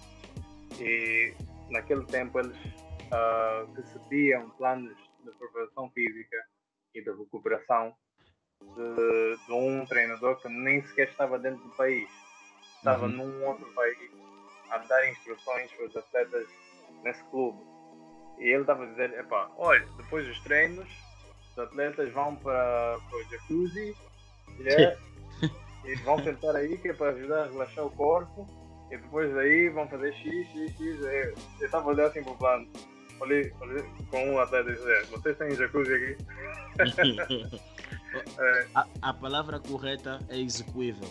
e 0.81 1.35
naquele 1.71 2.05
tempo 2.07 2.41
eles 2.41 2.57
uh, 2.57 3.73
recebiam 3.75 4.51
planos 4.51 4.97
de 5.25 5.31
preparação 5.31 5.89
física 5.91 6.37
e 6.95 7.03
de 7.03 7.11
recuperação 7.11 7.95
de, 8.61 9.47
de, 9.47 9.53
um 9.53 9.87
treinador 9.87 10.37
que 10.41 10.49
nem 10.49 10.83
sequer 10.87 11.09
estava 11.09 11.39
dentro 11.39 11.63
do 11.63 11.71
país, 11.77 12.09
estava 12.77 13.07
uhum. 13.07 13.13
num 13.13 13.47
outro 13.47 13.67
país 13.73 13.97
a 14.71 14.79
dar 14.79 15.09
instruções 15.11 15.71
para 15.73 15.87
os 15.87 15.97
atletas 15.97 16.47
nesse 17.03 17.23
clube. 17.25 17.59
E 18.39 18.49
ele 18.49 18.61
estava 18.61 18.85
a 18.85 18.87
dizer, 18.87 19.13
epá, 19.19 19.51
olha, 19.57 19.87
depois 19.97 20.27
dos 20.27 20.41
treinos, 20.41 20.89
os 21.53 21.59
atletas 21.59 22.13
vão 22.13 22.37
para, 22.37 22.99
para 23.09 23.19
o 23.19 23.25
jacuzzi, 23.25 23.97
yeah, 24.61 24.99
e 25.85 25.95
vão 25.97 26.23
sentar 26.23 26.55
aí 26.55 26.77
que 26.79 26.89
é 26.89 26.93
para 26.93 27.11
ajudar 27.11 27.45
a 27.45 27.47
relaxar 27.47 27.87
o 27.87 27.91
corpo 27.91 28.47
e 28.91 28.97
depois 28.97 29.33
daí 29.35 29.69
vão 29.69 29.89
fazer 29.89 30.13
X, 30.15 30.49
X, 30.49 30.77
X. 30.77 31.01
Eu 31.61 31.67
estava 31.67 31.85
a 31.85 31.93
olhar 31.93 32.07
assim 32.07 32.23
para 32.23 32.33
o 32.33 32.39
plano. 32.39 32.71
Olhei, 33.21 33.53
olhei 33.61 33.83
com 34.11 34.31
um 34.31 34.41
e 34.41 34.65
disse, 34.65 35.11
vocês 35.11 35.37
têm 35.37 35.51
jacuzzi 35.55 35.93
aqui? 35.93 36.17
é. 38.39 38.67
a, 38.75 38.87
a, 39.03 39.15
palavra 39.15 39.59
correta 39.59 40.21
é 40.29 40.39
execuível. 40.39 41.09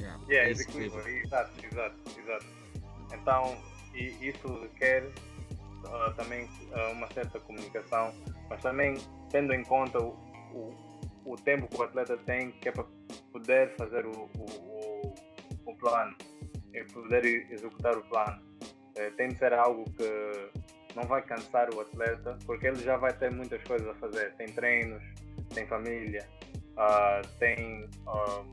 Yeah, 0.00 0.22
yeah 0.28 0.48
é 0.48 0.50
execuível, 0.50 1.06
exato, 1.06 1.52
exato, 1.64 1.96
exato. 2.18 2.46
Então, 3.12 3.56
isso 3.94 4.60
requer 4.60 5.04
uh, 5.04 6.12
também 6.16 6.44
uh, 6.44 6.92
uma 6.92 7.06
certa 7.12 7.38
comunicação, 7.40 8.12
mas 8.50 8.60
também 8.60 8.96
tendo 9.30 9.54
em 9.54 9.62
conta 9.62 9.98
o, 10.00 10.16
o, 10.52 10.74
o, 11.24 11.36
tempo 11.36 11.68
que 11.68 11.80
o 11.80 11.84
atleta 11.84 12.16
tem 12.18 12.50
que 12.52 12.68
é 12.68 12.72
para 12.72 12.84
poder 13.32 13.74
fazer 13.76 14.04
o, 14.04 14.28
o, 14.38 15.14
o 15.64 15.76
plano 15.76 16.16
e 16.74 16.84
poder 16.84 17.24
executar 17.50 17.96
o 17.96 18.02
plano. 18.08 18.44
É, 18.96 19.10
tem 19.10 19.28
de 19.28 19.36
ser 19.36 19.52
algo 19.52 19.84
que 19.92 20.50
não 20.96 21.04
vai 21.04 21.20
cansar 21.22 21.72
o 21.74 21.80
atleta, 21.80 22.38
porque 22.46 22.66
ele 22.66 22.82
já 22.82 22.96
vai 22.96 23.12
ter 23.12 23.30
muitas 23.30 23.62
coisas 23.64 23.86
a 23.86 23.94
fazer. 23.96 24.32
Tem 24.36 24.46
treinos, 24.46 25.02
tem 25.54 25.66
família, 25.66 26.26
uh, 26.72 27.28
tem 27.38 27.84
uh, 28.06 28.46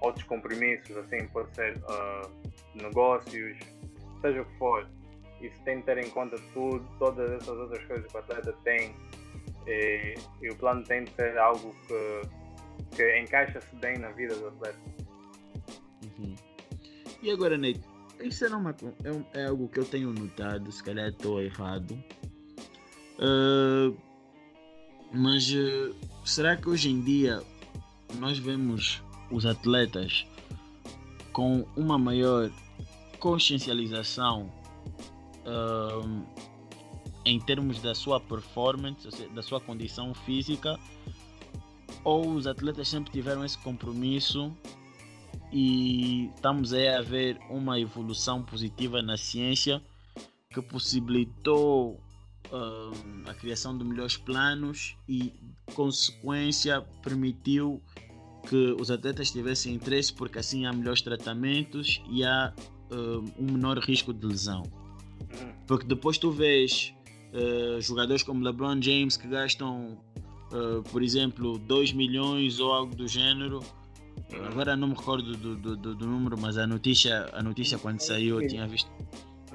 outros 0.00 0.24
compromissos, 0.24 0.96
assim, 0.96 1.26
pode 1.28 1.52
ser 1.56 1.76
uh, 1.78 2.30
negócios, 2.76 3.58
seja 4.20 4.42
o 4.42 4.44
que 4.44 4.58
for. 4.58 4.88
Isso 5.40 5.60
tem 5.64 5.78
de 5.78 5.82
ter 5.82 5.98
em 5.98 6.08
conta 6.10 6.36
tudo, 6.54 6.88
todas 7.00 7.28
essas 7.32 7.58
outras 7.58 7.84
coisas 7.84 8.06
que 8.06 8.16
o 8.16 8.20
atleta 8.20 8.52
tem. 8.62 8.94
E, 9.66 10.14
e 10.40 10.50
o 10.50 10.56
plano 10.56 10.84
tem 10.84 11.02
de 11.02 11.10
ser 11.14 11.36
algo 11.36 11.74
que, 11.88 12.96
que 12.96 13.18
encaixa-se 13.18 13.74
bem 13.76 13.98
na 13.98 14.10
vida 14.10 14.36
do 14.36 14.48
atleta. 14.48 14.78
Uhum. 16.18 16.36
E 17.20 17.30
agora, 17.30 17.58
Nate, 17.58 17.91
isso 18.26 18.44
é, 18.44 18.48
uma, 18.56 18.70
é, 19.04 19.40
é, 19.40 19.46
algo 19.46 19.68
que 19.68 19.78
eu 19.78 19.84
tenho 19.84 20.12
notado, 20.12 20.70
se 20.70 20.82
calhar 20.82 21.08
estou 21.08 21.40
errado. 21.40 21.92
Uh, 23.18 23.96
mas 25.12 25.50
uh, 25.50 25.94
será 26.24 26.56
que 26.56 26.68
hoje 26.68 26.90
em 26.90 27.00
dia 27.02 27.42
nós 28.18 28.38
vemos 28.38 29.02
os 29.30 29.46
atletas 29.46 30.26
com 31.32 31.66
uma 31.76 31.98
maior 31.98 32.50
consciencialização 33.18 34.52
uh, 35.46 36.22
em 37.24 37.38
termos 37.40 37.80
da 37.80 37.94
sua 37.94 38.20
performance, 38.20 39.08
da 39.28 39.42
sua 39.42 39.60
condição 39.60 40.12
física, 40.14 40.78
ou 42.04 42.30
os 42.30 42.46
atletas 42.46 42.88
sempre 42.88 43.12
tiveram 43.12 43.44
esse 43.44 43.56
compromisso 43.58 44.52
e 45.52 46.30
estamos 46.34 46.72
aí 46.72 46.88
a 46.88 47.02
ver 47.02 47.38
uma 47.50 47.78
evolução 47.78 48.42
positiva 48.42 49.02
na 49.02 49.18
ciência 49.18 49.82
que 50.50 50.62
possibilitou 50.62 52.00
uh, 52.50 53.28
a 53.28 53.34
criação 53.34 53.76
de 53.76 53.84
melhores 53.84 54.16
planos 54.16 54.96
e, 55.06 55.32
consequência, 55.74 56.80
permitiu 57.02 57.82
que 58.48 58.74
os 58.80 58.90
atletas 58.90 59.30
tivessem 59.30 59.74
interesse 59.74 60.12
porque 60.12 60.38
assim 60.38 60.64
há 60.64 60.72
melhores 60.72 61.02
tratamentos 61.02 62.02
e 62.10 62.24
há 62.24 62.52
uh, 62.90 63.24
um 63.38 63.52
menor 63.52 63.78
risco 63.78 64.12
de 64.12 64.26
lesão. 64.26 64.62
Porque 65.66 65.86
depois 65.86 66.16
tu 66.16 66.30
vês 66.30 66.94
uh, 67.32 67.80
jogadores 67.80 68.22
como 68.22 68.42
LeBron 68.42 68.80
James 68.80 69.16
que 69.16 69.28
gastam, 69.28 69.98
por 70.90 71.02
exemplo, 71.02 71.58
2 71.58 71.92
milhões 71.94 72.60
ou 72.60 72.72
algo 72.74 72.94
do 72.94 73.08
gênero 73.08 73.62
Agora 74.46 74.76
não 74.76 74.88
me 74.88 74.94
recordo 74.94 75.36
do, 75.36 75.56
do, 75.56 75.76
do, 75.76 75.94
do, 75.94 76.06
número, 76.06 76.38
mas 76.38 76.56
a 76.56 76.66
notícia, 76.66 77.28
a 77.32 77.42
notícia 77.42 77.78
quando 77.78 78.00
saiu 78.00 78.40
eu 78.40 78.48
tinha 78.48 78.66
visto. 78.66 78.90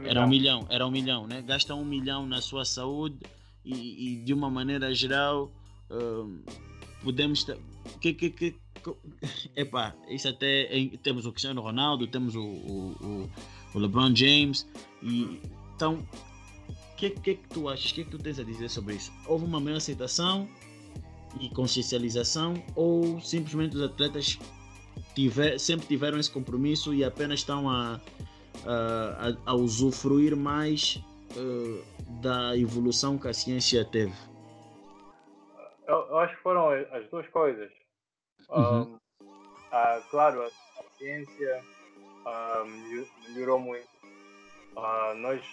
Era 0.03 0.23
um 0.23 0.27
milhão, 0.27 0.65
era 0.69 0.85
um 0.85 0.91
milhão, 0.91 1.25
né? 1.25 1.41
Gasta 1.41 1.73
um 1.73 1.85
milhão 1.85 2.25
na 2.25 2.41
sua 2.41 2.65
saúde 2.65 3.17
e, 3.65 4.13
e 4.13 4.15
de 4.23 4.33
uma 4.33 4.49
maneira 4.49 4.93
geral 4.93 5.51
uh, 5.89 6.43
podemos. 7.03 7.45
Que, 7.99 8.13
que, 8.13 8.29
que, 8.29 8.55
epá, 9.55 9.95
isso 10.09 10.27
até 10.27 10.69
temos 11.01 11.25
o 11.25 11.31
Cristiano 11.31 11.61
Ronaldo, 11.61 12.07
temos 12.07 12.35
o, 12.35 12.43
o, 12.43 13.29
o 13.73 13.79
LeBron 13.79 14.15
James 14.15 14.67
e 15.01 15.41
então 15.75 16.05
o 16.69 16.95
que, 16.95 17.09
que, 17.11 17.35
que 17.35 17.47
tu 17.49 17.69
achas? 17.69 17.91
O 17.91 17.95
que, 17.95 18.03
que 18.03 18.11
tu 18.11 18.17
tens 18.17 18.39
a 18.39 18.43
dizer 18.43 18.69
sobre 18.69 18.95
isso? 18.95 19.11
Houve 19.25 19.45
uma 19.45 19.59
maior 19.59 19.77
aceitação 19.77 20.47
e 21.39 21.49
consciencialização 21.49 22.53
ou 22.75 23.19
simplesmente 23.21 23.75
os 23.75 23.81
atletas 23.83 24.39
tiver, 25.17 25.57
sempre 25.57 25.87
tiveram 25.87 26.19
esse 26.19 26.29
compromisso 26.29 26.93
e 26.93 27.03
apenas 27.03 27.39
estão 27.39 27.67
a, 27.67 27.99
a, 28.67 29.51
a, 29.51 29.55
usufruir 29.55 30.37
mais 30.37 31.01
uh, 31.35 32.21
da 32.21 32.55
evolução 32.55 33.17
que 33.17 33.27
a 33.27 33.33
ciência 33.33 33.83
teve? 33.83 34.13
Eu, 35.87 35.95
eu 36.09 36.19
acho 36.19 36.35
que 36.35 36.43
foram 36.43 36.69
as 36.69 37.09
duas 37.09 37.27
coisas. 37.29 37.71
Uhum. 38.49 38.81
Um, 38.81 38.95
uh, 39.25 40.03
claro, 40.11 40.43
a, 40.43 40.45
a 40.45 40.83
ciência 40.99 41.63
melhorou 43.29 43.57
muito. 43.57 43.87
Uh, 44.75 45.15
nós, 45.15 45.43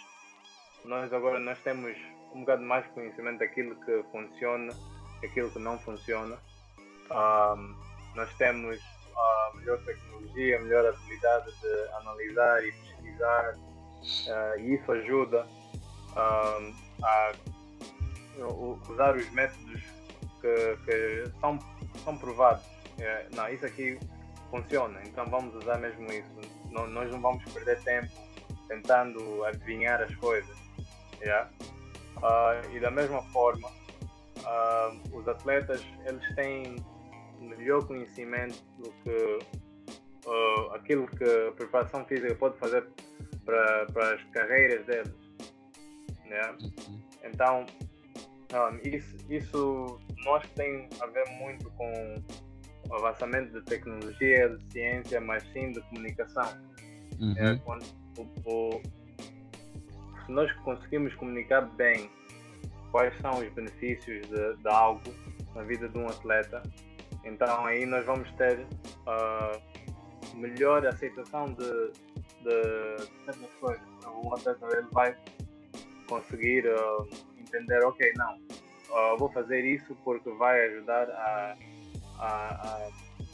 nós 0.85 1.11
agora 1.11 1.39
nós 1.39 1.59
temos 1.61 1.97
um 2.35 2.41
bocado 2.41 2.63
mais 2.63 2.87
conhecimento 2.89 3.39
daquilo 3.39 3.77
que 3.87 4.03
funciona, 4.13 4.75
daquilo 5.23 5.51
que 5.51 5.59
não 5.59 5.79
funciona. 5.79 6.37
nós 8.15 8.35
temos 8.37 8.79
a 9.17 9.53
melhor 9.55 9.79
tecnologia, 9.85 10.59
a 10.59 10.63
melhor 10.63 10.87
habilidade 10.87 11.53
de 11.61 11.89
analisar 11.95 12.65
e 12.65 12.73
pesquisar, 12.73 13.55
uh, 13.55 14.61
e 14.61 14.75
isso 14.75 14.93
ajuda 14.93 15.47
uh, 16.13 16.75
a 17.03 17.33
usar 18.89 19.17
os 19.17 19.31
métodos 19.31 19.83
que, 20.41 20.77
que 20.85 21.25
são, 21.41 21.59
são 22.05 22.19
provados. 22.19 22.65
É, 22.99 23.29
não, 23.35 23.49
isso 23.49 23.67
aqui 23.67 23.99
funciona, 24.51 25.01
então 25.05 25.27
vamos 25.27 25.55
usar 25.55 25.79
mesmo 25.79 26.07
isso. 26.13 26.31
Nós 26.71 27.11
não 27.11 27.21
vamos 27.21 27.45
perder 27.53 27.81
tempo 27.83 28.11
tentando 28.69 29.45
adivinhar 29.45 30.01
as 30.01 30.15
coisas. 30.17 30.57
Yeah? 31.21 31.51
E 32.73 32.81
da 32.81 32.91
mesma 32.91 33.23
forma, 33.31 33.69
uh, 33.69 35.17
os 35.17 35.27
atletas 35.29 35.85
eles 36.05 36.35
têm 36.35 36.77
melhor 37.41 37.87
conhecimento 37.87 38.63
do 38.79 38.91
que 39.03 39.39
uh, 40.27 40.75
aquilo 40.75 41.07
que 41.07 41.25
a 41.25 41.53
preparação 41.53 42.05
física 42.05 42.35
pode 42.35 42.59
fazer 42.59 42.87
para, 43.45 43.87
para 43.87 44.15
as 44.15 44.25
carreiras 44.25 44.85
deles. 44.87 45.15
Né? 46.27 46.57
Então, 47.25 47.67
um, 48.53 48.89
isso, 48.89 49.17
isso 49.29 50.01
nós 50.25 50.47
tem 50.55 50.89
a 51.01 51.07
ver 51.07 51.29
muito 51.39 51.71
com 51.73 52.15
o 52.89 52.95
avançamento 52.95 53.53
de 53.53 53.63
tecnologia, 53.63 54.49
de 54.49 54.73
ciência, 54.73 55.21
mas 55.21 55.43
sim 55.53 55.73
de 55.73 55.81
comunicação. 55.83 56.49
Uhum. 57.21 57.35
É, 57.37 57.57
quando, 57.65 57.85
o, 58.19 58.23
o, 58.47 58.83
se 60.25 60.33
nós 60.33 60.51
conseguimos 60.63 61.15
comunicar 61.15 61.63
bem 61.63 62.11
quais 62.91 63.17
são 63.19 63.39
os 63.39 63.53
benefícios 63.53 64.27
de, 64.29 64.57
de 64.57 64.69
algo 64.69 65.03
na 65.55 65.63
vida 65.63 65.89
de 65.89 65.99
um 65.99 66.07
atleta, 66.07 66.63
então 67.25 67.65
aí 67.67 67.87
nós 67.87 68.05
vamos 68.05 68.31
ter 68.33 68.61
uh, 68.61 70.37
melhor 70.37 70.87
aceitação 70.87 71.47
de, 71.55 71.93
de 72.43 73.07
certas 73.25 73.51
coisas. 73.61 73.83
O 74.23 74.35
atleta 74.35 74.67
ele 74.73 74.87
vai 74.93 75.17
conseguir 76.09 76.67
uh, 76.67 77.09
entender, 77.39 77.85
ok, 77.85 78.13
não, 78.17 78.37
uh, 78.91 79.19
vou 79.19 79.31
fazer 79.33 79.65
isso 79.65 79.97
porque 80.05 80.31
vai 80.33 80.67
ajudar 80.67 81.09
a, 81.11 81.57
a, 82.19 82.89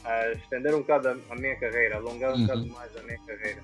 a, 0.05 0.09
a 0.09 0.31
estender 0.31 0.73
um 0.73 0.79
bocado 0.79 1.09
a, 1.09 1.35
minha 1.35 1.59
carreira, 1.59 1.97
alongar 1.97 2.31
um 2.31 2.35
uhum. 2.35 2.41
bocado 2.47 2.67
mais 2.67 2.97
a 2.97 3.03
minha 3.03 3.19
carreira. 3.25 3.61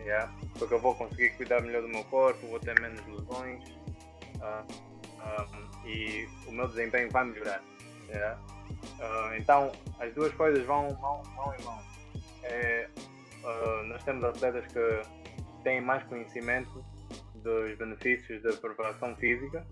Yeah? 0.00 0.30
Porque 0.58 0.74
eu 0.74 0.80
vou 0.80 0.94
conseguir 0.94 1.30
cuidar 1.30 1.62
melhor 1.62 1.82
do 1.82 1.88
meu 1.88 2.04
corpo, 2.04 2.46
vou 2.46 2.60
ter 2.60 2.78
menos 2.78 3.00
lesões 3.06 3.64
um, 4.36 5.88
e 5.88 6.28
o 6.46 6.52
meu 6.52 6.68
desempenho 6.68 7.10
vai 7.10 7.24
melhorar. 7.24 7.62
Yeah? 8.08 8.38
Uh, 8.98 9.34
então, 9.36 9.72
as 9.98 10.12
duas 10.14 10.32
coisas 10.34 10.64
vão 10.66 10.92
mão, 11.00 11.22
mão 11.36 11.54
em 11.58 11.64
mão. 11.64 11.78
É, 12.42 12.88
uh, 13.42 13.82
nós 13.84 14.02
temos 14.04 14.24
atletas 14.24 14.66
que 14.72 15.02
têm 15.62 15.80
mais 15.80 16.02
conhecimento 16.04 16.84
dos 17.36 17.76
benefícios 17.76 18.42
da 18.42 18.52
preparação 18.54 19.14
física 19.16 19.66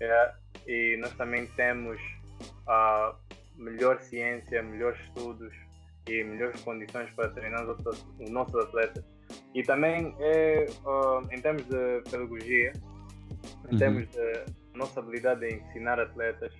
é, 0.00 0.34
e 0.66 0.96
nós 1.00 1.12
também 1.14 1.46
temos 1.48 2.00
uh, 2.66 3.16
melhor 3.56 4.00
ciência, 4.00 4.62
melhores 4.62 5.00
estudos 5.00 5.52
e 6.08 6.24
melhores 6.24 6.60
condições 6.62 7.12
para 7.14 7.28
treinar 7.30 7.68
os, 7.68 7.78
os 8.18 8.30
nossos 8.30 8.54
atletas. 8.56 9.04
E 9.54 9.62
também 9.62 10.14
é, 10.18 10.66
em 11.30 11.40
termos 11.40 11.62
de 11.64 12.02
pedagogia, 12.10 12.72
em 13.68 13.72
uhum. 13.72 13.78
termos 13.78 14.08
de 14.08 14.44
nossa 14.74 15.00
habilidade 15.00 15.40
de 15.40 15.54
ensinar 15.54 16.00
atletas 16.00 16.52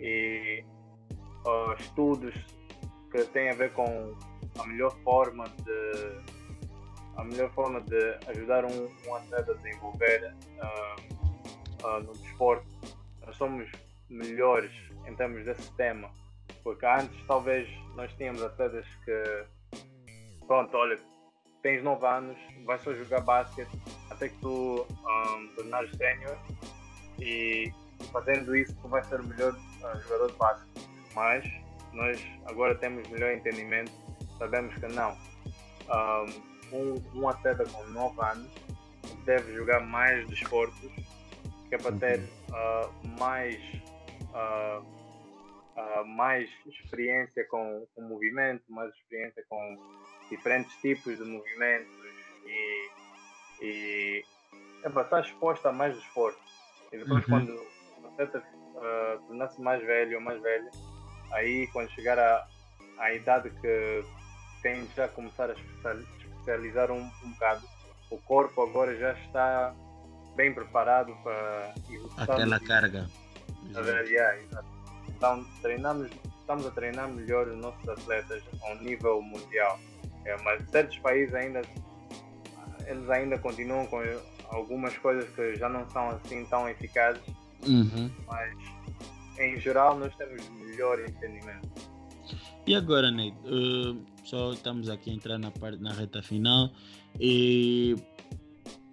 e 0.00 0.64
uh, 1.46 1.72
estudos 1.80 2.34
que 3.10 3.24
têm 3.26 3.50
a 3.50 3.54
ver 3.54 3.72
com 3.72 4.14
a 4.58 4.66
melhor 4.66 4.94
forma 5.02 5.44
de 5.64 6.36
a 7.16 7.24
melhor 7.24 7.50
forma 7.52 7.80
de 7.80 8.18
ajudar 8.28 8.64
um, 8.64 8.90
um 9.06 9.14
atleta 9.14 9.52
a 9.52 9.54
desenvolver 9.54 10.34
uh, 10.58 12.00
no 12.00 12.12
desporto. 12.12 12.66
Nós 13.24 13.36
somos 13.36 13.70
melhores 14.10 14.70
em 15.06 15.14
termos 15.14 15.44
desse 15.44 15.72
tema, 15.76 16.10
porque 16.62 16.84
antes 16.84 17.16
talvez 17.26 17.68
nós 17.94 18.12
tínhamos 18.14 18.42
atletas 18.42 18.84
que 19.04 19.46
pronto, 20.46 20.76
olha, 20.76 20.98
tens 21.62 21.82
9 21.82 22.06
anos, 22.06 22.38
vais 22.64 22.80
só 22.82 22.92
jogar 22.92 23.22
basquete 23.22 23.70
até 24.10 24.28
que 24.28 24.38
tu 24.40 24.86
um, 24.86 25.48
tornares 25.56 25.90
sénior 25.96 26.36
e 27.18 27.72
fazendo 28.12 28.54
isso 28.54 28.76
tu 28.82 28.88
vais 28.88 29.06
ser 29.06 29.20
o 29.20 29.26
melhor 29.26 29.52
uh, 29.52 30.00
jogador 30.02 30.30
de 30.30 30.38
basquete. 30.38 30.95
Mas 31.16 31.50
nós 31.94 32.22
agora 32.44 32.74
temos 32.74 33.08
melhor 33.08 33.32
entendimento, 33.32 33.90
sabemos 34.38 34.74
que 34.74 34.86
não. 34.86 35.16
Um, 36.70 37.18
um 37.18 37.28
atleta 37.28 37.64
com 37.64 37.82
9 37.86 38.20
anos 38.20 38.52
deve 39.24 39.54
jogar 39.54 39.80
mais 39.80 40.28
desportos, 40.28 40.92
que 41.68 41.74
é 41.74 41.78
para 41.78 41.92
uhum. 41.92 41.98
ter 41.98 42.20
uh, 42.20 43.18
mais, 43.18 43.56
uh, 44.34 44.82
uh, 44.82 46.06
mais 46.06 46.50
experiência 46.66 47.46
com, 47.46 47.86
com 47.94 48.02
movimento, 48.02 48.62
mais 48.68 48.92
experiência 48.94 49.42
com 49.48 49.78
diferentes 50.28 50.74
tipos 50.82 51.16
de 51.16 51.24
movimentos 51.24 51.90
e, 52.44 52.90
e 53.62 54.24
é 54.82 54.90
para 54.90 55.02
estar 55.02 55.20
exposto 55.20 55.66
a 55.66 55.72
mais 55.72 55.96
desporto. 55.96 56.38
E 56.92 56.98
depois, 56.98 57.24
uhum. 57.24 57.30
quando 57.30 57.66
o 58.02 58.06
atleta 58.08 58.38
uh, 58.38 59.26
tornar-se 59.26 59.60
mais 59.62 59.82
velho 59.82 60.18
ou 60.18 60.22
mais 60.22 60.42
velho, 60.42 60.70
aí 61.32 61.66
quando 61.68 61.90
chegar 61.90 62.18
à, 62.18 62.46
à 62.98 63.12
idade 63.12 63.50
que 63.50 64.04
tem 64.62 64.86
já 64.96 65.08
começar 65.08 65.50
a 65.50 65.52
especializar 65.52 66.90
um, 66.90 67.10
um 67.24 67.30
bocado, 67.32 67.66
o 68.10 68.18
corpo 68.18 68.62
agora 68.62 68.96
já 68.96 69.12
está 69.12 69.74
bem 70.34 70.52
preparado 70.52 71.16
para 71.22 71.74
aquela 72.18 72.60
carga. 72.60 73.08
Yeah, 74.08 74.38
então 75.08 75.44
treinamos, 75.60 76.10
estamos 76.40 76.66
a 76.66 76.70
treinar 76.70 77.08
melhor 77.08 77.48
os 77.48 77.58
nossos 77.58 77.88
atletas 77.88 78.42
a 78.62 78.72
um 78.72 78.76
nível 78.82 79.20
mundial. 79.22 79.78
É, 80.24 80.36
mas 80.42 80.68
certos 80.70 80.98
países 80.98 81.34
ainda 81.34 81.62
eles 82.86 83.10
ainda 83.10 83.38
continuam 83.38 83.86
com 83.86 84.00
algumas 84.48 84.96
coisas 84.98 85.28
que 85.30 85.56
já 85.56 85.68
não 85.68 85.88
são 85.90 86.10
assim 86.10 86.44
tão 86.46 86.68
eficazes. 86.68 87.22
Uhum. 87.66 88.10
Mas 88.26 88.54
em 89.38 89.58
geral 89.60 89.98
nós 89.98 90.14
temos 90.16 90.48
melhor 90.50 90.98
entendimento. 91.00 91.68
E 92.66 92.74
agora, 92.74 93.10
Ney, 93.10 93.32
uh, 93.44 93.96
só 94.24 94.52
estamos 94.52 94.88
aqui 94.88 95.10
a 95.10 95.14
entrar 95.14 95.38
na 95.38 95.50
parte 95.52 95.80
na 95.80 95.92
reta 95.92 96.20
final 96.20 96.72
e 97.20 97.94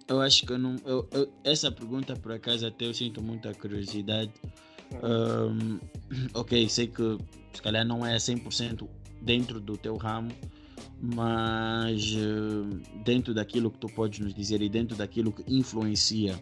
eu 0.06 0.20
acho 0.20 0.46
que 0.46 0.52
eu 0.52 0.58
não. 0.58 0.76
Eu, 0.84 1.08
eu, 1.12 1.32
essa 1.42 1.72
pergunta, 1.72 2.14
por 2.14 2.32
acaso, 2.32 2.66
até 2.66 2.86
eu 2.86 2.94
sinto 2.94 3.22
muita 3.22 3.52
curiosidade. 3.54 4.32
Um, 5.02 5.80
ok, 6.34 6.68
sei 6.68 6.86
que 6.86 7.18
se 7.52 7.62
calhar 7.62 7.84
não 7.84 8.06
é 8.06 8.16
100% 8.16 8.88
dentro 9.20 9.58
do 9.60 9.76
teu 9.76 9.96
ramo, 9.96 10.30
mas 11.00 12.14
uh, 12.14 13.02
dentro 13.02 13.34
daquilo 13.34 13.70
que 13.70 13.78
tu 13.78 13.88
podes 13.88 14.20
nos 14.20 14.34
dizer 14.34 14.62
e 14.62 14.68
dentro 14.68 14.96
daquilo 14.96 15.32
que 15.32 15.42
influencia 15.52 16.38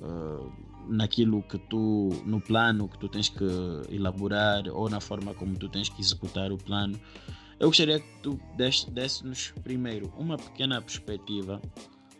uh, 0.00 0.69
naquilo 0.90 1.42
que 1.42 1.58
tu, 1.58 2.10
no 2.26 2.40
plano 2.40 2.88
que 2.88 2.98
tu 2.98 3.08
tens 3.08 3.28
que 3.28 3.44
elaborar 3.88 4.68
ou 4.68 4.90
na 4.90 5.00
forma 5.00 5.32
como 5.34 5.56
tu 5.56 5.68
tens 5.68 5.88
que 5.88 6.00
executar 6.00 6.52
o 6.52 6.58
plano, 6.58 7.00
eu 7.58 7.68
gostaria 7.68 8.00
que 8.00 8.22
tu 8.22 8.40
desse-nos 8.56 9.52
primeiro 9.62 10.12
uma 10.16 10.36
pequena 10.36 10.80
perspectiva 10.80 11.60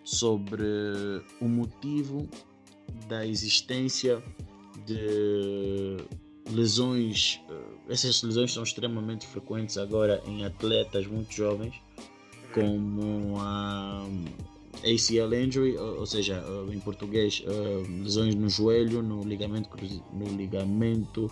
sobre 0.05 0.63
o 1.41 1.49
motivo 1.49 2.29
da 3.09 3.27
existência 3.27 4.23
de 4.87 5.97
lesões. 6.51 7.41
Eh, 7.49 7.93
essas 7.93 8.23
lesões 8.23 8.53
são 8.53 8.63
extremamente 8.63 9.27
frequentes 9.27 9.79
agora 9.79 10.23
em 10.27 10.45
atletas 10.45 11.07
muito 11.07 11.33
jovens, 11.33 11.75
como 12.53 13.39
a 13.41 14.07
ACL 14.79 15.35
injury, 15.35 15.77
ou 15.77 16.07
seja, 16.07 16.45
eh, 16.47 16.75
em 16.75 16.81
português, 16.81 17.43
eh, 17.47 18.03
lesões 18.03 18.35
no 18.35 18.49
joelho, 18.49 19.03
no 19.03 19.23
ligamento, 19.23 19.69
no 20.13 20.27
ligamento 20.37 21.31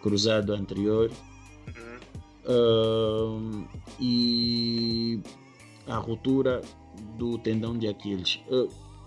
cruzado 0.00 0.54
anterior. 0.54 1.10
Uhum. 2.44 3.66
e 4.00 5.20
a 5.86 5.96
ruptura 5.96 6.60
do 7.16 7.38
tendão 7.38 7.76
de 7.78 7.86
Aquiles. 7.86 8.40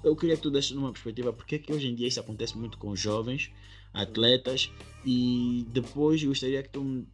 Eu, 0.03 0.15
queria 0.15 0.35
que 0.35 0.41
tu 0.43 0.51
desse 0.51 0.73
numa 0.73 0.91
perspectiva 0.91 1.33
porque 1.33 1.55
é 1.55 1.59
que 1.59 1.73
hoje 1.73 1.87
em 1.87 1.95
dia 1.95 2.07
isso 2.07 2.19
acontece 2.19 2.57
muito 2.57 2.77
com 2.77 2.95
jovens 2.95 3.51
atletas 3.93 4.71
e 5.05 5.65
depois 5.69 6.23
gostaria 6.23 6.61
que 6.61 6.69
tu 6.69 6.83
me 6.83 7.07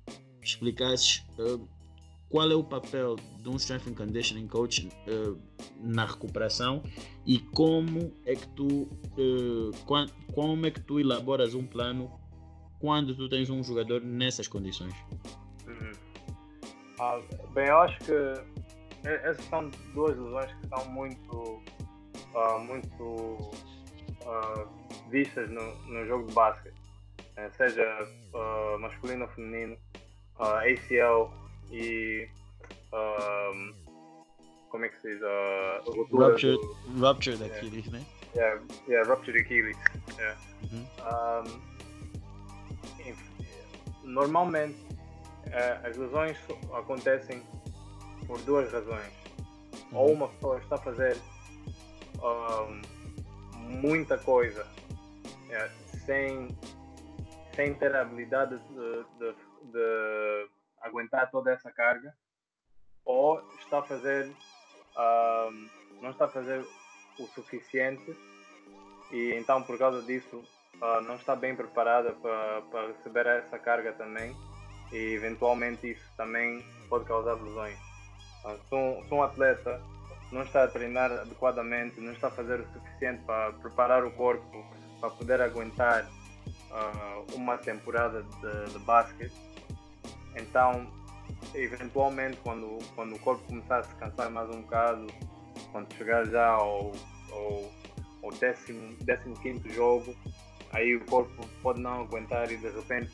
explicasses 0.43 1.23
uh, 1.37 1.65
qual 2.31 2.49
é 2.49 2.55
o 2.55 2.63
papel 2.63 3.17
de 3.17 3.49
um 3.49 3.57
strength 3.57 3.87
and 3.87 3.93
conditioning 3.93 4.47
coach 4.47 4.87
uh, 4.87 5.37
na 5.79 6.05
recuperação 6.05 6.81
e 7.25 7.39
como 7.39 8.13
é 8.25 8.35
que 8.35 8.47
tu 8.49 8.83
uh, 9.17 9.71
como 10.33 10.65
é 10.65 10.71
que 10.71 10.79
tu 10.79 10.99
elaboras 10.99 11.53
um 11.53 11.65
plano 11.65 12.09
quando 12.79 13.15
tu 13.15 13.29
tens 13.29 13.49
um 13.49 13.63
jogador 13.63 14.01
nessas 14.01 14.47
condições. 14.47 14.93
Uhum. 15.67 15.91
Ah, 16.99 17.21
bem, 17.53 17.67
eu 17.67 17.77
acho 17.77 17.99
que 17.99 18.13
essas 19.03 19.45
são 19.45 19.69
duas 19.93 20.17
lesões 20.17 20.51
que 20.53 20.67
são 20.67 20.85
muito, 20.91 21.61
uh, 22.33 22.59
muito 22.59 23.03
uh, 23.03 24.67
vistas 25.09 25.49
no, 25.49 25.75
no 25.87 26.05
jogo 26.07 26.27
de 26.27 26.33
basquete, 26.33 26.75
uh, 27.19 27.55
seja 27.55 28.07
masculino 28.79 29.25
ou 29.25 29.31
feminino, 29.31 29.77
ACL 30.39 31.40
e 31.71 32.27
como 34.69 34.85
é 34.85 34.89
que 34.89 35.01
se 35.01 35.13
diz? 35.13 35.21
Uh, 35.21 35.81
rupture, 36.15 36.57
do, 36.57 36.99
rupture 36.99 37.37
yeah, 37.37 37.55
Achilles, 37.55 37.87
né? 37.91 38.05
Yeah, 38.35 38.61
yeah, 38.87 39.09
rupture 39.09 39.39
Achilles. 39.39 39.77
Yeah. 40.17 40.37
Uhum. 40.71 40.85
Um, 41.45 41.71
normalmente 44.03 44.79
as 45.83 45.97
lesões 45.97 46.37
acontecem 46.73 47.41
por 48.27 48.39
duas 48.41 48.71
razões. 48.71 49.13
Uhum. 49.91 49.97
Ou 49.97 50.13
uma 50.13 50.27
pessoa 50.29 50.57
está 50.59 50.75
a 50.75 50.79
fazer 50.79 51.17
um, 52.21 52.81
muita 53.81 54.17
coisa 54.17 54.65
é, 55.49 55.69
sem, 56.05 56.47
sem 57.55 57.73
ter 57.75 57.95
a 57.95 58.01
habilidade 58.01 58.57
de, 58.57 59.03
de, 59.19 59.35
de, 59.71 60.49
aguentar 60.81 61.29
toda 61.31 61.51
essa 61.51 61.71
carga, 61.71 62.13
ou 63.05 63.41
está 63.59 63.79
a 63.79 63.83
fazer 63.83 64.31
não 66.01 66.11
está 66.11 66.25
a 66.25 66.27
fazer 66.27 66.65
o 67.19 67.27
suficiente 67.27 68.15
e 69.11 69.33
então 69.33 69.61
por 69.61 69.77
causa 69.77 70.01
disso 70.01 70.43
uh, 70.81 71.01
não 71.01 71.15
está 71.15 71.35
bem 71.35 71.55
preparada 71.55 72.13
para, 72.13 72.87
receber 72.87 73.25
essa 73.27 73.59
carga 73.59 73.93
também 73.93 74.35
e 74.91 75.13
eventualmente 75.13 75.91
isso 75.91 76.05
também 76.17 76.65
pode 76.89 77.05
causar 77.05 77.35
lesões. 77.35 77.77
Se 78.67 78.75
um, 78.75 79.03
se 79.07 79.13
um 79.13 79.23
atleta 79.23 79.81
não 80.31 80.41
está 80.41 80.63
a 80.63 80.67
treinar 80.67 81.11
adequadamente, 81.11 82.01
não 82.01 82.11
está 82.11 82.27
a 82.27 82.31
fazer 82.31 82.59
o 82.59 82.73
suficiente 82.73 83.21
para 83.23 83.53
preparar 83.53 84.03
o 84.03 84.11
corpo 84.11 84.65
para 84.99 85.09
poder 85.11 85.41
aguentar 85.41 86.05
uh, 86.05 87.35
uma 87.35 87.57
temporada 87.57 88.23
de, 88.23 88.73
de 88.73 88.79
basquete, 88.79 89.33
então 90.35 90.87
eventualmente 91.55 92.37
quando, 92.43 92.77
quando 92.95 93.15
o 93.15 93.19
corpo 93.19 93.43
começar 93.45 93.79
a 93.79 93.83
se 93.83 93.95
cansar 93.95 94.29
mais 94.29 94.49
um 94.49 94.61
bocado, 94.61 95.07
quando 95.71 95.93
chegar 95.93 96.25
já 96.25 96.47
ao, 96.47 96.91
ao, 97.31 97.71
ao 98.23 98.31
décimo, 98.39 98.95
décimo 99.03 99.35
quinto 99.39 99.69
jogo, 99.69 100.15
aí 100.71 100.95
o 100.95 101.05
corpo 101.05 101.47
pode 101.61 101.81
não 101.81 102.01
aguentar 102.01 102.51
e 102.51 102.57
de 102.57 102.69
repente, 102.69 103.11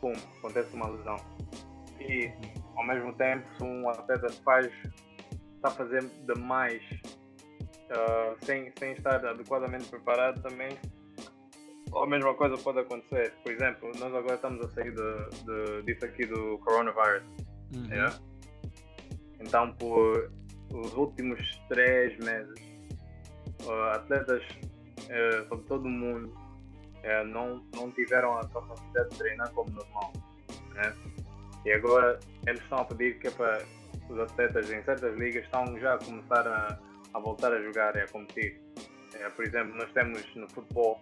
pum, 0.00 0.12
acontece 0.38 0.74
uma 0.74 0.88
lesão. 0.88 1.16
E 2.00 2.32
ao 2.76 2.86
mesmo 2.86 3.12
tempo, 3.14 3.46
se 3.56 3.64
um 3.64 3.88
atleta 3.88 4.28
faz, 4.44 4.66
está 5.56 5.68
a 5.68 5.70
fazer 5.70 6.04
demais 6.26 6.82
uh, 7.90 8.44
sem, 8.44 8.72
sem 8.78 8.92
estar 8.92 9.24
adequadamente 9.24 9.86
preparado 9.86 10.42
também, 10.42 10.76
a 11.94 12.06
mesma 12.06 12.34
coisa 12.34 12.56
pode 12.58 12.80
acontecer. 12.80 13.32
Por 13.42 13.52
exemplo, 13.52 13.90
nós 13.98 14.14
agora 14.14 14.34
estamos 14.34 14.64
a 14.64 14.70
sair 14.70 14.92
de, 14.94 15.44
de, 15.44 15.82
disso 15.82 16.04
aqui 16.04 16.26
do 16.26 16.58
coronavirus. 16.58 17.22
Uhum. 17.74 17.86
Yeah? 17.90 18.18
Então, 19.40 19.72
por 19.74 20.30
os 20.72 20.94
últimos 20.94 21.40
três 21.68 22.16
meses, 22.18 22.54
uh, 23.66 23.94
atletas 23.94 24.42
uh, 24.42 25.48
sobre 25.48 25.64
todo 25.66 25.84
o 25.84 25.90
mundo 25.90 26.28
uh, 26.28 27.26
não, 27.26 27.62
não 27.74 27.90
tiveram 27.90 28.38
a 28.38 28.48
capacidade 28.48 29.10
de 29.10 29.18
treinar 29.18 29.50
como 29.52 29.70
normal. 29.70 30.12
Né? 30.74 30.94
E 31.64 31.72
agora 31.72 32.18
eles 32.46 32.60
estão 32.62 32.78
a 32.78 32.84
pedir 32.84 33.18
que 33.18 33.28
é 33.28 33.30
para 33.30 33.64
os 34.08 34.18
atletas 34.18 34.70
em 34.70 34.82
certas 34.82 35.16
ligas 35.18 35.44
estão 35.44 35.78
já 35.78 35.94
a 35.94 35.98
começar 35.98 36.46
a, 36.46 36.78
a 37.14 37.20
voltar 37.20 37.52
a 37.52 37.62
jogar 37.62 37.94
e 37.96 38.00
a 38.00 38.08
competir. 38.08 38.60
É, 39.14 39.28
por 39.28 39.44
exemplo, 39.44 39.76
nós 39.76 39.92
temos 39.92 40.22
no 40.34 40.48
futebol 40.50 41.00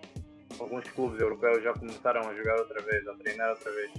alguns 0.61 0.85
clubes 0.91 1.21
europeus 1.21 1.63
já 1.63 1.73
começaram 1.73 2.29
a 2.29 2.35
jogar 2.35 2.57
outra 2.59 2.81
vez, 2.83 3.07
a 3.09 3.15
treinar 3.15 3.51
outra 3.51 3.73
vez. 3.73 3.93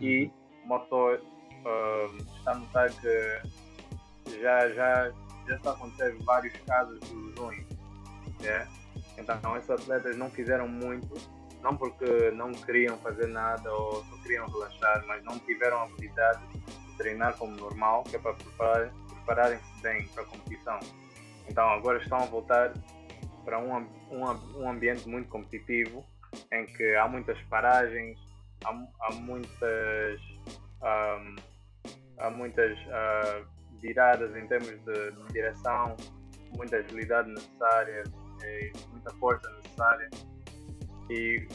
E 0.00 0.30
uma 0.64 0.80
pessoa 0.80 1.16
uh, 1.18 2.16
está 2.36 2.52
a 2.52 2.54
notar 2.54 2.90
que 2.90 4.40
já, 4.40 4.68
já, 4.70 5.12
já 5.46 5.56
está 5.56 5.72
acontecendo 5.72 6.24
vários 6.24 6.54
casos 6.66 7.00
de 7.00 7.14
lesões. 7.14 7.66
Yeah? 8.40 8.68
Então 9.16 9.56
esses 9.56 9.70
atletas 9.70 10.16
não 10.16 10.30
fizeram 10.30 10.68
muito, 10.68 11.14
não 11.62 11.76
porque 11.76 12.30
não 12.32 12.52
queriam 12.52 12.96
fazer 12.98 13.26
nada 13.26 13.72
ou 13.72 14.04
só 14.04 14.16
queriam 14.22 14.46
relaxar, 14.46 15.04
mas 15.06 15.22
não 15.24 15.38
tiveram 15.40 15.78
a 15.78 15.82
habilidade 15.82 16.40
de 16.54 16.96
treinar 16.96 17.36
como 17.36 17.56
normal, 17.56 18.04
que 18.04 18.16
é 18.16 18.18
para 18.18 18.34
preparar, 18.34 18.92
prepararem-se 19.08 19.82
bem 19.82 20.06
para 20.08 20.22
a 20.22 20.26
competição. 20.26 20.78
Então 21.48 21.68
agora 21.68 21.98
estão 21.98 22.18
a 22.18 22.26
voltar 22.26 22.72
para 23.48 23.58
um, 23.58 23.78
um, 24.10 24.60
um 24.60 24.70
ambiente 24.70 25.08
muito 25.08 25.30
competitivo, 25.30 26.04
em 26.52 26.66
que 26.66 26.94
há 26.96 27.08
muitas 27.08 27.40
paragens, 27.44 28.18
há, 28.62 28.68
há 29.00 29.12
muitas, 29.14 30.20
um, 30.82 31.36
há 32.18 32.30
muitas 32.30 32.78
uh, 32.78 33.46
viradas 33.80 34.36
em 34.36 34.46
termos 34.48 34.68
de, 34.84 35.12
de 35.12 35.32
direção, 35.32 35.96
muita 36.58 36.76
agilidade 36.76 37.30
necessária, 37.30 38.04
muita 38.92 39.10
força 39.14 39.50
necessária. 39.56 40.10
E 41.08 41.48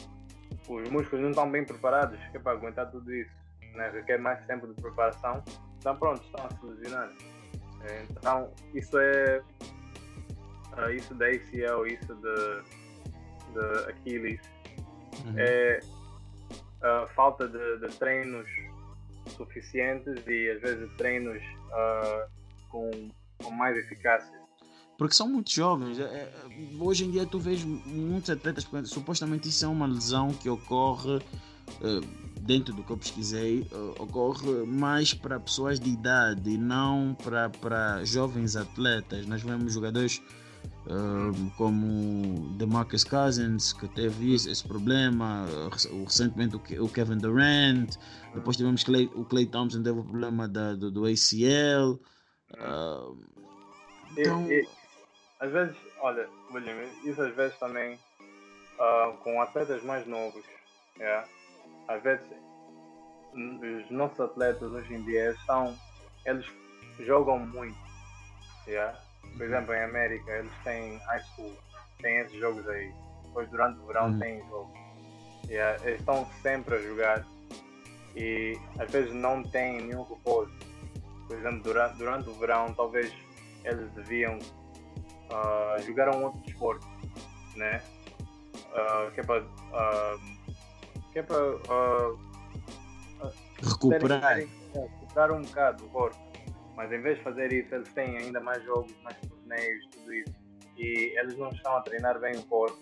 os 0.68 0.90
músculos 0.90 1.22
não 1.22 1.30
estão 1.30 1.52
bem 1.52 1.64
preparados 1.64 2.20
é 2.34 2.40
para 2.40 2.54
aguentar 2.54 2.90
tudo 2.90 3.14
isso. 3.14 3.32
Né? 3.76 3.92
Requer 3.92 4.18
mais 4.18 4.44
tempo 4.48 4.66
de 4.66 4.74
preparação. 4.82 5.44
Então, 5.78 5.96
pronto, 5.96 6.24
estão 6.24 6.44
a 6.44 6.50
se. 6.50 7.24
Então, 8.10 8.52
isso 8.74 8.98
é. 8.98 9.44
Uh, 10.78 10.92
isso 10.92 11.14
da 11.16 11.28
ACL, 11.28 11.86
isso 11.86 12.16
de, 12.16 12.64
de 13.54 13.90
Aquiles, 13.90 14.42
uhum. 15.26 15.34
é 15.38 15.80
uh, 16.82 17.08
falta 17.16 17.48
de, 17.48 17.80
de, 17.80 17.88
treinos 17.98 18.48
suficientes 19.38 20.26
e 20.28 20.50
às 20.50 20.62
vezes 20.62 20.92
treinos 20.98 21.42
uh, 21.42 22.30
com, 22.70 22.90
com 23.42 23.52
mais 23.52 23.78
eficácia 23.78 24.44
porque 24.98 25.16
são 25.16 25.28
muito 25.28 25.52
jovens. 25.52 26.00
É, 26.00 26.04
é, 26.04 26.32
hoje 26.80 27.04
em 27.04 27.12
dia 27.12 27.26
tu 27.26 27.40
vês 27.40 27.64
muitos 27.64 28.30
atletas, 28.30 28.66
supostamente 28.86 29.50
isso 29.50 29.66
é 29.66 29.68
uma 29.68 29.86
lesão 29.86 30.32
que 30.32 30.48
ocorre, 30.48 31.18
é, 31.82 32.40
dentro 32.40 32.74
do 32.74 32.84
que 32.84 32.92
eu 32.92 32.98
pesquisei, 32.98 33.68
ocorre 34.00 34.66
mais 34.66 35.14
para 35.14 35.40
pessoas 35.40 35.80
de 35.80 35.90
idade 35.90 36.50
e 36.50 36.58
não 36.58 37.18
para, 37.22 37.50
para 37.50 38.06
jovens 38.06 38.56
atletas. 38.56 39.26
Nós 39.26 39.42
vemos 39.42 39.74
jogadores 39.74 40.22
como 41.58 42.50
DeMarcus 42.58 43.04
Cousins, 43.04 43.74
que 43.74 43.88
teve 43.88 44.36
esse 44.36 44.68
problema, 44.68 45.46
recentemente 46.04 46.56
o 46.56 46.90
Kevin 46.90 47.18
Durant, 47.18 47.96
depois 48.34 48.58
tivemos 48.58 48.84
o 49.16 49.26
Clay 49.26 49.46
Thompson, 49.46 49.82
teve 49.82 50.00
o 50.00 50.04
problema 50.04 50.48
da, 50.48 50.74
do, 50.74 50.92
do 50.92 51.06
ACL. 51.06 52.00
então... 54.18 54.52
E, 54.52 54.62
e 54.62 54.68
às 55.44 55.52
vezes, 55.52 55.76
olha, 56.00 56.30
William, 56.54 56.84
isso 57.04 57.22
às 57.22 57.36
vezes 57.36 57.58
também 57.60 58.00
uh, 58.80 59.18
com 59.24 59.42
atletas 59.42 59.84
mais 59.84 60.08
novos, 60.08 60.42
yeah? 60.98 61.28
às 61.90 62.02
vezes 62.02 62.26
os 63.34 63.92
nossos 63.92 64.22
atletas 64.22 64.72
hoje 64.72 64.94
em 64.94 65.04
dia 65.04 65.32
estão, 65.32 65.78
eles 66.26 66.46
jogam 67.02 67.40
muito. 67.40 67.78
Yeah? 68.66 68.98
Por 69.38 69.46
exemplo, 69.46 69.74
em 69.74 69.84
América 69.84 70.32
eles 70.32 70.52
têm 70.64 70.98
high 70.98 71.24
school, 71.24 71.54
têm 72.02 72.20
esses 72.20 72.40
jogos 72.40 72.68
aí. 72.68 72.94
Depois 73.24 73.50
durante 73.50 73.80
o 73.80 73.88
verão 73.88 74.12
uhum. 74.12 74.20
tem 74.20 74.48
jogos. 74.48 74.80
Yeah? 75.50 75.84
Eles 75.86 76.00
estão 76.00 76.28
sempre 76.42 76.76
a 76.76 76.80
jogar 76.80 77.26
e 78.16 78.58
às 78.80 78.92
vezes 78.92 79.14
não 79.14 79.44
têm 79.44 79.82
nenhum 79.82 80.04
repouso. 80.04 80.54
Por 81.28 81.38
exemplo, 81.38 81.64
durante, 81.64 81.98
durante 81.98 82.30
o 82.30 82.34
verão 82.34 82.74
talvez 82.74 83.14
eles 83.64 83.90
deviam 83.92 84.38
uh, 84.38 85.82
jogar 85.82 86.16
um 86.16 86.26
outro 86.26 86.42
desporto, 86.42 86.88
né? 87.56 87.82
Uh, 88.54 89.12
que 89.12 89.20
é 89.20 89.24
para 89.24 89.44
uh, 89.44 90.20
que 91.12 91.20
é 91.20 91.24
para 91.24 91.38
recuperar. 93.62 94.22
Terem, 94.22 94.50
recuperar 94.74 95.32
um 95.32 95.42
bocado 95.42 95.86
o 95.86 95.90
corpo. 95.90 96.33
Mas 96.76 96.92
em 96.92 97.02
vez 97.02 97.18
de 97.18 97.24
fazer 97.24 97.54
isso, 97.54 97.74
eles 97.74 97.92
têm 97.94 98.18
ainda 98.18 98.40
mais 98.40 98.64
jogos, 98.64 98.94
mais 99.04 99.18
torneios, 99.22 99.88
tudo 99.92 100.14
isso. 100.14 100.34
E 100.78 101.18
eles 101.20 101.38
não 101.38 101.50
estão 101.50 101.76
a 101.78 101.82
treinar 101.82 102.20
bem 102.20 102.36
o 102.36 102.44
corpo 102.44 102.80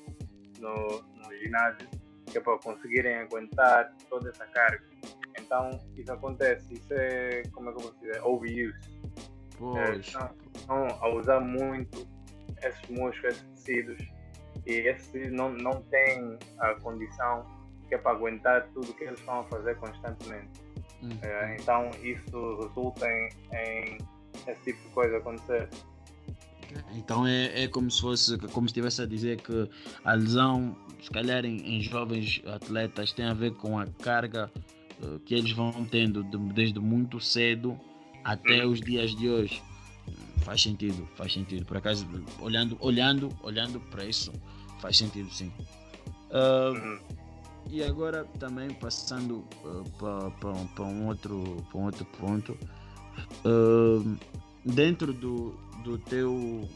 no, 0.59 1.01
no 1.01 1.37
ginásio, 1.37 1.89
que 2.25 2.37
é 2.37 2.41
para 2.41 2.57
conseguirem 2.59 3.15
aguentar 3.15 3.93
toda 4.09 4.29
essa 4.29 4.45
carga. 4.47 4.83
Então, 5.39 5.69
isso 5.97 6.11
acontece. 6.11 6.73
Isso 6.73 6.93
é, 6.93 7.43
como 7.51 7.69
é 7.69 7.73
que 7.73 7.79
eu 7.79 7.83
vou 7.83 7.93
dizer? 7.99 8.21
Overuse. 8.23 8.79
É, 9.77 9.95
estão, 9.97 10.35
estão 10.55 10.87
a 10.87 11.09
usar 11.09 11.39
muito 11.39 12.07
esses 12.63 12.89
músculos, 12.89 13.35
esses 13.35 13.43
tecidos, 13.49 13.99
e 14.65 14.73
esses 14.87 15.31
não, 15.31 15.49
não 15.49 15.81
têm 15.83 16.37
a 16.59 16.75
condição 16.75 17.45
que 17.87 17.95
é 17.95 17.97
para 17.97 18.11
aguentar 18.11 18.67
tudo 18.73 18.89
o 18.89 18.93
que 18.93 19.03
eles 19.03 19.19
estão 19.19 19.41
a 19.41 19.43
fazer 19.45 19.75
constantemente. 19.75 20.60
Uhum. 21.01 21.17
É, 21.21 21.57
então 21.59 21.89
isso 22.03 22.57
resulta 22.61 23.07
em, 23.07 23.29
em, 23.53 23.97
esse 24.47 24.61
tipo 24.63 24.81
de 24.87 24.93
coisa 24.93 25.17
acontecer. 25.17 25.69
Então 26.95 27.27
é, 27.27 27.63
é 27.63 27.67
como 27.67 27.89
se 27.89 28.01
fosse, 28.01 28.37
como 28.37 28.67
se 28.67 28.71
estivesse 28.71 29.01
a 29.01 29.05
dizer 29.05 29.41
que 29.41 29.69
a 30.03 30.13
lesão, 30.13 30.75
se 31.01 31.09
calhar 31.09 31.43
em, 31.45 31.75
em 31.75 31.81
jovens 31.81 32.41
atletas, 32.45 33.11
tem 33.11 33.25
a 33.25 33.33
ver 33.33 33.53
com 33.55 33.77
a 33.77 33.85
carga 33.85 34.49
uh, 35.01 35.19
que 35.19 35.35
eles 35.35 35.51
vão 35.51 35.71
tendo 35.85 36.23
de, 36.23 36.37
desde 36.53 36.79
muito 36.79 37.19
cedo 37.19 37.77
até 38.23 38.65
uhum. 38.65 38.71
os 38.71 38.79
dias 38.79 39.15
de 39.15 39.29
hoje. 39.29 39.61
Faz 40.43 40.61
sentido, 40.61 41.07
faz 41.15 41.33
sentido. 41.33 41.65
Por 41.65 41.77
acaso, 41.77 42.07
olhando, 42.39 42.77
olhando, 42.79 43.29
olhando 43.43 43.79
para 43.79 44.05
isso, 44.05 44.31
faz 44.79 44.97
sentido 44.97 45.29
sim. 45.31 45.51
Uh, 46.29 46.99
e 47.69 47.83
agora 47.83 48.25
também 48.39 48.73
passando 48.73 49.45
uh, 49.63 50.31
para 50.71 50.83
um 50.83 51.07
outro 51.07 51.57
um 51.73 51.83
outro 51.83 52.05
ponto, 52.19 52.57
uh, 53.45 54.17
dentro 54.65 55.13
do, 55.13 55.51
do 55.83 55.97
teu 55.97 56.67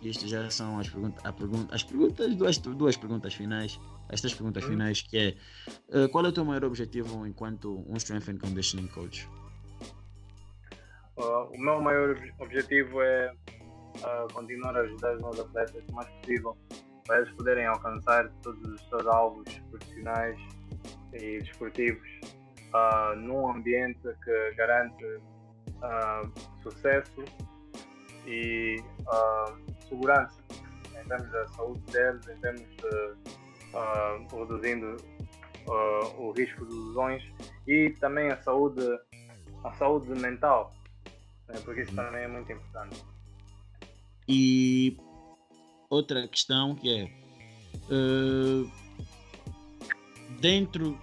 isto 0.00 0.26
já 0.28 0.48
são 0.50 0.78
as 0.78 0.88
perguntas, 0.88 1.24
a 1.24 1.32
pergunta, 1.32 1.74
as 1.74 1.82
perguntas 1.82 2.34
duas, 2.36 2.58
duas 2.58 2.96
perguntas 2.96 3.34
finais, 3.34 3.80
estas 4.08 4.32
perguntas 4.32 4.62
uhum. 4.64 4.70
finais 4.70 5.02
que 5.02 5.18
é 5.18 6.08
qual 6.08 6.24
é 6.24 6.28
o 6.28 6.32
teu 6.32 6.44
maior 6.44 6.64
objetivo 6.64 7.26
enquanto 7.26 7.84
um 7.88 7.96
strength 7.96 8.28
and 8.28 8.38
conditioning 8.38 8.88
coach? 8.88 9.28
Uh, 11.16 11.44
o 11.52 11.58
meu 11.58 11.80
maior 11.80 12.16
objetivo 12.40 13.02
é 13.02 13.32
uh, 13.32 14.32
continuar 14.32 14.76
a 14.76 14.80
ajudar 14.80 15.16
os 15.16 15.22
meus 15.22 15.40
atletas 15.40 15.84
o 15.88 15.92
mais 15.92 16.08
possível 16.08 16.56
para 17.12 17.20
eles 17.20 17.34
poderem 17.34 17.66
alcançar 17.66 18.30
todos 18.42 18.64
os 18.64 18.88
seus 18.88 19.06
alvos 19.06 19.46
profissionais 19.70 20.38
e 21.12 21.40
desportivos 21.40 22.08
uh, 22.72 23.14
num 23.16 23.50
ambiente 23.50 24.00
que 24.24 24.54
garante 24.56 25.20
sucesso 26.62 27.22
e 28.26 28.76
segurança 29.86 30.40
em 30.98 31.06
termos 31.06 31.30
da 31.32 31.48
saúde 31.48 31.80
deles, 31.92 32.26
em 32.28 32.40
termos 32.40 32.62
de 32.62 34.34
reduzindo 34.34 34.96
o 36.16 36.32
risco 36.32 36.64
de 36.64 36.74
lesões 36.74 37.22
e 37.66 37.90
também 38.00 38.30
a 38.30 38.40
saúde, 38.40 38.80
a 39.64 39.72
saúde 39.74 40.08
mental 40.18 40.72
né, 41.48 41.60
porque 41.62 41.82
isso 41.82 41.94
também 41.94 42.22
é 42.22 42.28
muito 42.28 42.50
importante. 42.50 43.04
E 44.26 44.96
outra 45.92 46.26
questão 46.26 46.74
que 46.74 46.88
é 46.90 47.10
uh, 47.92 48.70
dentro 50.40 50.98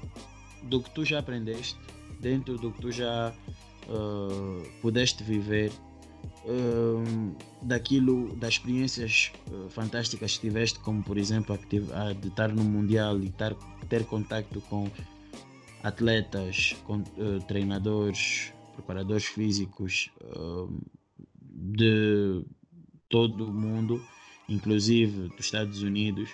do 0.64 0.82
que 0.82 0.90
tu 0.90 1.06
já 1.06 1.20
aprendeste, 1.20 1.80
dentro 2.20 2.58
do 2.58 2.72
que 2.72 2.82
tu 2.82 2.92
já 2.92 3.32
uh, 3.88 4.68
pudeste 4.82 5.24
viver, 5.24 5.72
uh, 6.46 7.36
daquilo, 7.62 8.36
das 8.36 8.56
experiências 8.56 9.32
fantásticas 9.70 10.36
que 10.36 10.42
tiveste, 10.42 10.80
como 10.80 11.04
por 11.04 11.20
exemplo 11.20 11.58
a, 11.94 12.14
de 12.14 12.28
estar 12.28 12.50
no 12.50 12.64
Mundial 12.64 13.20
e 13.20 13.30
tar, 13.30 13.54
ter 13.88 14.04
contato 14.06 14.60
com 14.62 14.90
atletas, 15.84 16.76
com 16.84 17.04
treinadores, 17.48 18.52
preparadores 18.74 19.26
físicos 19.26 20.10
de 21.42 22.44
todo 23.08 23.46
o 23.46 23.54
mundo, 23.54 24.02
inclusive 24.50 25.30
dos 25.30 25.46
Estados 25.46 25.82
Unidos. 25.82 26.30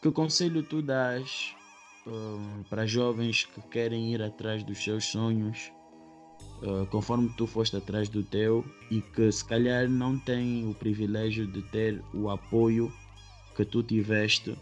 Que 0.00 0.10
conselho 0.10 0.62
tu 0.62 0.80
dás 0.80 1.54
uh, 2.06 2.64
para 2.70 2.86
jovens 2.86 3.44
que 3.44 3.60
querem 3.68 4.12
ir 4.14 4.22
atrás 4.22 4.64
dos 4.64 4.82
seus 4.82 5.04
sonhos, 5.04 5.70
uh, 6.62 6.86
conforme 6.86 7.28
tu 7.36 7.46
foste 7.46 7.76
atrás 7.76 8.08
do 8.08 8.22
teu, 8.22 8.64
e 8.90 9.00
que 9.00 9.30
se 9.30 9.44
calhar 9.44 9.88
não 9.88 10.18
têm 10.18 10.68
o 10.68 10.74
privilégio 10.74 11.46
de 11.46 11.62
ter 11.62 12.02
o 12.14 12.30
apoio 12.30 12.92
que 13.54 13.64
tu 13.64 13.82
tiveste 13.82 14.56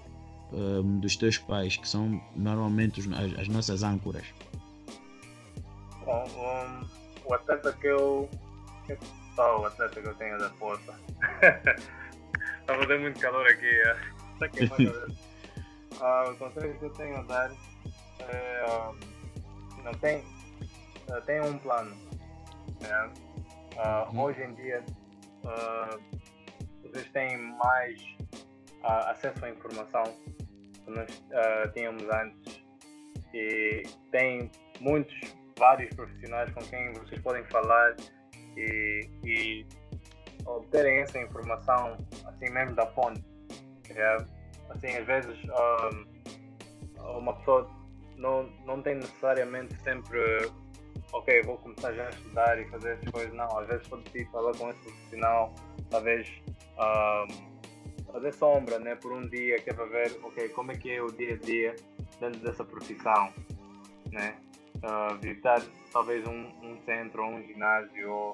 dos 1.01 1.15
teus 1.15 1.39
pais, 1.39 1.77
que 1.77 1.89
são 1.89 2.21
normalmente 2.35 3.01
as, 3.01 3.39
as 3.39 3.47
nossas 3.47 3.85
âncoras? 3.85 4.27
um, 6.11 6.85
o 7.25 7.35
atleta 7.35 7.73
que 7.75 7.87
eu 7.87 8.29
qualquer 9.31 9.37
tal 9.37 9.65
atleta 9.67 10.01
que 10.01 10.09
eu 10.09 10.15
tenha 10.15 10.37
da 10.39 10.51
força. 10.51 10.93
Está 12.61 12.75
fazendo 12.75 13.01
muito 13.01 13.21
calor 13.21 13.47
aqui, 13.47 13.67
é. 13.67 13.97
Está 14.35 14.49
queimando 14.49 15.15
uh, 16.01 16.31
O 16.33 16.37
conselho 16.37 16.79
que 16.79 16.85
eu 16.85 16.91
tenho 16.91 17.17
a 17.17 17.23
dar 17.23 17.51
é. 18.21 18.65
Uh, 18.69 18.97
não 19.83 19.93
tem, 19.95 20.25
tem 21.27 21.41
um 21.41 21.59
plano. 21.59 21.97
Né? 22.81 23.13
Uh, 23.77 24.21
hoje 24.21 24.43
em 24.43 24.55
dia, 24.55 24.85
uh, 25.45 26.01
vocês 26.83 27.11
têm 27.13 27.37
mais 27.39 28.01
acesso 28.83 29.45
à 29.45 29.51
informação 29.51 30.05
que 30.85 30.91
nós 30.91 31.23
tínhamos 31.75 32.03
antes 32.09 32.65
e 33.35 33.83
tem 34.11 34.51
muitos, 34.81 35.15
vários 35.59 35.95
profissionais 35.95 36.51
com 36.53 36.61
quem 36.63 36.93
vocês 36.95 37.21
podem 37.21 37.45
falar 37.45 37.95
e, 38.57 39.09
e 39.25 39.67
obterem 40.47 41.01
essa 41.01 41.19
informação 41.19 41.97
assim 42.25 42.51
mesmo 42.53 42.75
da 42.75 42.87
fonte. 42.87 43.25
É, 43.91 44.17
assim, 44.71 44.89
às 44.89 45.07
vezes 45.07 45.39
um, 45.45 47.19
uma 47.19 47.35
pessoa 47.35 47.71
não, 48.17 48.45
não 48.65 48.81
tem 48.83 48.97
necessariamente 48.97 49.75
sempre 49.83 50.21
ok, 51.13 51.43
vou 51.43 51.57
começar 51.59 51.93
já 51.93 52.07
a 52.07 52.11
estudar 52.11 52.61
e 52.61 52.65
fazer 52.69 52.93
essas 52.93 53.11
coisas. 53.11 53.33
Não, 53.35 53.59
às 53.59 53.67
vezes 53.67 53.87
pode 53.89 54.05
ir 54.15 54.31
falar 54.31 54.57
com 54.57 54.71
esse 54.71 54.81
profissional, 54.81 55.55
talvez 55.91 56.29
um, 56.79 58.13
fazer 58.13 58.33
sombra 58.35 58.79
né, 58.79 58.95
por 58.95 59.13
um 59.13 59.29
dia, 59.29 59.57
que 59.57 59.71
é 59.71 59.73
para 59.73 59.87
ver 59.87 60.19
ok, 60.23 60.49
como 60.51 60.73
é 60.73 60.77
que 60.77 60.91
é 60.91 61.03
o 61.03 61.09
dia 61.09 61.35
a 61.35 61.39
dia 61.39 61.77
dentro 62.21 62.41
dessa 62.41 62.65
profissão. 62.65 63.33
Né? 64.13 64.37
Uh, 64.77 65.19
visitar 65.19 65.63
talvez 65.93 66.27
um, 66.27 66.47
um 66.63 66.79
centro 66.87 67.23
um 67.23 67.43
ginásio 67.43 68.33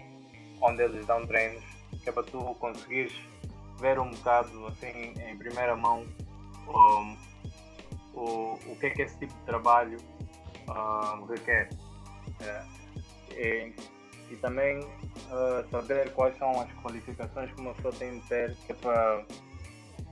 onde 0.61 0.83
eles 0.83 1.05
dão 1.05 1.27
treinos, 1.27 1.65
que 2.03 2.09
é 2.09 2.13
para 2.13 2.23
tu 2.23 2.39
conseguires 2.61 3.13
ver 3.81 3.99
um 3.99 4.11
bocado 4.11 4.67
assim 4.67 5.13
em 5.29 5.37
primeira 5.37 5.75
mão 5.75 6.07
um, 6.69 7.17
o, 8.15 8.59
o 8.67 8.77
que 8.79 8.87
é 8.87 8.91
que 8.91 9.03
esse 9.03 9.19
tipo 9.19 9.35
de 9.35 9.45
trabalho 9.45 9.99
um, 10.69 11.25
requer. 11.27 11.69
É, 12.41 12.65
e, 13.33 13.73
e, 14.31 14.37
também 14.37 14.81
uh, 14.81 15.69
saber 15.71 16.13
quais 16.13 16.37
são 16.39 16.51
as 16.61 16.71
qualificações 16.83 17.53
que 17.53 17.61
uma 17.61 17.75
pessoa 17.75 17.95
tem 17.95 18.19
de 18.19 18.29
ter, 18.29 18.55
que 18.67 18.73
é 18.73 18.75
para, 18.75 19.25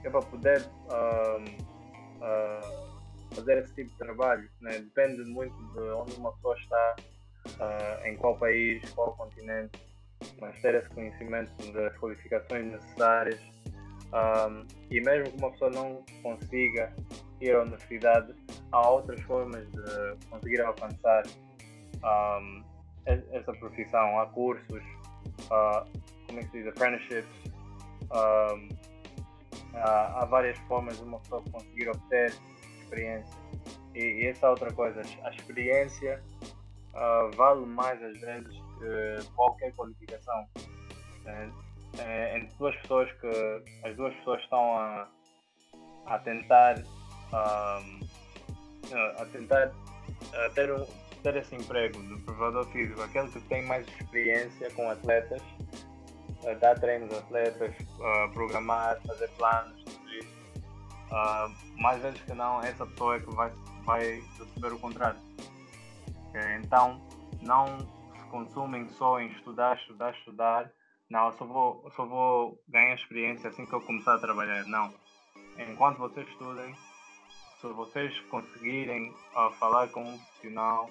que 0.01 0.07
é 0.07 0.11
para 0.11 0.23
poder 0.23 0.63
uh, 0.89 1.45
fazer 3.35 3.59
esse 3.59 3.75
tipo 3.75 3.91
de 3.91 3.99
trabalho. 3.99 4.49
Né? 4.61 4.73
Depende 4.79 5.25
muito 5.25 5.57
de 5.73 5.81
onde 5.91 6.15
uma 6.17 6.33
pessoa 6.35 6.57
está, 6.57 6.97
uh, 7.49 8.07
em 8.07 8.17
qual 8.17 8.39
país, 8.39 8.89
qual 8.91 9.15
continente, 9.17 9.79
mas 10.41 10.59
ter 10.61 10.75
esse 10.75 10.89
conhecimento 10.91 11.73
das 11.73 11.97
qualificações 11.99 12.67
necessárias. 12.67 13.41
Um, 14.15 14.65
e 14.91 15.01
mesmo 15.01 15.33
que 15.33 15.39
uma 15.39 15.51
pessoa 15.51 15.71
não 15.73 16.05
consiga 16.23 16.95
ir 17.41 17.55
à 17.55 17.63
universidade, 17.63 18.33
há 18.71 18.89
outras 18.89 19.21
formas 19.23 19.69
de 19.73 20.27
conseguir 20.31 20.61
alcançar 20.61 21.25
um, 22.05 22.63
essa 23.07 23.53
profissão. 23.55 24.21
Há 24.21 24.27
cursos, 24.27 24.83
uh, 25.51 25.85
como 26.27 26.39
é 26.39 26.43
que 26.43 26.51
se 26.51 26.59
diz, 26.59 26.69
apprenticeships. 26.69 27.53
Um, 28.05 28.69
há, 29.75 30.23
há, 30.23 30.25
várias 30.27 30.59
formas 30.61 30.97
de 30.97 31.05
uma 31.05 31.19
pessoa 31.21 31.43
conseguir 31.51 31.89
obter 31.89 32.33
experiência. 32.85 33.35
E, 33.95 34.01
e 34.01 34.27
essa 34.27 34.47
é 34.47 34.51
outra 34.51 34.73
coisa, 34.73 35.03
a 35.23 35.31
experiência 35.31 36.23
uh, 36.95 37.37
vale 37.37 37.67
mais 37.67 38.03
às 38.03 38.19
vezes 38.21 38.55
que 38.79 39.35
qualquer 39.35 39.73
qualificação. 39.75 40.47
É, 41.27 41.49
é, 41.99 42.39
entre 42.39 42.55
duas 42.59 42.77
pessoas 42.77 43.11
que 43.13 43.63
as 43.85 43.97
duas 43.97 44.15
pessoas 44.17 44.43
estão 44.43 44.77
a, 44.77 45.09
a 46.07 46.19
tentar 46.19 46.83
um, 47.33 48.01
a 49.17 49.27
tentar 49.27 49.73
a 50.35 50.51
ter, 50.51 50.73
um, 50.73 50.85
ter 51.23 51.37
esse 51.37 51.55
emprego 51.55 52.03
de 52.03 52.21
provador 52.23 52.67
físico, 52.73 53.01
aquele 53.01 53.31
que 53.31 53.41
tem 53.43 53.65
mais 53.65 53.87
experiência 53.87 54.71
com 54.73 54.91
atletas, 54.91 55.41
dar 56.61 56.79
treinos 56.79 57.13
a 57.15 57.19
atletas, 57.19 57.75
programar, 58.35 59.01
fazer 59.07 59.29
planos. 59.39 59.85
Uh, 61.15 61.81
mais 61.81 62.03
vezes 62.03 62.21
que 62.23 62.35
não, 62.35 62.61
essa 62.61 62.85
pessoa 62.85 63.17
é 63.17 63.21
que 63.21 63.33
vai, 63.33 63.53
vai 63.85 64.21
receber 64.39 64.73
o 64.73 64.79
contrato. 64.81 65.21
Então, 66.61 67.01
não 67.41 67.79
se 67.79 68.25
consumem 68.31 68.89
só 68.89 69.21
em 69.21 69.29
estudar, 69.29 69.77
estudar, 69.77 70.13
estudar. 70.13 70.73
Não, 71.09 71.27
eu 71.27 71.33
só 71.35 71.45
vou, 71.45 71.93
só 71.95 72.05
vou 72.05 72.61
ganhar 72.69 72.95
experiência 72.95 73.49
assim 73.49 73.65
que 73.65 73.73
eu 73.73 73.81
começar 73.81 74.17
a 74.17 74.19
trabalhar. 74.19 74.65
Não. 74.65 74.93
Enquanto 75.57 75.99
vocês 75.99 76.27
estudem, 76.27 76.75
se 77.61 77.69
vocês 77.69 78.19
conseguirem 78.31 79.11
uh, 79.37 79.53
falar 79.53 79.89
com 79.89 80.03
um 80.03 80.19
profissional 80.19 80.91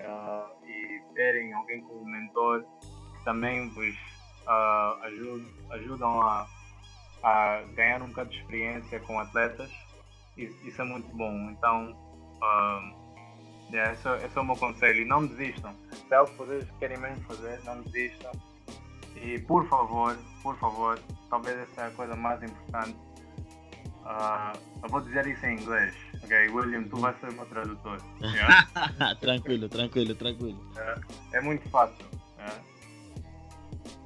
uh, 0.00 0.66
e 0.66 1.02
terem 1.14 1.54
alguém 1.54 1.80
como 1.80 2.04
mentor 2.04 2.64
também 3.24 3.70
vos 3.70 3.94
uh, 4.46 5.02
ajud, 5.04 5.46
ajudam 5.70 6.20
a, 6.20 6.46
a, 7.24 7.62
ganhar 7.74 8.02
um 8.02 8.08
bocado 8.08 8.30
de 8.30 8.38
experiência 8.38 9.00
com 9.00 9.18
atletas, 9.18 9.70
isso, 10.36 10.56
isso 10.66 10.80
é 10.80 10.84
muito 10.84 11.08
bom. 11.16 11.50
Então, 11.50 11.92
uh, 12.36 13.72
yeah, 13.72 13.92
esse, 13.92 14.08
esse, 14.26 14.36
é 14.36 14.40
o 14.40 14.44
meu 14.44 14.56
conselho. 14.56 15.02
E 15.02 15.04
não 15.04 15.26
desistam. 15.26 15.74
Se 15.90 16.12
é 16.12 16.16
algo 16.16 16.30
que 16.32 16.38
vocês 16.38 16.70
querem 16.78 16.98
mesmo 16.98 17.22
fazer, 17.24 17.62
não 17.64 17.80
desistam. 17.82 18.32
E 19.16 19.38
por 19.38 19.66
favor, 19.68 20.16
por 20.42 20.56
favor, 20.58 21.00
talvez 21.30 21.56
essa 21.58 21.82
é 21.82 21.86
a 21.86 21.90
coisa 21.90 22.14
mais 22.14 22.42
importante 22.42 22.96
Uh, 24.04 24.52
eu 24.82 24.88
vou 24.90 25.00
dizer 25.00 25.26
isso 25.26 25.44
em 25.46 25.56
inglês. 25.58 25.94
Ok, 26.22 26.48
William, 26.50 26.84
tu 26.84 26.96
vais 26.98 27.18
ser 27.20 27.32
meu 27.32 27.46
tradutor. 27.46 27.98
Yeah? 28.20 29.14
tranquilo, 29.20 29.68
tranquilo, 29.68 30.14
tranquilo. 30.14 30.60
Uh, 30.76 31.00
é 31.32 31.40
muito 31.40 31.66
fácil. 31.70 32.04
Uh, 32.38 32.60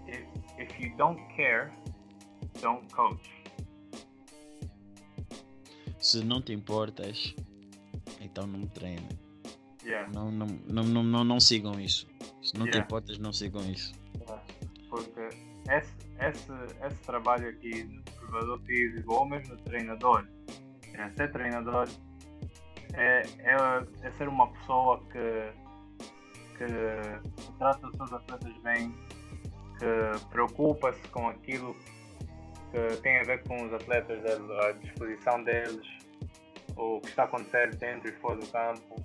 if, 0.06 0.24
if 0.56 0.80
you 0.80 0.96
don't 0.96 1.20
care, 1.34 1.72
don't 2.60 2.92
coach. 2.94 3.30
Se 5.98 6.24
não 6.24 6.40
te 6.40 6.52
importas, 6.52 7.34
então 8.20 8.46
não 8.46 8.66
treina. 8.68 9.08
Yeah. 9.84 10.10
Não, 10.12 10.30
não, 10.30 10.46
não, 10.66 10.82
não, 10.84 11.02
não, 11.02 11.24
não 11.24 11.40
sigam 11.40 11.80
isso. 11.80 12.06
Se 12.42 12.54
não 12.54 12.66
yeah. 12.66 12.80
te 12.80 12.84
importas, 12.84 13.18
não 13.18 13.32
sigam 13.32 13.62
isso. 13.70 13.92
Porque 14.90 15.28
esse, 15.70 15.92
esse, 16.20 16.52
esse 16.86 17.02
trabalho 17.04 17.48
aqui 17.48 18.02
preparador 18.28 18.60
físico 18.60 19.14
ou 19.14 19.26
mesmo 19.26 19.56
treinador, 19.58 20.26
é, 20.94 21.10
ser 21.10 21.32
treinador 21.32 21.88
é, 22.94 23.22
é, 23.38 23.54
é, 24.02 24.10
ser 24.12 24.28
uma 24.28 24.50
pessoa 24.52 25.00
que, 25.10 25.52
que 26.56 27.56
trata 27.58 27.86
os 27.86 27.96
seus 27.96 28.12
atletas 28.12 28.56
bem, 28.62 28.94
que 29.78 30.28
preocupa-se 30.30 31.00
com 31.08 31.28
aquilo 31.28 31.76
que 32.70 32.96
tem 32.98 33.18
a 33.18 33.22
ver 33.24 33.42
com 33.44 33.66
os 33.66 33.72
atletas, 33.72 34.18
a 34.24 34.72
disposição 34.72 35.42
deles, 35.42 35.86
o 36.76 37.00
que 37.00 37.08
está 37.08 37.22
a 37.22 37.26
acontecer 37.26 37.74
dentro 37.76 38.08
e 38.08 38.12
fora 38.12 38.36
do 38.36 38.46
campo. 38.46 38.96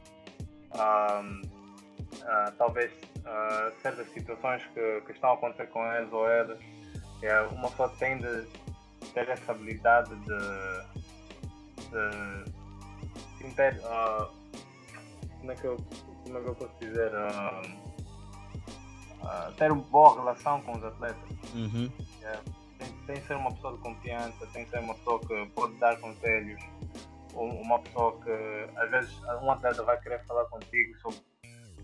Um, 0.73 1.41
uh, 2.21 2.51
talvez 2.57 2.91
uh, 2.91 3.81
certas 3.81 4.07
situações 4.11 4.63
que, 4.73 5.01
que, 5.01 5.11
estão 5.11 5.31
a 5.31 5.33
acontecer 5.33 5.67
com 5.67 5.85
eles 5.93 6.11
ou 6.11 6.27
elas. 6.29 6.59
É, 7.21 7.41
uma 7.43 7.69
pessoa 7.69 7.89
tem 7.99 8.17
de 8.17 8.45
ter 9.13 9.29
essa 9.29 9.51
habilidade 9.53 10.13
de, 10.15 10.25
de, 11.89 12.09
de 13.39 13.79
uh, 13.79 14.27
como, 15.39 15.51
é 15.51 15.55
que 15.55 15.65
eu, 15.65 15.77
como 16.23 16.37
é 16.37 16.41
que 16.41 16.47
eu 16.47 16.55
posso 16.55 16.73
dizer, 16.81 17.11
ter 19.57 19.71
uma 19.71 19.83
boa 19.83 20.15
relação 20.15 20.61
com 20.63 20.73
os 20.73 20.83
atletas. 20.83 21.29
Uhum. 21.53 21.89
Yeah. 22.21 22.41
Tem, 22.83 22.91
tem 23.05 23.15
que 23.15 23.27
ser 23.27 23.35
uma 23.35 23.51
pessoa 23.51 23.73
de 23.73 23.79
confiança, 23.79 24.47
tem 24.47 24.65
que 24.65 24.71
ser 24.71 24.79
uma 24.79 24.93
pessoa 24.95 25.19
que 25.21 25.45
pode 25.55 25.73
dar 25.75 25.97
conselhos, 25.99 26.61
uma 27.33 27.79
pessoa 27.79 28.19
que 28.21 28.69
às 28.77 28.91
vezes 28.91 29.21
um 29.41 29.51
atleta 29.51 29.83
vai 29.83 29.99
querer 30.01 30.23
falar 30.25 30.45
contigo 30.45 30.97
sobre 30.99 31.19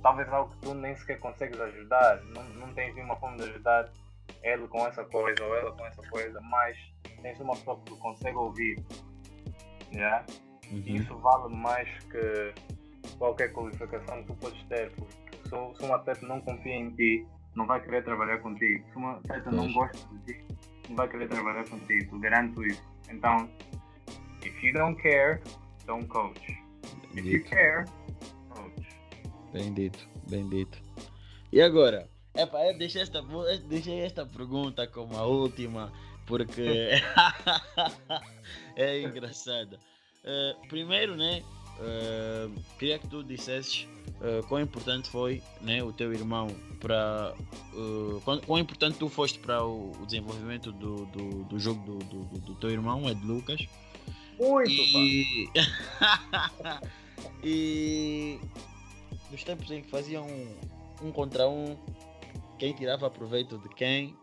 talvez 0.02 0.30
algo 0.30 0.52
que 0.52 0.58
tu 0.62 0.74
nem 0.74 0.96
sequer 0.96 1.20
consegues 1.20 1.60
ajudar, 1.60 2.22
não, 2.26 2.44
não 2.56 2.74
tens 2.74 2.94
nenhuma 2.96 3.16
forma 3.18 3.38
de 3.38 3.44
ajudar 3.44 3.90
ele 4.44 4.68
com 4.68 4.86
essa 4.88 5.04
coisa 5.06 5.44
ou 5.44 5.56
ela 5.56 5.72
com 5.72 5.86
essa 5.86 6.02
coisa, 6.10 6.40
mas 6.42 6.78
tens 7.22 7.40
uma 7.40 7.54
pessoa 7.54 7.80
que 7.86 7.96
consegue 7.98 8.38
ouvir. 8.38 8.84
Yeah? 9.92 10.26
Uhum. 10.72 10.84
Isso 10.86 11.18
vale 11.18 11.54
mais 11.54 11.90
que 12.06 12.54
qualquer 13.18 13.52
qualificação 13.52 14.22
que 14.22 14.28
tu 14.28 14.36
podes 14.36 14.64
ter, 14.68 14.92
porque 14.92 15.38
se, 15.44 15.50
se 15.50 15.86
um 15.86 15.94
atleta 15.94 16.26
não 16.26 16.40
confia 16.42 16.76
em 16.76 16.92
ti, 16.92 17.28
não 17.56 17.66
vai 17.66 17.82
querer 17.82 18.04
trabalhar 18.04 18.38
contigo. 18.40 18.88
Se 18.92 18.98
um 18.98 19.10
atleta 19.10 19.52
não 19.52 19.72
gosta 19.74 19.98
de 20.08 20.34
ti, 20.34 20.46
não 20.90 20.96
vai 20.96 21.08
querer 21.08 21.30
trabalhar 21.30 21.68
contigo, 21.70 22.20
garanto 22.20 22.66
isso. 22.66 22.84
Então, 23.10 23.50
if 24.44 24.64
you 24.64 24.74
don't 24.74 25.02
care, 25.02 25.42
don't 25.86 26.08
coach. 26.08 26.42
If 27.14 27.26
you 27.26 27.44
care, 27.46 27.86
coach. 28.50 28.88
Bem 29.54 29.74
dito, 29.74 30.08
bem 30.30 30.48
dito. 30.50 30.82
E 31.52 31.62
agora, 31.62 32.10
Epa, 32.36 32.60
eu 32.66 32.78
deixei 32.78 33.02
esta, 33.02 33.20
eu 33.20 33.60
deixei 33.68 34.00
esta 34.02 34.26
pergunta 34.26 34.88
como 34.88 35.18
a 35.18 35.26
última, 35.26 35.92
porque 36.26 36.92
é 38.76 39.02
engraçada. 39.02 39.80
Uh, 40.24 40.68
primeiro, 40.68 41.16
né? 41.16 41.44
Uh, 41.80 42.54
queria 42.78 43.00
que 43.00 43.08
tu 43.08 43.24
dissesses 43.24 43.88
uh, 44.20 44.46
quão 44.48 44.62
importante 44.62 45.10
foi 45.10 45.42
né, 45.62 45.82
o 45.82 45.94
teu 45.94 46.14
irmão 46.14 46.48
para. 46.80 47.34
Uh, 47.74 48.20
quão, 48.26 48.42
quão, 48.42 48.60
importante 48.60 48.98
tu 48.98 49.08
foste 49.08 49.40
para 49.40 49.64
o, 49.64 49.92
o 50.02 50.06
desenvolvimento 50.06 50.74
do, 50.74 51.06
do, 51.06 51.44
do 51.46 51.60
jogo 51.60 51.82
do, 51.86 51.98
do, 52.00 52.40
do, 52.40 52.56
teu 52.56 52.70
irmão, 52.70 53.10
Ed 53.10 53.26
Lucas. 53.26 53.66
Muito, 54.38 54.70
e... 54.70 55.50
e 57.44 58.40
nos 59.32 59.44
tempos 59.44 59.72
em 59.72 59.82
que 59.82 59.90
faziam 59.90 60.28
um, 60.28 61.08
um 61.08 61.12
contra 61.14 61.48
um, 61.48 61.78
quem 62.58 62.74
tirava 62.74 63.10
proveito 63.10 63.58
de 63.58 63.70
quem 63.70 64.16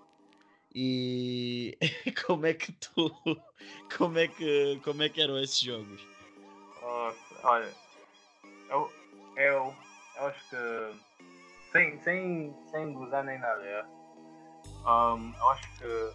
e 0.74 1.76
como 2.26 2.44
é 2.44 2.52
que 2.52 2.70
tu 2.72 3.10
como 3.96 4.18
é 4.18 4.28
que 4.28 4.78
como 4.84 5.02
é 5.02 5.08
que 5.08 5.22
eram 5.22 5.38
esses 5.38 5.60
jogos 5.60 6.06
olha 7.47 7.73
eu 8.68 8.93
eu, 9.36 9.74
eu 10.16 10.27
acho 10.27 10.48
que 10.48 10.56
sem 11.73 11.98
sem 12.01 12.55
sem 12.70 12.93
gozar 12.93 13.24
nem 13.24 13.39
nada 13.39 13.62
é? 13.62 13.85
um, 14.89 15.32
eu 15.36 15.51
acho 15.51 15.78
que 15.78 16.12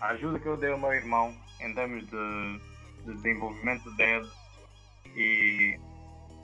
a 0.00 0.08
ajuda 0.08 0.38
que 0.38 0.46
eu 0.46 0.56
dei 0.56 0.70
ao 0.70 0.78
meu 0.78 0.92
irmão 0.92 1.34
em 1.60 1.74
termos 1.74 2.06
de, 2.06 2.60
de 3.04 3.14
desenvolvimento 3.14 3.90
dele 3.96 4.28
e 5.16 5.78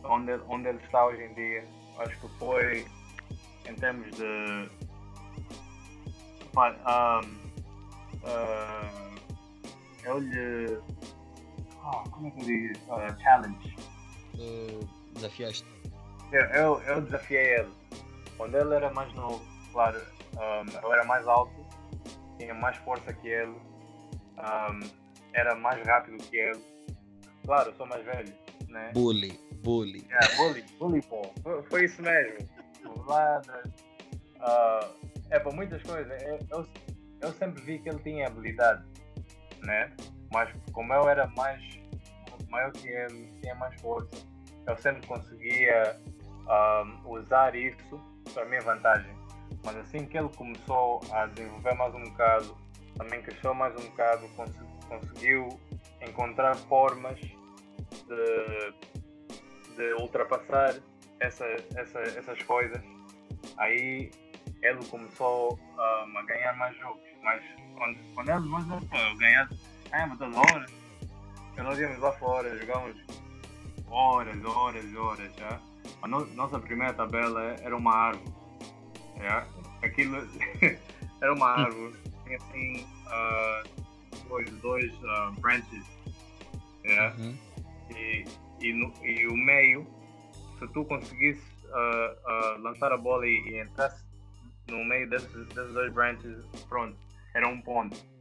onde, 0.05 0.33
onde 0.49 0.69
ele 0.69 0.79
está 0.79 1.07
hoje 1.07 1.23
em 1.23 1.35
dia 1.35 1.69
acho 1.99 2.19
que 2.21 2.29
foi 2.39 2.87
em 3.67 3.75
termos 3.77 4.11
de 4.17 4.69
um, 6.57 7.21
uh, 8.23 9.15
eu 10.05 10.19
lhe 10.19 10.81
oh, 11.85 12.11
como 12.11 12.27
é 12.27 12.31
que 12.31 12.41
eu 12.41 12.47
digo 12.47 12.79
uh, 12.89 13.21
challenge. 13.23 13.77
Uh, 14.35 14.89
desafiaste. 15.15 15.67
Eu, 16.33 16.81
eu, 16.83 17.01
desafiei 17.03 17.61
ele. 17.61 17.73
Quando 18.37 18.57
ele 18.57 18.75
era 18.75 18.93
mais 18.93 19.13
novo 19.15 19.45
claro 19.73 20.01
um, 20.35 20.81
eu 20.83 20.93
era 20.93 21.05
mais 21.05 21.27
alto 21.29 21.53
tinha 22.39 22.55
mais 22.55 22.77
força 22.79 23.13
que 23.13 23.29
ele 23.29 23.55
um, 24.39 24.81
era 25.33 25.55
mais 25.55 25.85
rápido 25.87 26.17
que 26.25 26.37
ele. 26.37 26.61
Claro 27.45 27.71
eu 27.71 27.75
sou 27.77 27.87
mais 27.87 28.05
velho 28.05 28.35
né? 28.69 28.91
bully 28.93 29.39
bully. 29.63 30.05
Yeah, 30.11 30.37
bully 30.37 30.65
bully 30.79 31.03
pô. 31.03 31.23
Foi, 31.43 31.63
foi 31.63 31.85
isso 31.85 32.03
mesmo. 32.03 32.49
Ladas 33.07 33.65
uh, 34.41 35.11
é 35.31 35.39
para 35.39 35.53
muitas 35.53 35.83
coisas. 35.83 36.23
Eu, 36.23 36.39
eu, 36.51 36.69
eu, 37.23 37.33
sempre 37.33 37.63
vi 37.63 37.79
que 37.79 37.89
ele 37.89 37.99
tinha 38.01 38.27
habilidade, 38.27 38.85
né? 39.63 39.93
Mas 40.35 40.51
como 40.73 40.93
eu 40.93 41.09
era 41.09 41.27
mais 41.29 41.63
maior 42.51 42.73
que 42.73 42.89
ele, 42.89 43.33
tinha 43.41 43.55
mais 43.55 43.81
força, 43.81 44.27
eu 44.67 44.77
sempre 44.77 45.07
conseguia 45.07 45.99
um, 46.47 47.11
usar 47.11 47.55
isso 47.55 48.01
para 48.35 48.45
minha 48.45 48.61
vantagem. 48.61 49.15
Mas 49.65 49.77
assim 49.77 50.05
que 50.05 50.19
ele 50.19 50.29
começou 50.31 51.01
a 51.13 51.27
desenvolver 51.27 51.75
mais 51.75 51.95
um 51.95 52.03
bocado, 52.03 52.57
também 52.97 53.23
cresceu 53.23 53.55
mais 53.55 53.73
um 53.77 53.89
bocado, 53.89 54.29
cons 54.31 54.51
conseguiu 54.89 55.49
encontrar 56.03 56.55
formas 56.57 57.19
de, 57.19 58.75
de 59.77 59.95
ultrapassar 59.95 60.75
essa, 61.21 61.47
essa, 61.77 62.01
essas 62.01 62.43
coisas 62.43 62.83
aí 63.59 64.11
ele 64.63 64.85
começou 64.87 65.59
um, 65.59 66.19
a 66.19 66.23
ganhar 66.27 66.57
mais 66.57 66.77
jogos. 66.79 67.03
Mas 67.23 67.43
quando, 67.77 67.99
quando 68.15 68.29
ele 68.31 68.49
mais 68.49 68.69
eu 68.69 69.17
ganhar, 69.19 69.49
ganhava 69.95 70.17
toda 70.17 70.39
hora. 70.39 70.67
Nós 71.57 71.79
íamos 71.79 71.99
lá 72.01 72.13
fora, 72.13 72.59
jogávamos 72.59 73.01
horas, 73.87 74.45
horas, 74.45 74.97
horas. 74.97 75.37
Já. 75.37 75.61
A 76.03 76.09
no, 76.09 76.27
nossa 76.35 76.59
primeira 76.59 76.93
tabela 76.93 77.55
era 77.63 77.77
uma 77.77 77.95
árvore. 77.95 78.33
Já. 79.19 79.47
Aquilo 79.83 80.17
era 81.23 81.33
uma 81.33 81.47
árvore. 81.47 81.95
Tinha 82.25 82.37
assim 82.39 82.87
uh, 83.07 84.29
dois, 84.29 84.51
dois 84.61 84.93
uh, 84.95 85.33
branches. 85.41 85.85
Já. 86.85 87.15
Uhum. 87.17 87.39
E, 87.91 88.25
e, 88.61 88.73
no, 88.73 88.93
e 89.05 89.29
o 89.29 89.37
meio, 89.37 89.87
se 90.59 90.67
tu 90.69 90.85
conseguisse 90.85 91.47
uh, 91.67 92.61
lançar 92.61 92.91
a 92.93 92.97
bola 92.97 93.27
e, 93.27 93.41
e 93.49 93.63
entrasse 93.63 94.03
no 94.69 94.85
meio 94.85 95.09
desses, 95.09 95.47
desses 95.49 95.73
dois 95.73 95.93
branches, 95.93 96.45
pronto, 96.69 96.97
era 97.33 97.47
um 97.47 97.61
ponto. 97.61 98.14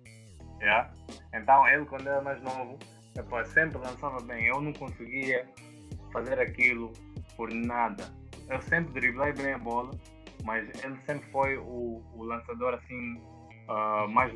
Yeah? 0.64 0.90
Então 1.34 1.68
ele 1.68 1.86
quando 1.86 2.08
era 2.08 2.22
mais 2.22 2.42
novo, 2.42 2.80
epa, 3.18 3.44
sempre 3.46 3.78
lançava 3.78 4.22
bem. 4.22 4.46
Eu 4.48 4.62
não 4.62 4.72
conseguia 4.74 5.46
fazer 6.12 6.40
aquilo 6.40 6.94
por 7.36 7.54
nada. 7.54 8.10
Eu 8.50 8.62
sempre 8.62 8.94
driblei 8.94 9.34
bem 9.34 9.54
a 9.54 9.58
bola, 9.58 9.92
mas 10.44 10.64
ele 10.84 10.98
sempre 11.02 11.30
foi 11.32 11.58
o, 11.58 12.02
o 12.16 12.24
lançador 12.24 12.76
assim 12.76 13.18
uh, 13.68 14.08
mais. 14.10 14.34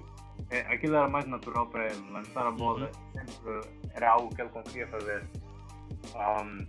É, 0.50 0.60
aquilo 0.74 0.96
era 0.96 1.08
mais 1.08 1.26
natural 1.26 1.68
para 1.68 1.86
ele. 1.86 2.12
Lançar 2.12 2.46
a 2.46 2.52
bola 2.52 2.92
uhum. 3.16 3.28
sempre 3.28 3.62
era 3.94 4.12
algo 4.12 4.36
que 4.36 4.42
ele 4.42 4.50
conseguia 4.50 4.88
fazer. 4.88 5.26
Um, 6.14 6.68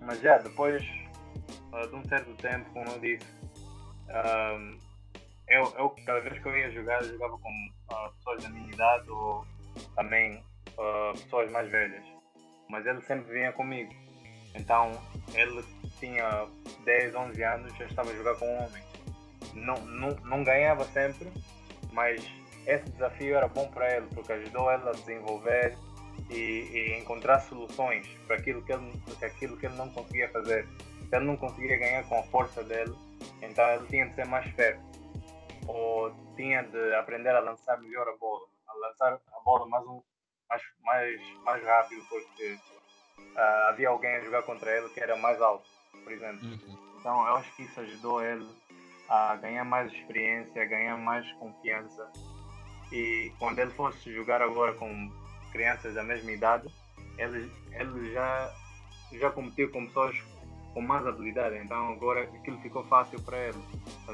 mas 0.00 0.20
já 0.20 0.38
depois 0.38 0.82
uh, 1.72 1.88
de 1.88 1.96
um 1.96 2.04
certo 2.04 2.34
tempo, 2.36 2.70
como 2.72 2.88
eu 2.90 3.00
disse, 3.00 3.26
um, 4.08 4.85
eu, 5.48 5.62
eu, 5.78 5.90
cada 6.04 6.20
vez 6.20 6.38
que 6.40 6.46
eu 6.46 6.56
ia 6.56 6.70
jogar, 6.70 7.02
eu 7.02 7.12
jogava 7.12 7.38
com 7.38 7.50
uh, 7.92 8.12
pessoas 8.16 8.42
da 8.42 8.48
minha 8.48 8.72
idade 8.72 9.10
ou 9.10 9.46
também 9.94 10.42
uh, 10.72 11.12
pessoas 11.12 11.50
mais 11.50 11.70
velhas. 11.70 12.04
Mas 12.68 12.84
ele 12.86 13.00
sempre 13.02 13.32
vinha 13.32 13.52
comigo. 13.52 13.94
Então 14.54 14.92
ele 15.34 15.64
tinha 16.00 16.46
10, 16.84 17.14
11 17.14 17.42
anos, 17.42 17.76
já 17.76 17.84
estava 17.86 18.10
a 18.10 18.14
jogar 18.14 18.34
com 18.36 18.46
homem. 18.56 18.82
Não, 19.54 19.76
não, 19.86 20.08
não 20.24 20.44
ganhava 20.44 20.84
sempre, 20.86 21.32
mas 21.92 22.20
esse 22.66 22.90
desafio 22.90 23.36
era 23.36 23.48
bom 23.48 23.68
para 23.68 23.96
ele, 23.96 24.06
porque 24.14 24.32
ajudou 24.32 24.70
ele 24.72 24.88
a 24.88 24.92
desenvolver 24.92 25.76
e, 26.30 26.34
e 26.34 26.98
encontrar 26.98 27.40
soluções 27.40 28.06
para 28.26 28.36
aquilo 28.36 28.62
que, 28.62 28.72
ele, 28.72 28.92
para 29.18 29.28
aquilo 29.28 29.56
que 29.56 29.66
ele 29.66 29.76
não 29.76 29.88
conseguia 29.90 30.28
fazer. 30.30 30.66
Se 31.08 31.16
ele 31.16 31.24
não 31.24 31.36
conseguia 31.36 31.76
ganhar 31.78 32.02
com 32.04 32.18
a 32.18 32.22
força 32.24 32.64
dele, 32.64 32.92
então 33.40 33.64
ele 33.70 33.86
tinha 33.86 34.06
de 34.06 34.14
ser 34.14 34.26
mais 34.26 34.44
esperto. 34.46 34.95
Ou 35.66 36.12
tinha 36.36 36.62
de 36.62 36.94
aprender 36.94 37.30
a 37.30 37.40
lançar 37.40 37.80
melhor 37.80 38.08
a 38.08 38.16
bola. 38.16 38.46
A 38.68 38.74
lançar 38.74 39.20
a 39.32 39.40
bola 39.40 39.66
mais, 39.66 39.84
um, 39.86 40.02
mais, 40.48 40.62
mais, 40.82 41.20
mais 41.44 41.64
rápido, 41.64 42.04
porque 42.08 42.58
uh, 43.18 43.68
havia 43.68 43.88
alguém 43.88 44.16
a 44.16 44.20
jogar 44.20 44.42
contra 44.42 44.70
ele 44.76 44.88
que 44.90 45.00
era 45.00 45.16
mais 45.16 45.40
alto, 45.40 45.68
por 46.02 46.12
exemplo. 46.12 46.46
Uhum. 46.46 46.96
Então 46.98 47.26
eu 47.26 47.36
acho 47.36 47.54
que 47.56 47.62
isso 47.62 47.80
ajudou 47.80 48.22
ele 48.22 48.46
a 49.08 49.36
ganhar 49.36 49.64
mais 49.64 49.92
experiência, 49.92 50.62
a 50.62 50.66
ganhar 50.66 50.96
mais 50.96 51.30
confiança. 51.34 52.10
E 52.92 53.32
quando 53.38 53.58
ele 53.58 53.70
fosse 53.72 54.12
jogar 54.12 54.42
agora 54.42 54.72
com 54.74 55.10
crianças 55.52 55.94
da 55.94 56.02
mesma 56.02 56.30
idade, 56.32 56.68
ele, 57.18 57.50
ele 57.72 58.12
já, 58.12 58.52
já 59.12 59.30
competiu 59.30 59.70
com 59.70 59.86
pessoas 59.86 60.16
com 60.74 60.82
mais 60.82 61.06
habilidade, 61.06 61.56
então 61.56 61.92
agora 61.92 62.24
aquilo 62.24 62.60
ficou 62.60 62.84
fácil 62.84 63.20
para 63.22 63.38
ele. 63.38 63.58
Tá 64.04 64.12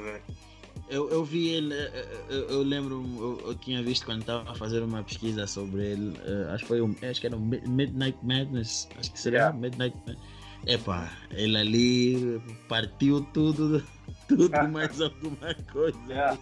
eu, 0.89 1.11
eu 1.11 1.25
vi 1.25 1.49
ele, 1.49 1.75
eh, 1.75 1.91
eh, 1.95 2.27
eu, 2.29 2.51
eu 2.51 2.63
lembro, 2.63 3.05
eu, 3.19 3.43
eu, 3.47 3.55
tinha 3.55 3.83
visto 3.83 4.05
quando 4.05 4.21
estava 4.21 4.51
a 4.51 4.55
fazer 4.55 4.83
uma 4.83 5.03
pesquisa 5.03 5.47
sobre 5.47 5.93
ele, 5.93 6.11
uh, 6.11 6.51
acho 6.51 6.65
que 6.65 6.69
foi 6.69 6.81
o, 6.81 6.97
acho 7.09 7.21
que 7.21 7.27
era 7.27 7.37
o 7.37 7.41
Midnight 7.41 8.19
Madness, 8.23 8.89
acho 8.99 9.13
que 9.13 9.19
seria 9.19 9.39
yeah. 9.39 9.59
Midnight 9.59 9.97
Madness. 10.07 10.23
Epá, 10.67 11.11
ele 11.33 11.57
ali 11.57 12.43
partiu 12.69 13.23
tudo, 13.33 13.83
tudo 14.29 14.51
mais 14.71 15.01
alguma 15.01 15.55
coisa. 15.73 15.99
Yeah. 16.09 16.39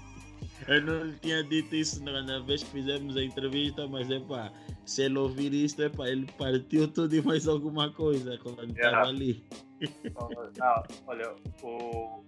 Eu 0.69 0.83
não 0.83 1.05
lhe 1.05 1.19
tinha 1.21 1.43
dito 1.43 1.75
isso 1.75 2.03
na, 2.05 2.39
vez 2.41 2.63
que 2.63 2.71
fizemos 2.71 3.17
a 3.17 3.23
entrevista, 3.23 3.87
mas 3.89 4.11
é 4.11 4.21
pá, 4.21 4.53
se 4.85 5.05
ele 5.05 5.19
ouvir 5.19 5.55
isso, 5.55 5.81
é 5.83 5.89
pá, 5.89 6.09
ele 6.09 6.27
partiu 6.37 6.87
tudo 6.87 7.15
e 7.15 7.23
mais 7.23 7.49
alguma 7.49 7.91
coisa 7.91 8.37
quando 8.39 8.71
estava 8.71 8.77
yeah. 8.77 9.09
ali. 9.09 9.45
Não, 10.59 10.83
olha, 11.07 11.35
o 11.63 12.23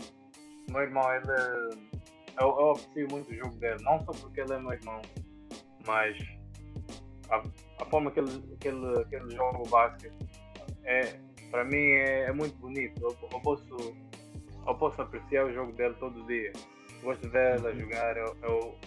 meu 0.71 0.81
irmão, 0.81 1.05
ele. 1.13 2.02
Eu, 2.41 2.49
eu 2.49 2.71
aprecio 2.71 3.09
muito 3.11 3.31
o 3.31 3.35
jogo 3.35 3.55
dele, 3.57 3.83
não 3.83 3.99
só 4.05 4.13
porque 4.13 4.41
ele 4.41 4.53
é 4.53 4.59
meu 4.59 4.73
irmão, 4.73 5.03
mas 5.87 6.17
a, 7.31 7.43
a 7.83 7.85
forma 7.87 8.11
que 8.11 8.21
ele, 8.21 8.57
que, 8.61 8.69
ele, 8.69 9.05
que 9.07 9.17
ele 9.17 9.31
joga 9.35 9.59
o 9.59 9.69
basquete 9.69 10.15
é, 10.85 11.19
para 11.51 11.65
mim 11.65 11.77
é, 11.77 12.25
é 12.25 12.33
muito 12.33 12.57
bonito. 12.57 13.01
Eu, 13.03 13.17
eu, 13.31 13.41
posso, 13.41 13.95
eu 14.67 14.75
posso 14.75 15.03
apreciar 15.03 15.47
o 15.47 15.53
jogo 15.53 15.73
dele 15.73 15.95
todo 16.01 16.27
dia. 16.27 16.53
Gosto 17.03 17.27
a 17.27 17.69
uhum. 17.69 17.81
jogar. 17.81 18.17
Eu, 18.17 18.37
eu 18.43 18.79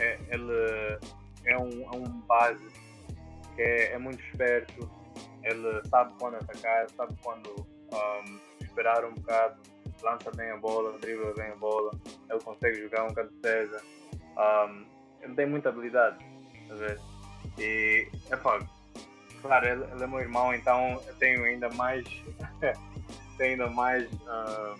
é, 0.00 0.18
ele 0.30 0.98
é 1.44 1.58
um, 1.58 1.82
é 1.82 1.96
um 1.96 2.20
base 2.26 2.66
que 3.54 3.62
é, 3.62 3.92
é 3.92 3.98
muito 3.98 4.22
esperto. 4.24 4.90
Ele 5.42 5.88
sabe 5.88 6.12
quando 6.18 6.36
atacar, 6.36 6.90
sabe 6.90 7.14
quando 7.22 7.54
um, 7.92 8.64
esperar 8.64 9.04
um 9.04 9.14
bocado. 9.14 9.60
Lança 10.02 10.30
bem 10.32 10.50
a 10.50 10.56
bola, 10.56 10.98
dribla 10.98 11.32
bem 11.34 11.50
a 11.50 11.56
bola, 11.56 11.90
ele 12.30 12.40
consegue 12.40 12.82
jogar 12.82 13.04
um 13.04 13.08
bocado 13.08 13.28
de 13.28 13.36
defesa. 13.36 13.82
Um, 14.36 14.84
ele 15.22 15.34
tem 15.34 15.46
muita 15.46 15.68
habilidade? 15.68 16.24
E, 17.58 18.08
é 18.30 18.36
pá, 18.36 18.60
claro, 19.40 19.66
ele, 19.66 19.84
ele, 19.92 20.04
é 20.04 20.06
meu 20.06 20.20
irmão, 20.20 20.54
então 20.54 21.00
eu 21.06 21.14
tenho 21.16 21.44
ainda 21.44 21.68
mais, 21.70 22.04
tenho 23.38 23.52
ainda 23.52 23.70
mais, 23.70 24.04
uh, 24.12 24.74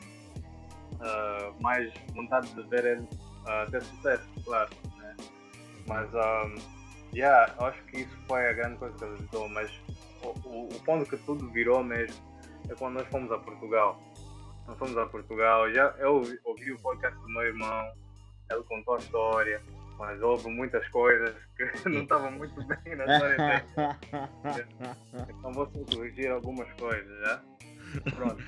uh, 0.95 1.63
mais 1.63 1.93
vontade 2.15 2.49
de 2.53 2.63
ver 2.65 2.85
ele 2.85 3.03
uh, 3.03 3.71
ter 3.71 3.83
sucesso, 3.83 4.29
claro, 4.45 4.71
né? 4.99 5.17
Mas, 5.87 6.09
um, 6.13 6.55
yeah, 7.15 7.55
acho 7.61 7.83
que 7.85 8.01
isso 8.01 8.19
foi 8.29 8.49
a 8.49 8.53
grande 8.53 8.77
coisa 8.77 8.97
que 8.97 9.05
ele 9.05 9.15
ajudou, 9.15 9.49
mas 9.49 9.71
o, 10.23 10.49
o, 10.49 10.69
o 10.69 10.81
ponto 10.85 11.09
que 11.09 11.17
tudo 11.19 11.49
virou 11.51 11.83
mesmo 11.83 12.21
é 12.69 12.75
quando 12.75 12.95
nós 12.95 13.09
fomos 13.09 13.31
a 13.31 13.39
Portugal. 13.39 14.01
Nós 14.67 14.79
fomos 14.79 14.97
a 14.99 15.07
Portugal, 15.07 15.71
já 15.73 15.95
eu 15.99 16.17
ouvi, 16.45 16.73
o 16.73 16.79
podcast 16.79 17.19
do 17.21 17.29
meu 17.29 17.43
irmão, 17.43 17.93
ele 18.51 18.63
contou 18.65 18.95
a 18.95 18.99
história, 18.99 19.63
mas 19.99 20.21
houve 20.21 20.49
muitas 20.49 20.87
coisas 20.89 21.35
que 21.57 21.65
não 21.89 22.03
estavam 22.03 22.33
muito 22.33 22.55
bem 22.67 22.97
na 22.97 23.05
história 23.05 23.37
dele. 23.37 24.67
Então 25.29 25.53
vou 25.53 25.67
corrigir 25.67 26.31
algumas 26.31 26.71
coisas, 26.73 27.21
já? 27.21 27.43
Pronto. 28.15 28.43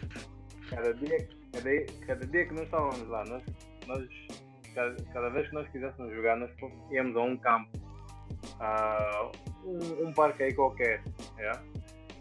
Cada 0.71 0.93
dia, 0.95 1.29
cada, 1.53 2.07
cada 2.07 2.27
dia 2.27 2.47
que 2.47 2.55
nós 2.55 2.65
estávamos 2.65 3.09
lá, 3.09 3.25
nós, 3.25 3.43
nós 3.87 4.09
cada, 4.75 4.97
cada 5.13 5.29
vez 5.31 5.49
que 5.49 5.55
nós 5.55 5.69
quiséssemos 5.69 6.15
jogar, 6.15 6.37
nós 6.37 6.51
íamos 6.91 7.17
a 7.17 7.21
um 7.21 7.37
campo, 7.37 7.71
a 8.61 9.31
um, 9.65 10.09
um 10.09 10.13
parque 10.13 10.43
aí 10.43 10.55
qualquer, 10.55 11.03
yeah? 11.39 11.63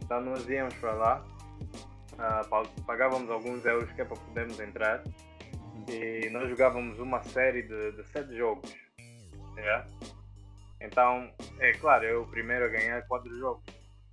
então 0.03 0.22
nós 0.22 0.48
íamos 0.48 0.74
para 0.76 0.94
lá, 0.94 1.26
uh, 2.18 2.84
pagávamos 2.84 3.30
alguns 3.30 3.64
euros 3.65 3.91
que 3.91 4.02
é 4.02 4.06
para 4.06 4.18
podermos 4.18 4.60
entrar 4.60 5.03
e 5.88 6.30
nós 6.30 6.49
jogávamos 6.49 6.99
uma 6.99 7.23
série 7.23 7.64
de, 7.64 7.91
de 7.94 8.03
sete 8.10 8.35
jogos. 8.35 8.73
Yeah? 9.57 9.88
Então, 10.81 11.31
é 11.60 11.72
claro, 11.73 12.06
eu 12.06 12.23
o 12.23 12.27
primeiro 12.27 12.65
a 12.65 12.68
ganhar 12.68 13.02
quatro 13.07 13.34
jogos. 13.38 13.64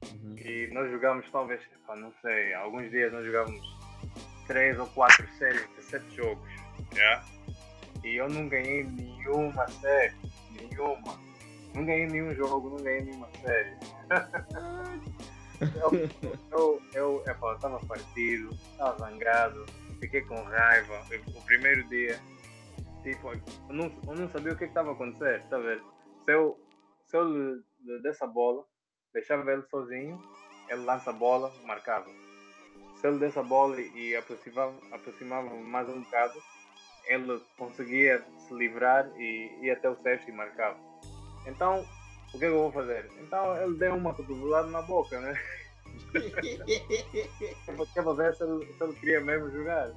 Uhum. 0.04 0.36
E 0.38 0.68
nós 0.72 0.90
jogávamos 0.90 1.30
talvez, 1.30 1.60
não 1.96 2.12
sei, 2.22 2.54
alguns 2.54 2.90
dias 2.90 3.12
nós 3.12 3.24
jogávamos 3.24 3.60
três 4.46 4.78
ou 4.78 4.86
quatro 4.88 5.26
séries 5.38 5.68
de 5.76 5.82
sete 5.82 6.16
jogos. 6.16 6.48
Yeah? 6.94 7.24
E 8.04 8.16
eu 8.16 8.28
não 8.28 8.48
ganhei 8.48 8.84
nenhuma 8.84 9.66
série. 9.68 10.14
Nenhuma. 10.52 11.18
Não 11.74 11.84
ganhei 11.84 12.06
nenhum 12.06 12.34
jogo, 12.34 12.70
não 12.70 12.84
ganhei 12.84 13.02
nenhuma 13.02 13.28
série. 13.42 13.76
eu, 15.76 15.90
eu, 16.50 16.82
eu, 16.94 17.24
eu 17.26 17.54
estava 17.54 17.78
partido, 17.86 18.50
estava 18.72 18.98
zangado, 18.98 19.66
fiquei 20.00 20.22
com 20.22 20.42
raiva. 20.42 21.02
O 21.34 21.42
primeiro 21.42 21.84
dia, 21.88 22.18
tipo, 23.02 23.32
eu 23.32 23.74
não, 23.74 23.92
eu 24.06 24.14
não 24.14 24.28
sabia 24.28 24.52
o 24.52 24.56
que 24.56 24.64
estava 24.64 24.92
acontecendo, 24.92 25.48
tá 25.48 25.58
vendo? 25.58 25.84
Se 26.24 26.32
eu, 26.32 26.58
se 27.06 27.16
eu 27.16 27.24
lhe, 27.24 27.62
desse 28.02 28.22
a 28.24 28.26
bola, 28.26 28.64
deixava 29.12 29.52
ele 29.52 29.62
sozinho, 29.62 30.20
ele 30.68 30.80
lança 30.82 31.10
a 31.10 31.12
bola, 31.12 31.52
marcava. 31.64 32.08
Se 32.96 33.06
ele 33.06 33.18
desse 33.18 33.38
a 33.38 33.42
bola 33.42 33.80
e 33.80 34.16
aproximava, 34.16 34.74
aproximava 34.92 35.54
mais 35.54 35.88
um 35.88 36.02
bocado, 36.02 36.34
ele 37.06 37.40
conseguia 37.58 38.24
se 38.38 38.54
livrar 38.54 39.10
e 39.18 39.58
ia 39.62 39.74
até 39.74 39.90
o 39.90 39.96
cesto 39.96 40.28
e 40.28 40.32
marcava. 40.32 40.78
Então, 41.46 41.84
o 42.34 42.38
que, 42.38 42.44
é 42.44 42.48
que 42.48 42.54
eu 42.54 42.62
vou 42.62 42.72
fazer? 42.72 43.08
Então 43.20 43.56
ele 43.62 43.78
deu 43.78 43.94
uma 43.94 44.12
cotovelada 44.12 44.68
na 44.68 44.82
boca, 44.82 45.20
né? 45.20 45.40
Para 47.94 48.12
ver 48.12 48.34
se 48.34 48.42
ele, 48.42 48.66
se 48.66 48.82
ele 48.82 48.92
queria 48.94 49.20
mesmo 49.20 49.50
jogar. 49.52 49.92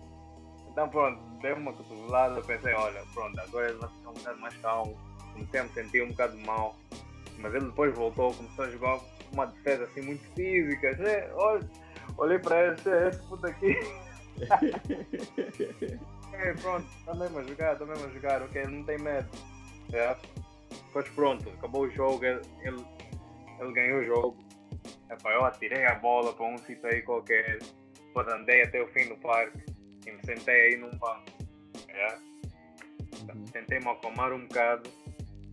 Então 0.70 0.88
pronto, 0.88 1.20
deu 1.42 1.56
uma 1.56 1.74
cotovelada, 1.74 2.42
pensei, 2.42 2.74
olha, 2.76 3.04
pronto, 3.14 3.40
agora 3.40 3.70
ele 3.70 3.80
vai 3.80 3.90
ficar 3.90 4.10
um 4.10 4.14
bocado 4.14 4.40
mais 4.40 4.58
calmo. 4.58 4.98
Comecei 5.34 5.60
a 5.60 5.64
me 5.64 5.70
sentir 5.72 6.04
um 6.04 6.10
bocado 6.10 6.38
mal. 6.38 6.76
Mas 7.40 7.54
ele 7.56 7.66
depois 7.66 7.96
voltou, 7.96 8.34
começou 8.34 8.66
a 8.66 8.70
jogar 8.70 9.00
uma 9.32 9.48
defesa 9.48 9.86
assim 9.86 10.02
muito 10.02 10.24
física. 10.36 10.96
Olha, 11.34 11.68
olhei 12.18 12.40
para 12.40 12.68
ele, 12.68 12.76
esse 13.10 13.20
puto 13.24 13.48
aqui. 13.48 13.76
é, 16.34 16.54
pronto, 16.54 16.88
está 17.00 17.16
mesmo 17.16 17.40
a 17.40 17.44
jogar, 17.44 17.74
está 17.74 17.86
mesmo 17.86 18.06
a 18.06 18.10
jogar, 18.10 18.44
ok, 18.44 18.62
ele 18.62 18.78
não 18.78 18.84
tem 18.84 19.00
medo. 19.00 19.28
É. 19.92 20.16
Depois 20.88 21.10
pronto, 21.10 21.50
acabou 21.50 21.84
o 21.84 21.90
jogo, 21.90 22.24
ele, 22.24 22.42
ele, 22.62 22.86
ele 23.60 23.74
ganhou 23.74 24.00
o 24.00 24.04
jogo. 24.04 24.38
Epá, 25.10 25.34
eu 25.34 25.46
atirei 25.46 25.86
a 25.86 25.96
bola 25.96 26.34
para 26.34 26.46
um 26.46 26.58
sítio 26.58 26.88
aí 26.88 27.02
qualquer, 27.02 27.60
depois 27.94 28.28
andei 28.28 28.64
até 28.64 28.82
o 28.82 28.88
fim 28.88 29.08
do 29.08 29.18
parque 29.18 29.64
e 30.06 30.12
me 30.12 30.20
sentei 30.26 30.68
aí 30.68 30.78
num 30.78 30.92
banco. 30.98 31.26
É. 31.90 32.16
Uhum. 33.34 33.46
Tentei-me 33.46 33.88
acalmar 33.88 34.34
um 34.34 34.48
bocado. 34.48 34.90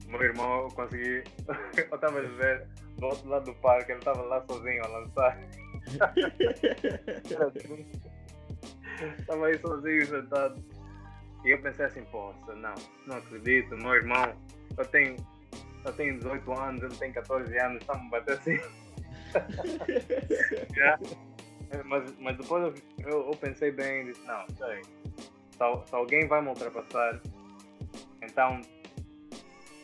O 0.07 0.11
meu 0.11 0.23
irmão 0.23 0.69
consegui. 0.69 1.25
eu 1.77 1.95
estava 1.95 2.19
a 2.19 2.23
ver 2.23 2.67
do 2.99 3.07
outro 3.07 3.29
lado 3.29 3.47
do 3.47 3.55
parque, 3.61 3.93
ele 3.93 3.99
estava 3.99 4.23
lá 4.23 4.45
sozinho 4.47 4.85
a 4.85 4.89
lançar. 4.89 5.39
Estava 9.19 9.47
aí 9.47 9.59
sozinho 9.59 10.07
sentado. 10.07 10.65
E 11.45 11.51
eu 11.51 11.61
pensei 11.61 11.87
assim, 11.87 12.05
poxa, 12.05 12.55
não, 12.55 12.75
não 13.07 13.17
acredito, 13.17 13.77
meu 13.77 13.95
irmão, 13.95 14.35
eu 14.77 14.85
tenho, 14.87 15.17
eu 15.85 15.93
tenho 15.93 16.19
18 16.19 16.53
anos, 16.53 16.83
ele 16.83 16.97
tem 16.97 17.13
14 17.13 17.59
anos, 17.59 17.81
está-me 17.81 18.11
bater 18.11 18.39
assim. 18.39 18.59
yeah. 20.77 20.99
mas, 21.85 22.15
mas 22.19 22.37
depois 22.37 22.63
eu, 22.63 22.75
eu, 23.07 23.27
eu, 23.27 23.37
pensei 23.37 23.71
bem 23.71 24.03
e 24.03 24.13
disse, 24.13 24.25
não, 24.27 24.47
sei, 24.57 24.83
se, 24.83 25.89
se, 25.89 25.95
alguém 25.95 26.27
vai 26.29 26.41
me 26.41 26.49
ultrapassar, 26.49 27.21
então 28.23 28.61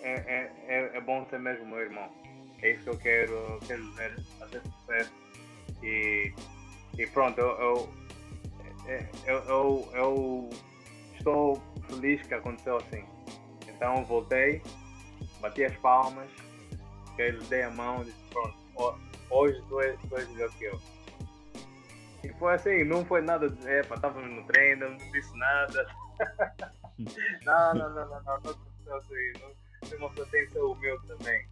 é, 0.02 0.12
é, 0.12 0.52
é, 0.66 0.96
é 0.96 1.00
bom 1.00 1.26
ser 1.26 1.38
mesmo 1.38 1.66
meu 1.66 1.80
irmão. 1.80 2.10
É 2.62 2.72
isso 2.72 2.84
que 2.84 2.90
eu 2.90 2.98
quero, 2.98 3.58
quero 3.66 3.90
ver, 3.92 4.20
fazer 4.38 4.60
sucesso. 4.62 5.12
E, 5.82 6.32
e 6.98 7.06
pronto, 7.06 7.40
eu, 7.40 7.48
eu 7.58 8.00
é, 8.86 9.06
eu, 9.26 9.36
eu, 9.44 9.88
eu 9.94 10.50
estou 11.16 11.62
feliz 11.88 12.20
que 12.26 12.34
aconteceu 12.34 12.76
assim. 12.76 13.04
Então 13.80 14.04
voltei, 14.04 14.62
bati 15.40 15.64
as 15.64 15.74
palmas, 15.78 16.28
ele 17.16 17.42
dei 17.48 17.62
a 17.62 17.70
mão 17.70 18.02
e 18.02 18.04
disse, 18.04 18.18
pronto, 18.28 19.00
hoje 19.30 19.58
tu 19.70 19.80
és, 19.80 19.98
tu 20.06 20.16
és 20.18 20.28
melhor 20.28 20.50
que 20.50 20.64
eu. 20.64 20.78
E 22.22 22.28
foi 22.34 22.52
assim, 22.52 22.84
não 22.84 23.06
foi 23.06 23.22
nada 23.22 23.48
de, 23.48 23.66
epa, 23.66 23.94
estávamos 23.94 24.30
no 24.30 24.46
treino, 24.46 24.90
não 24.90 24.98
disse 24.98 25.34
nada. 25.38 25.86
não, 27.46 27.74
não, 27.74 27.88
não, 27.88 27.94
não, 27.94 28.08
não, 28.10 28.22
não 28.22 28.34
aconteceu 28.34 28.96
assim, 28.98 29.32
não, 29.40 29.88
tem 29.88 29.98
uma 29.98 30.10
pretensão 30.10 30.72
humilde 30.72 31.06
também. 31.06 31.48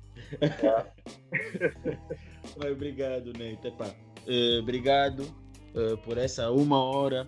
obrigado, 2.71 3.33
Neita. 3.33 3.69
Uh, 3.69 4.61
obrigado 4.61 5.21
uh, 5.75 5.97
por 6.05 6.19
essa 6.19 6.51
uma 6.51 6.85
hora 6.85 7.25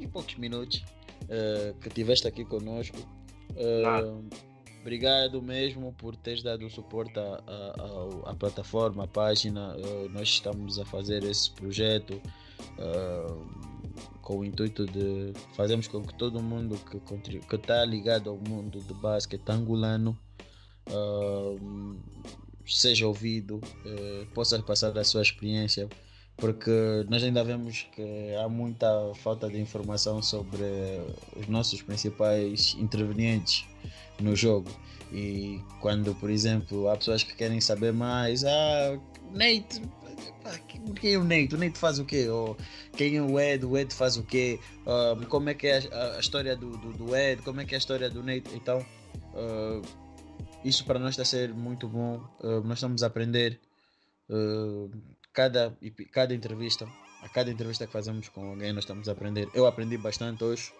e 0.00 0.08
poucos 0.08 0.34
minutos 0.34 0.84
uh, 1.26 1.72
que 1.78 1.88
tiveste 1.88 2.26
aqui 2.26 2.44
conosco. 2.44 2.98
Uh, 3.50 4.28
obrigado 4.80 5.42
mesmo 5.42 5.92
por 5.94 6.16
teres 6.16 6.42
dado 6.42 6.66
o 6.66 6.70
suporte 6.70 7.18
à, 7.18 8.34
plataforma, 8.34 9.04
à 9.04 9.06
página. 9.06 9.76
nós 10.10 10.28
estamos 10.28 10.78
a 10.78 10.84
fazer 10.84 11.22
esse 11.24 11.50
projeto 11.50 12.20
com 14.22 14.38
o 14.38 14.44
intuito 14.44 14.86
de 14.86 15.32
fazermos 15.54 15.88
com 15.88 16.02
que 16.02 16.14
todo 16.14 16.42
mundo 16.42 16.78
que 17.48 17.56
está 17.56 17.84
ligado 17.84 18.30
ao 18.30 18.36
mundo 18.36 18.80
do 18.80 18.94
basquete 18.94 19.48
angolano 19.50 20.16
seja 22.66 23.06
ouvido, 23.06 23.60
possa 24.32 24.62
passar 24.62 24.96
a 24.96 25.04
sua 25.04 25.22
experiência 25.22 25.88
porque 26.40 27.04
nós 27.08 27.22
ainda 27.22 27.44
vemos 27.44 27.86
que 27.92 28.34
há 28.42 28.48
muita 28.48 28.88
falta 29.16 29.48
de 29.48 29.60
informação 29.60 30.22
sobre 30.22 30.64
os 31.36 31.46
nossos 31.46 31.82
principais 31.82 32.74
intervenientes 32.78 33.66
no 34.18 34.34
jogo. 34.34 34.70
E 35.12 35.60
quando, 35.80 36.14
por 36.14 36.30
exemplo, 36.30 36.88
há 36.88 36.96
pessoas 36.96 37.22
que 37.22 37.34
querem 37.34 37.60
saber 37.60 37.92
mais, 37.92 38.44
ah, 38.44 38.98
Nate, 39.32 39.82
quem 41.00 41.14
é 41.14 41.18
o 41.18 41.24
Nate? 41.24 41.54
O 41.54 41.58
Nate 41.58 41.78
faz 41.78 41.98
o 41.98 42.04
quê? 42.04 42.28
Ou 42.28 42.56
quem 42.96 43.16
é 43.16 43.22
o 43.22 43.38
Ed? 43.38 43.64
O 43.64 43.76
Ed 43.76 43.92
faz 43.92 44.16
o 44.16 44.22
quê? 44.22 44.58
Uh, 44.86 45.26
como 45.26 45.50
é 45.50 45.54
que 45.54 45.66
é 45.66 45.78
a, 45.92 46.16
a 46.16 46.20
história 46.20 46.56
do, 46.56 46.76
do, 46.76 46.92
do, 46.92 47.16
Ed? 47.16 47.42
Como 47.42 47.60
é 47.60 47.64
que 47.64 47.74
é 47.74 47.76
a 47.76 47.78
história 47.78 48.08
do 48.08 48.22
Nate? 48.22 48.50
Então, 48.54 48.84
uh, 49.34 49.82
isso 50.64 50.84
para 50.84 50.98
nós 50.98 51.10
está 51.10 51.22
a 51.22 51.26
ser 51.26 51.52
muito 51.52 51.88
bom. 51.88 52.16
Uh, 52.40 52.60
nós 52.64 52.78
estamos 52.78 53.02
a 53.02 53.06
aprender 53.06 53.60
cada, 55.32 55.76
cada 56.12 56.34
entrevista, 56.34 56.88
a 57.22 57.28
cada 57.28 57.50
entrevista 57.50 57.86
que 57.86 57.92
fazemos 57.92 58.28
com 58.28 58.50
alguém, 58.50 58.72
nós 58.72 58.84
estamos 58.84 59.08
a 59.08 59.12
aprender. 59.12 59.48
Eu 59.54 59.66
aprendi 59.66 59.96
bastante 59.96 60.42
hoje. 60.44 60.72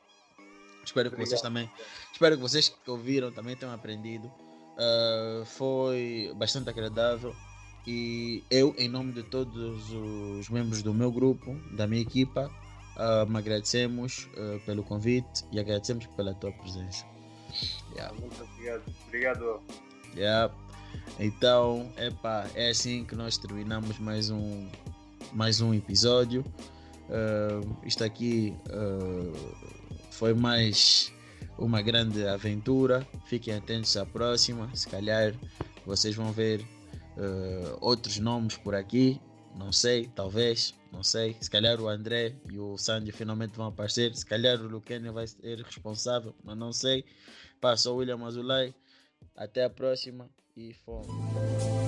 Espero 0.85 1.10
que 1.10 1.14
Obrigado. 1.14 1.28
vocês 1.28 1.43
também. 1.43 1.70
Espero 2.12 2.36
que 2.36 2.43
vocês 2.43 2.68
que 2.68 2.90
ouviram 2.90 3.31
também 3.31 3.56
tenham 3.56 3.74
aprendido. 3.74 4.27
Uh, 4.28 5.44
foi 5.44 6.32
bastante 6.36 6.70
agradável. 6.70 7.35
E 7.86 8.44
eu, 8.51 8.74
em 8.78 8.89
nome 8.89 9.12
de 9.12 9.22
todos 9.22 9.90
os 9.90 10.48
membros 10.48 10.82
do 10.82 10.93
meu 10.93 11.10
grupo, 11.10 11.55
da 11.72 11.86
minha 11.86 12.02
equipa, 12.02 12.51
uh, 12.97 13.36
agradecemos 13.36 14.28
uh, 14.36 14.60
pelo 14.66 14.82
convite 14.82 15.44
e 15.52 15.59
agradecemos 15.59 16.06
pela 16.09 16.35
tua 16.35 16.52
presença. 16.52 17.05
Yeah. 17.94 18.14
Muito 18.18 18.43
obrigado. 18.43 18.82
Obrigado. 19.06 19.62
Yeah. 20.14 20.55
Então, 21.19 21.93
epa, 21.97 22.49
é 22.55 22.71
assim 22.71 23.05
que 23.05 23.15
nós 23.15 23.37
terminamos 23.37 23.99
mais 23.99 24.31
um, 24.31 24.69
mais 25.33 25.61
um 25.61 25.75
episódio. 25.75 26.45
Uh, 27.09 27.77
isto 27.85 28.05
aqui 28.05 28.55
uh, 28.69 29.55
foi 30.11 30.33
mais 30.33 31.12
uma 31.59 31.83
grande 31.83 32.27
aventura. 32.27 33.07
Fiquem 33.27 33.55
atentos 33.55 33.97
à 33.97 34.07
próxima. 34.07 34.71
Se 34.75 34.89
calhar 34.89 35.35
vocês 35.85 36.15
vão 36.15 36.33
ver 36.33 36.61
uh, 36.61 37.77
outros 37.81 38.19
nomes 38.19 38.57
por 38.57 38.75
aqui. 38.75 39.21
Não 39.57 39.73
sei, 39.73 40.09
talvez, 40.15 40.75
não 40.93 41.03
sei. 41.03 41.37
Se 41.41 41.51
calhar 41.51 41.81
o 41.81 41.89
André 41.89 42.35
e 42.51 42.59
o 42.59 42.79
Sandy 42.79 43.12
finalmente 43.12 43.57
vão 43.57 43.67
aparecer. 43.67 44.15
Se 44.15 44.25
calhar 44.25 44.61
o 44.61 44.69
Luquene 44.69 45.11
vai 45.11 45.27
ser 45.27 45.61
responsável, 45.61 46.35
mas 46.43 46.57
não 46.57 46.73
sei. 46.73 47.05
Passou 47.61 47.97
o 47.97 47.99
William 47.99 48.25
Azulay. 48.25 48.75
Até 49.41 49.65
a 49.65 49.71
próxima 49.71 50.29
e 50.55 50.75
fomos. 50.75 51.80